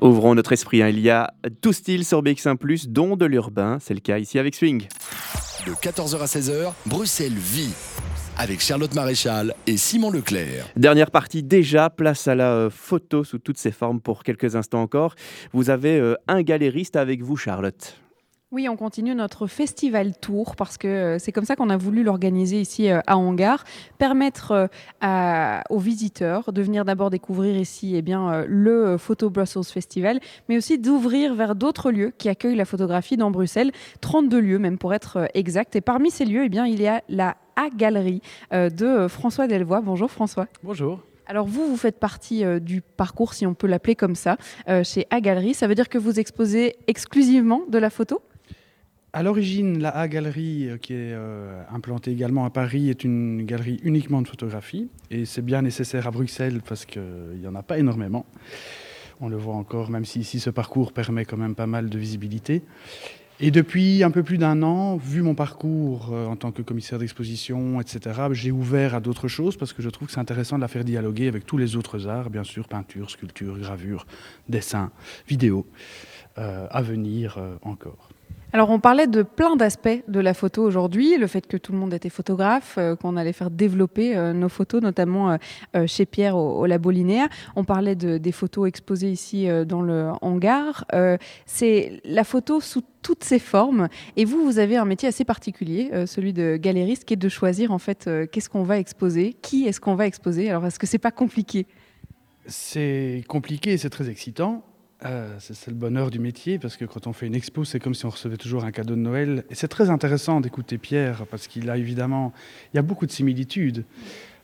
[0.01, 0.89] Ouvrons notre esprit, hein.
[0.89, 4.53] il y a tout style sur BX1+, dont de l'urbain, c'est le cas ici avec
[4.53, 4.87] Swing.
[5.65, 7.73] De 14h à 16h, Bruxelles vit
[8.37, 10.67] avec Charlotte Maréchal et Simon Leclerc.
[10.75, 14.81] Dernière partie déjà, place à la euh, photo sous toutes ses formes pour quelques instants
[14.81, 15.15] encore.
[15.53, 17.97] Vous avez euh, un galériste avec vous, Charlotte.
[18.49, 22.01] Oui, on continue notre festival tour parce que euh, c'est comme ça qu'on a voulu
[22.01, 23.65] l'organiser ici euh, à Hangar,
[23.97, 24.67] permettre euh,
[25.01, 30.55] à, aux visiteurs de venir d'abord découvrir ici eh bien, le Photo Brussels Festival, mais
[30.55, 34.93] aussi d'ouvrir vers d'autres lieux qui accueillent la photographie dans Bruxelles, 32 lieux même pour
[34.93, 35.75] être exact.
[35.75, 38.21] Et parmi ces lieux, eh bien, il y a la A-Galerie
[38.53, 39.81] de François Delvoye.
[39.81, 40.47] Bonjour François.
[40.63, 41.01] Bonjour.
[41.25, 44.37] Alors vous, vous faites partie du parcours, si on peut l'appeler comme ça,
[44.83, 45.53] chez A-Galerie.
[45.53, 48.21] Ça veut dire que vous exposez exclusivement de la photo?
[49.13, 53.79] À l'origine, la A-Galerie, euh, qui est euh, implantée également à Paris, est une galerie
[53.83, 54.89] uniquement de photographie.
[55.11, 57.01] Et c'est bien nécessaire à Bruxelles parce qu'il
[57.39, 58.25] n'y en a pas énormément.
[59.19, 61.97] On le voit encore, même si ici ce parcours permet quand même pas mal de
[61.97, 62.63] visibilité.
[63.39, 66.99] Et depuis un peu plus d'un an, vu mon parcours euh, en tant que commissaire
[66.99, 70.61] d'exposition, etc., j'ai ouvert à d'autres choses parce que je trouve que c'est intéressant de
[70.61, 74.05] la faire dialoguer avec tous les autres arts, bien sûr, peinture, sculpture, gravure,
[74.49, 74.91] dessin,
[75.27, 75.65] vidéo,
[76.35, 78.06] à venir encore.
[78.53, 81.77] Alors on parlait de plein d'aspects de la photo aujourd'hui, le fait que tout le
[81.77, 85.37] monde était photographe, euh, qu'on allait faire développer euh, nos photos, notamment
[85.75, 87.27] euh, chez Pierre au, Labo Linéaire.
[87.57, 90.85] On parlait de, des photos exposées ici dans le hangar.
[91.45, 93.89] C'est la photo sous toutes ses formes.
[94.15, 97.71] Et vous, vous avez un métier assez particulier, celui de galériste, qui est de choisir
[97.71, 100.49] en fait qu'est-ce qu'on va exposer, qui est-ce qu'on va exposer.
[100.49, 101.67] Alors est-ce que c'est pas compliqué?
[102.45, 104.63] C'est compliqué, c'est très excitant.
[105.05, 107.93] Euh, c'est le bonheur du métier parce que quand on fait une expo, c'est comme
[107.93, 109.43] si on recevait toujours un cadeau de Noël.
[109.49, 112.33] Et c'est très intéressant d'écouter Pierre parce qu'il a évidemment,
[112.73, 113.85] il y a beaucoup de similitudes.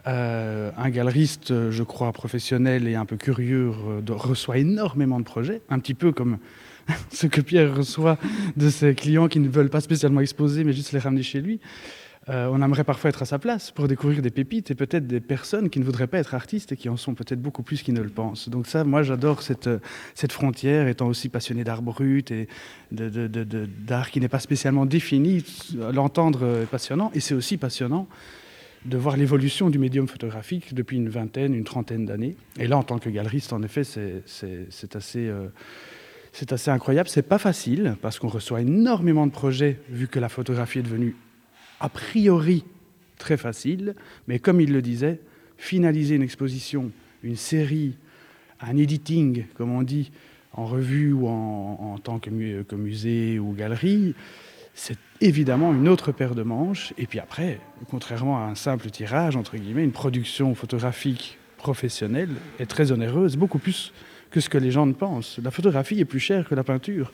[0.06, 3.72] Euh, un galeriste, je crois, professionnel et un peu curieux,
[4.10, 6.38] reçoit énormément de projets, un petit peu comme
[7.10, 8.18] ce que Pierre reçoit
[8.56, 11.60] de ses clients qui ne veulent pas spécialement exposer, mais juste les ramener chez lui.
[12.30, 15.20] Euh, on aimerait parfois être à sa place pour découvrir des pépites et peut-être des
[15.20, 17.94] personnes qui ne voudraient pas être artistes et qui en sont peut-être beaucoup plus qu'ils
[17.94, 18.48] ne le pensent.
[18.48, 19.70] Donc ça, moi, j'adore cette,
[20.16, 22.48] cette frontière, étant aussi passionné d'art brut et
[22.92, 25.44] d'art qui n'est pas spécialement défini.
[25.92, 28.08] L'entendre est passionnant et c'est aussi passionnant
[28.86, 32.36] de voir l'évolution du médium photographique depuis une vingtaine, une trentaine d'années.
[32.58, 35.28] Et là, en tant que galeriste, en effet, c'est assez...
[35.28, 35.48] Euh,
[36.36, 40.30] c'est assez incroyable, c'est pas facile parce qu'on reçoit énormément de projets vu que la
[40.30, 41.16] photographie est devenue
[41.84, 42.64] a priori
[43.18, 43.94] très facile,
[44.28, 45.20] mais comme il le disait,
[45.58, 46.92] finaliser une exposition,
[47.24, 47.98] une série,
[48.62, 50.12] un editing, comme on dit,
[50.54, 54.16] en revue ou en, tant que, musée ou galerie,
[54.74, 56.94] c'est évidemment une autre paire de manches.
[56.98, 62.30] Et puis après, contrairement à un simple tirage, entre guillemets, une production photographique professionnelle
[62.60, 63.92] est très onéreuse, beaucoup plus
[64.32, 65.38] que ce que les gens ne pensent.
[65.44, 67.12] La photographie est plus chère que la peinture.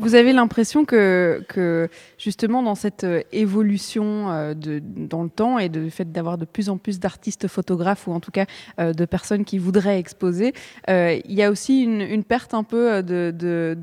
[0.00, 5.90] Vous avez l'impression que, justement dans cette euh, évolution euh, dans le temps et le
[5.90, 8.46] fait d'avoir de plus en plus d'artistes photographes ou en tout cas
[8.78, 10.54] euh, de personnes qui voudraient exposer,
[10.88, 13.76] il y a aussi une, perte un peu de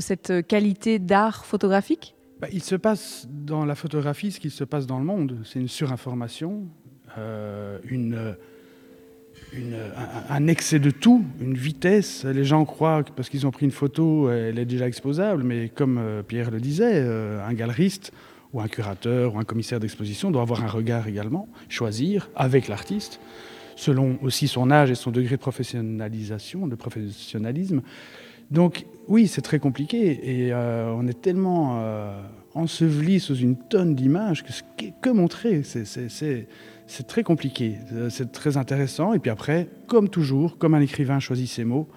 [0.00, 2.14] cette qualité d'art photographique?
[2.40, 5.38] Bah, Il se passe dans la photographie ce qu'il se passe dans le monde.
[5.44, 6.64] C'est une surinformation,
[7.16, 8.36] une
[10.28, 12.24] un, excès de tout, une vitesse.
[12.24, 15.68] Les gens croient que parce qu'ils ont pris une photo, elle est déjà exposable, mais
[15.68, 18.12] comme euh, Pierre le disait, euh, un galeriste
[18.52, 23.20] ou un curateur ou un commissaire d'exposition doit avoir un regard également, choisir avec l'artiste,
[23.76, 27.82] selon aussi son âge et son degré de professionnalisation, de professionnalisme.
[28.50, 31.82] Donc oui, c'est très compliqué et euh, on est tellement
[32.54, 34.52] enseveli sous une tonne d'images que,
[35.00, 39.14] que montrer, c'est très compliqué, euh, c'est très intéressant.
[39.14, 41.88] Et puis après, comme toujours, comme un écrivain choisit ses mots,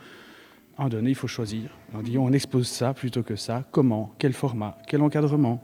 [0.78, 1.70] à un donné, il faut choisir.
[1.94, 3.64] On dit on expose ça plutôt que ça.
[3.72, 4.14] Comment?
[4.20, 4.78] Quel format?
[4.88, 5.64] Quel encadrement?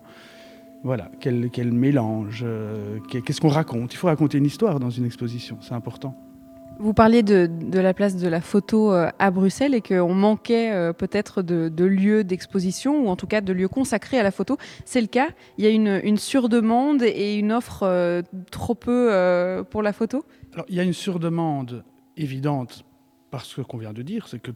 [0.83, 2.41] Voilà, quel, quel mélange?
[2.43, 3.93] Euh, Qu'est-ce qu'on raconte?
[3.93, 6.15] Il faut raconter une histoire dans une exposition, c'est important.
[6.81, 10.93] Vous parliez de, la place de la photo euh, à Bruxelles et qu'on manquait euh,
[10.93, 14.57] peut-être de, lieux d'exposition ou en tout cas de lieux consacrés à la photo.
[14.83, 15.29] C'est le cas?
[15.59, 20.25] Il y a une, surdemande et une offre euh, trop peu pour la photo?
[20.53, 21.83] Alors, Il y a une surdemande
[22.17, 22.83] évidente
[23.29, 24.51] parce que ce qu'on vient de dire, c'est que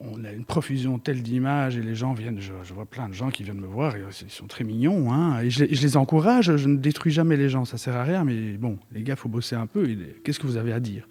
[0.00, 3.30] on a une profusion telle d'images et les gens viennent, je, vois plein de gens
[3.30, 6.68] qui viennent me voir, et ils sont très mignons, hein, et je, les encourage, je
[6.68, 9.56] ne détruis jamais les gens, ça sert à rien, mais bon, les gars, faut bosser
[9.56, 9.86] un peu,
[10.22, 11.08] qu'est-ce que vous avez à dire?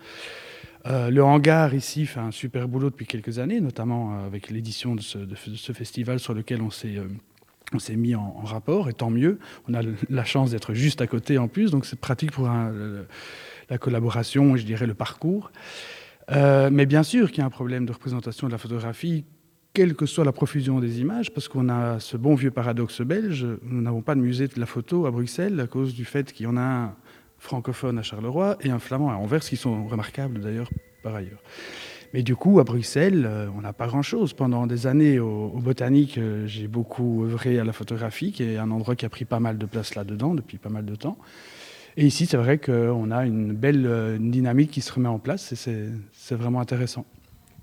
[0.85, 4.95] Euh, le hangar ici fait un super boulot depuis quelques années, notamment euh, avec l'édition
[4.95, 9.39] de, ce, festival sur lequel on s'est mis en, rapport, et tant mieux.
[9.69, 12.49] On a la chance d'être juste à côté en plus, donc c'est pratique pour
[13.69, 15.51] la collaboration et je dirais le parcours.
[16.31, 19.25] Euh, mais bien sûr qu'il y a un problème de représentation de la photographie,
[19.73, 23.47] quelle que soit la profusion des images, parce qu'on a ce bon vieux paradoxe belge,
[23.63, 26.45] nous n'avons pas de musée de la photo à Bruxelles à cause du fait qu'il
[26.45, 26.95] y en a un
[27.39, 30.69] francophone à Charleroi et un flamand à Anvers, qui sont remarquables d'ailleurs
[31.01, 31.41] par ailleurs.
[32.13, 34.33] Mais du coup, à Bruxelles, euh, on n'a pas grand-chose.
[34.33, 38.69] Pendant des années, au, Botanique, euh, j'ai beaucoup œuvré à la photographie, qui est un
[38.69, 41.17] endroit qui a pris pas mal de place là-dedans depuis pas mal de temps.
[41.95, 45.51] Et ici, c'est vrai qu'on a une belle euh, dynamique qui se remet en place
[45.51, 45.55] et
[46.11, 47.05] c'est vraiment intéressant.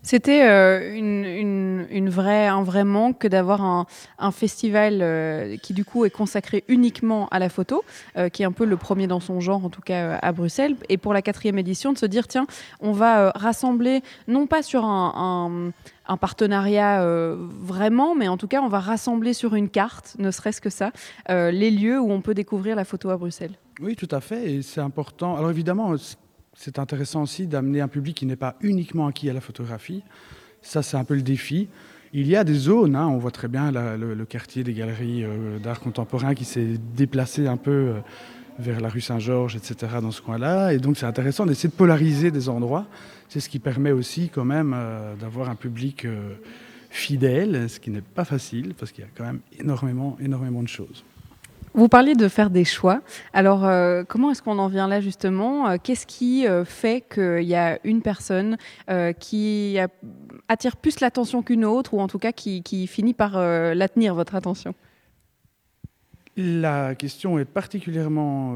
[0.02, 6.04] C'était euh, une, vraie, un vrai manque que d'avoir un, festival euh, qui du coup
[6.04, 7.84] est consacré uniquement à la photo,
[8.32, 10.76] qui est un peu le premier dans son genre en tout cas à Bruxelles.
[10.88, 12.46] Et pour la quatrième édition, de se dire tiens,
[12.80, 15.72] on va rassembler non pas sur un,
[16.06, 17.04] un partenariat
[17.60, 20.92] vraiment, mais en tout cas on va rassembler sur une carte, ne serait-ce que ça,
[21.28, 23.58] les lieux où on peut découvrir la photo à Bruxelles.
[23.80, 25.36] Oui, tout à fait, et c'est important.
[25.36, 25.94] Alors évidemment,
[26.54, 30.02] c'est intéressant aussi d'amener un public qui n'est pas uniquement acquis à la photographie.
[30.62, 31.68] Ça, c'est un peu le défi.
[32.12, 35.58] Il y a des zones, hein, on voit très bien le, quartier des galeries euh,
[35.58, 38.00] d'art contemporain qui s'est déplacé un peu euh,
[38.58, 40.74] vers la rue Saint-Georges, etc., dans ce coin-là.
[40.74, 42.86] Et donc, c'est intéressant d'essayer de polariser des endroits.
[43.28, 46.06] C'est ce qui permet aussi, quand même, euh, d'avoir un public
[46.90, 50.68] fidèle, ce qui n'est pas facile, parce qu'il y a quand même énormément, énormément de
[50.68, 51.04] choses.
[51.72, 53.00] Vous parliez de faire des choix.
[53.32, 55.68] Alors, euh, comment est-ce qu'on en vient là justement?
[55.68, 58.56] Euh, Qu'est-ce qui euh, fait qu'il y a une personne
[59.20, 59.78] qui
[60.48, 64.34] attire plus l'attention qu'une autre, ou en tout cas qui, finit par la tenir, votre
[64.34, 64.74] attention?
[66.36, 68.54] La question est particulièrement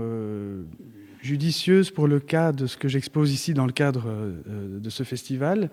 [1.23, 4.07] judicieuse pour le cas de ce que j'expose ici dans le cadre
[4.47, 5.71] de ce festival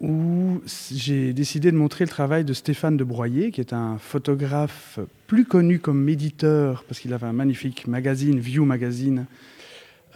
[0.00, 0.60] où
[0.92, 5.44] j'ai décidé de montrer le travail de Stéphane de Broyer, qui est un photographe plus
[5.44, 9.26] connu comme méditeur, parce qu'il avait un magnifique magazine, View Magazine,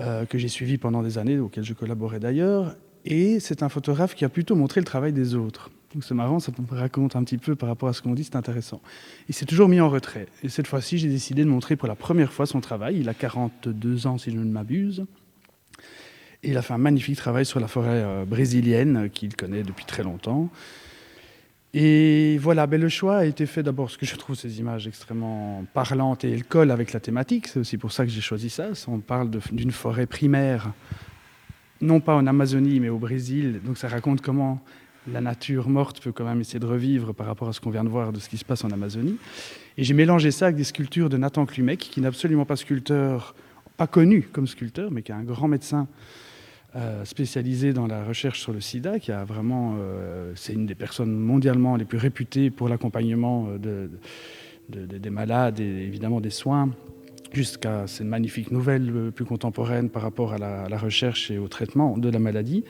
[0.00, 2.76] euh, que j'ai suivi pendant des années, auquel je collaborais d'ailleurs.
[3.04, 5.70] Et c'est un photographe qui a plutôt montré le travail des autres.
[5.94, 8.24] Donc c'est marrant, ça me raconte un petit peu par rapport à ce qu'on dit,
[8.24, 8.80] c'est intéressant.
[9.28, 10.26] Il s'est toujours mis en retrait.
[10.42, 12.98] Et cette fois-ci, j'ai décidé de montrer pour la première fois son travail.
[13.00, 15.04] Il a 42 ans, si je ne m'abuse
[16.42, 20.02] il a fait un magnifique travail sur la forêt euh, brésilienne qu'il connaît depuis très
[20.02, 20.50] longtemps.
[21.74, 24.86] Et voilà, ben le choix a été fait d'abord parce que je trouve ces images
[24.86, 27.48] extrêmement parlantes et elles collent avec la thématique.
[27.48, 28.68] C'est aussi pour ça que j'ai choisi ça.
[28.88, 30.72] On parle d'une forêt primaire,
[31.80, 33.60] non pas en Amazonie, mais au Brésil.
[33.64, 34.60] Donc ça raconte comment
[35.10, 37.84] la nature morte peut quand même essayer de revivre par rapport à ce qu'on vient
[37.84, 39.16] de voir de ce qui se passe en Amazonie.
[39.78, 43.34] Et j'ai mélangé ça avec des sculptures de Nathan Klumek, qui n'est absolument pas sculpteur,
[43.78, 45.88] pas connu comme sculpteur, mais qui est un grand médecin
[46.74, 50.74] euh, spécialisé dans la recherche sur le sida, qui a vraiment, euh, c'est une des
[50.74, 53.88] personnes mondialement les plus réputées pour l'accompagnement euh,
[54.70, 56.70] de, des malades et évidemment des soins,
[57.30, 62.08] jusqu'à ces magnifiques nouvelles plus contemporaines par rapport à la, recherche et au traitement de
[62.08, 62.64] la maladie.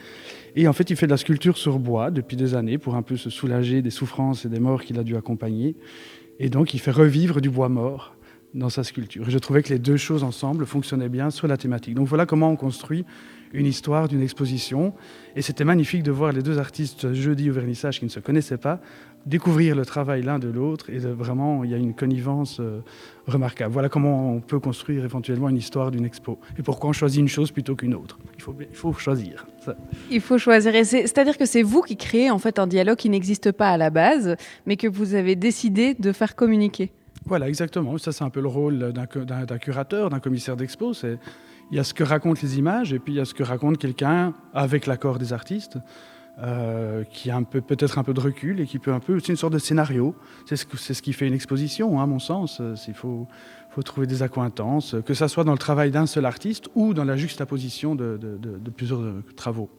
[0.57, 3.03] Et en fait, il fait de la sculpture sur bois depuis des années pour un
[3.03, 5.77] peu se soulager des souffrances et des morts qu'il a dû accompagner.
[6.39, 8.17] Et donc, il fait revivre du bois mort
[8.53, 9.27] dans sa sculpture.
[9.27, 11.95] Et je trouvais que les deux choses ensemble fonctionnaient bien sur la thématique.
[11.95, 13.05] Donc voilà comment on construit
[13.53, 14.93] une histoire d'une exposition.
[15.35, 18.57] Et c'était magnifique de voir les deux artistes jeudi au vernissage qui ne se connaissaient
[18.57, 18.79] pas
[19.25, 22.81] découvrir le travail l'un de l'autre et vraiment il y a une connivence euh,
[23.25, 23.71] remarquable.
[23.71, 27.29] Voilà comment on peut construire éventuellement une histoire d'une expo et pourquoi on choisit une
[27.29, 28.19] chose plutôt qu'une autre?
[28.35, 29.45] Il faut, il faut choisir.
[30.11, 30.73] Il faut choisir.
[30.83, 33.89] C'est-à-dire que c'est vous qui créez en fait un dialogue qui n'existe pas à la
[33.89, 34.35] base,
[34.65, 36.91] mais que vous avez décidé de faire communiquer.
[37.25, 37.97] Voilà, exactement.
[37.97, 40.93] Ça, c'est un peu le rôle d'un curateur, d'un commissaire d'expo.
[41.71, 43.43] Il y a ce que racontent les images et puis il y a ce que
[43.43, 45.77] raconte quelqu'un avec l'accord des artistes.
[46.41, 49.19] Euh, qui a peut-être un peu de recul et qui peut un peu.
[49.19, 50.15] C'est une sorte de scénario.
[50.47, 52.59] C'est ce, qui fait une exposition, hein, à mon sens.
[52.87, 53.27] Il faut,
[53.69, 57.03] faut, trouver des accointances, que ce soit dans le travail d'un seul artiste ou dans
[57.03, 58.99] la juxtaposition de, de plusieurs
[59.35, 59.69] travaux.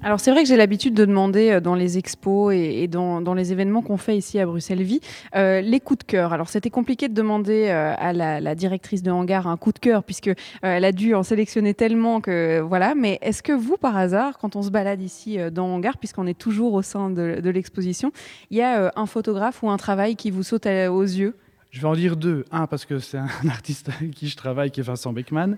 [0.00, 3.52] Alors c'est vrai que j'ai l'habitude de demander euh, dans les expos et, dans, les
[3.52, 5.00] événements qu'on fait ici à Bruxelles Vie
[5.34, 6.32] euh, les coups de cœur.
[6.32, 10.04] Alors c'était compliqué de demander euh, à la, directrice de hangar un coup de cœur
[10.04, 10.30] puisque
[10.62, 12.94] elle a dû en sélectionner tellement que voilà.
[12.94, 16.38] Mais est-ce que vous par hasard, quand on se balade ici dans hangar, puisqu'on est
[16.38, 18.12] toujours au sein de, de l'exposition,
[18.50, 21.34] il y a un photographe ou un travail qui vous saute aux yeux?
[21.70, 22.44] Je vais en dire deux.
[22.50, 25.56] Un, parce que c'est un artiste avec qui je travaille, qui est Vincent Beckman,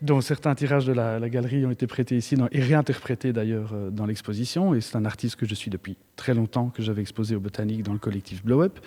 [0.00, 4.06] dont certains tirages de la, galerie ont été prêtés ici et réinterprétés d'ailleurs euh, dans
[4.06, 4.74] l'exposition.
[4.74, 7.82] Et c'est un artiste que je suis depuis très longtemps, que j'avais exposé au Botanique
[7.82, 8.78] dans le collectif Blow Up.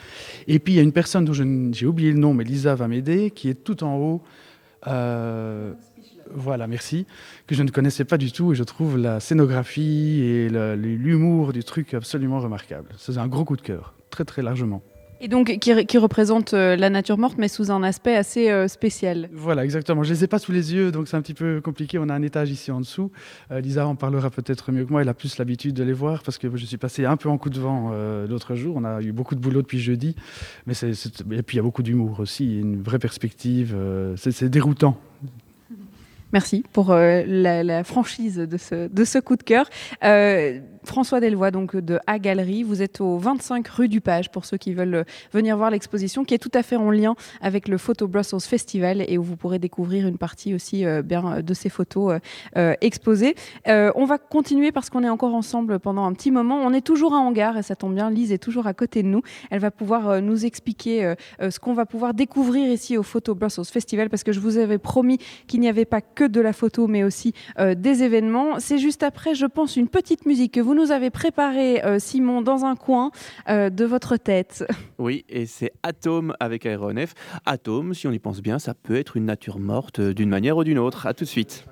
[0.48, 2.88] Et puis il y a une personne dont j'ai oublié le nom, mais Lisa va
[2.88, 4.24] m'aider, qui est tout en haut.
[4.88, 5.74] Euh,
[6.34, 7.06] voilà, merci,
[7.48, 11.64] que je ne connaissais pas du tout et je trouve la scénographie et l'humour du
[11.64, 12.90] truc absolument remarquable.
[12.98, 14.82] C'est un gros coup de cœur, très très largement.
[15.26, 19.28] Et donc qui, qui représente la nature morte, mais sous un aspect assez spécial.
[19.34, 20.04] Voilà, exactement.
[20.04, 21.98] Je ne les ai pas sous les yeux, donc c'est un petit peu compliqué.
[21.98, 23.12] On a un étage ici en dessous.
[23.50, 25.02] Lisa en parlera peut-être mieux que moi.
[25.02, 27.40] Elle a plus l'habitude de les voir parce que je suis passé un peu en
[27.40, 27.92] coup de vent
[28.30, 28.76] l'autre jour.
[28.78, 30.16] On a eu beaucoup de boulot depuis jeudi.
[30.68, 33.76] Mais et puis il y a beaucoup d'humour aussi, une vraie perspective.
[34.16, 35.00] c'est déroutant
[36.36, 39.70] Merci pour euh, la, franchise de ce, coup de cœur.
[40.04, 44.44] Euh, François Delvoye, donc de A Galerie, vous êtes au 25 rue du Page pour
[44.44, 47.70] ceux qui veulent euh, venir voir l'exposition qui est tout à fait en lien avec
[47.70, 51.70] le Photo Brussels Festival et où vous pourrez découvrir une partie aussi bien de ces
[51.70, 52.20] photos
[52.82, 53.36] exposées.
[53.66, 56.58] on va continuer parce qu'on est encore ensemble pendant un petit moment.
[56.58, 59.08] On est toujours à Hangar et ça tombe bien, Lise est toujours à côté de
[59.08, 59.22] nous.
[59.52, 64.10] Elle va pouvoir nous expliquer ce qu'on va pouvoir découvrir ici au Photo Brussels Festival
[64.10, 65.18] parce que je vous avais promis
[65.48, 68.60] qu'il n'y avait pas que de la photo, mais aussi euh, des événements.
[68.60, 72.42] C'est juste après, je pense, une petite musique que vous nous avez préparée, euh, Simon,
[72.42, 73.12] dans un coin
[73.50, 74.66] euh, de votre tête.
[74.98, 77.16] Oui, et c'est Atome avec Aéronef.
[77.46, 80.64] Atome, si on y pense bien, ça peut être une nature morte d'une manière ou
[80.64, 81.06] d'une autre.
[81.06, 81.66] À tout de suite.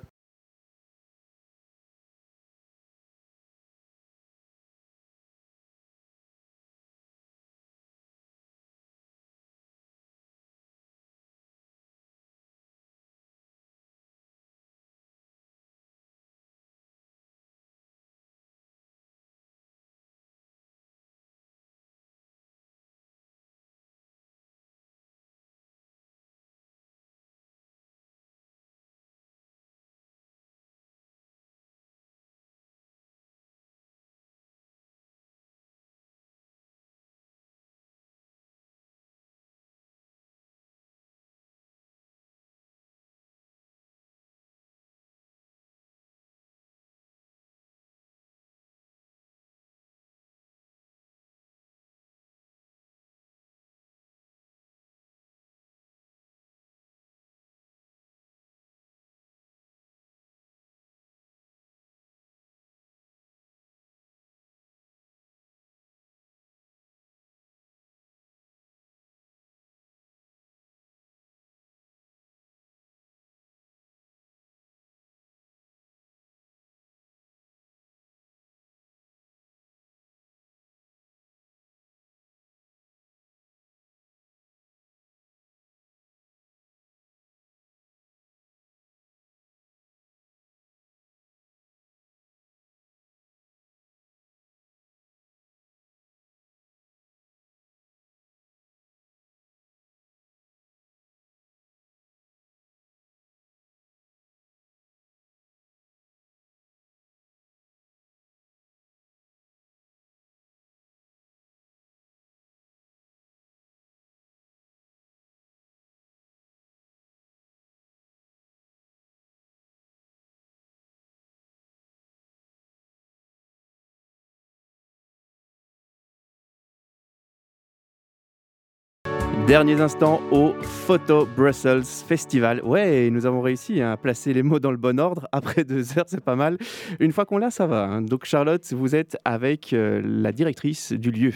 [129.46, 132.62] Derniers instants au Photo Brussels Festival.
[132.64, 135.28] Ouais, nous avons réussi à placer les mots dans le bon ordre.
[135.32, 136.56] Après deux heures, c'est pas mal.
[136.98, 137.84] Une fois qu'on l'a, ça va.
[137.84, 138.00] Hein.
[138.00, 141.32] Donc Charlotte, vous êtes avec euh, la directrice du lieu.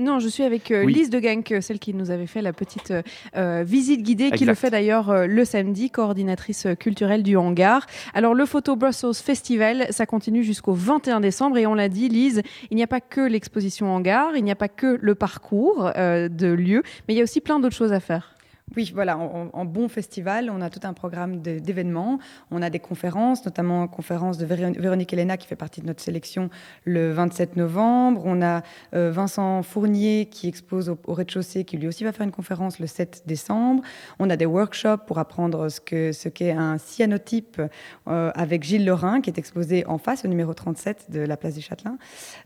[0.00, 2.90] Non, je suis avec euh, Lise de Gank, celle qui nous avait fait la petite
[2.90, 3.02] euh,
[3.36, 7.86] euh, visite guidée, qui le fait d'ailleurs le samedi, coordinatrice culturelle du hangar.
[8.14, 12.40] Alors le Photo Brussels Festival, ça continue jusqu'au 21 décembre et on l'a dit, Lise,
[12.70, 16.46] il n'y a pas que l'exposition hangar, il n'y a pas que le parcours de
[16.46, 18.34] lieu, mais il y a aussi plein d'autres choses à faire.
[18.76, 22.20] Oui, voilà, en, bon festival, on a tout un programme d'événements.
[22.52, 26.00] On a des conférences, notamment une conférence de Véronique Elena qui fait partie de notre
[26.00, 26.50] sélection
[26.84, 28.22] le 27 novembre.
[28.24, 28.62] On a
[28.94, 32.86] euh, Vincent Fournier qui expose au, rez-de-chaussée, qui lui aussi va faire une conférence le
[32.86, 33.82] 7 décembre.
[34.20, 35.80] On a des workshops pour apprendre ce
[36.28, 37.60] qu'est un cyanotype
[38.06, 41.54] euh, avec Gilles Lorrain qui est exposé en face au numéro 37 de la place
[41.54, 41.98] du Châtelain.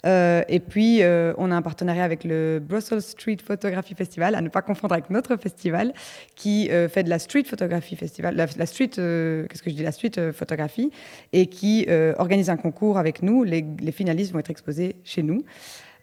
[0.07, 1.03] Euh, et puis,
[1.37, 5.11] on a un partenariat avec le Brussels Street Photography Festival, à ne pas confondre avec
[5.11, 5.93] notre festival
[6.35, 9.83] qui euh, fait de la street photographie festival, la, street, euh, qu'est-ce que je dis,
[9.83, 10.91] la street euh, photographie,
[11.33, 11.87] et qui
[12.19, 13.45] organise un concours avec nous.
[13.45, 15.45] Les, finalistes vont être exposés chez nous.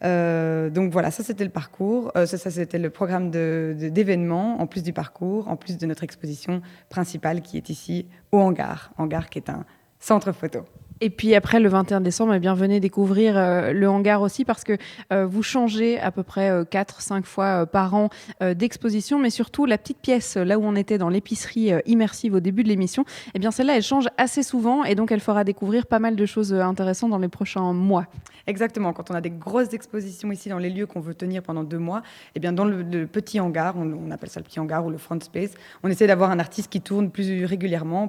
[0.02, 4.94] donc voilà, ça c'était le parcours, ça, ça c'était le programme d'événements, en plus du
[4.94, 9.50] parcours, en plus de notre exposition principale qui est ici au hangar, hangar qui est
[9.50, 9.66] un
[10.00, 10.66] centre photo.
[11.02, 14.64] Et puis après le 21 décembre, eh bien, venez découvrir euh, le hangar aussi parce
[14.64, 14.78] que
[15.12, 18.10] euh, vous changez à peu près 4-5 fois par an
[18.42, 22.64] d'exposition, mais surtout la petite pièce là où on était dans l'épicerie immersive au début
[22.64, 26.00] de l'émission, eh bien celle-là elle change assez souvent et donc elle fera découvrir pas
[26.00, 28.08] mal de choses intéressantes dans les prochains mois.
[28.48, 31.64] Exactement, quand on a des grosses expositions ici dans les lieux qu'on veut tenir pendant
[31.64, 32.02] deux mois,
[32.36, 35.20] eh bien dans le, petit hangar, on, appelle ça le petit hangar ou le front
[35.20, 35.52] space,
[35.84, 38.08] on essaie d'avoir un artiste qui tourne plus régulièrement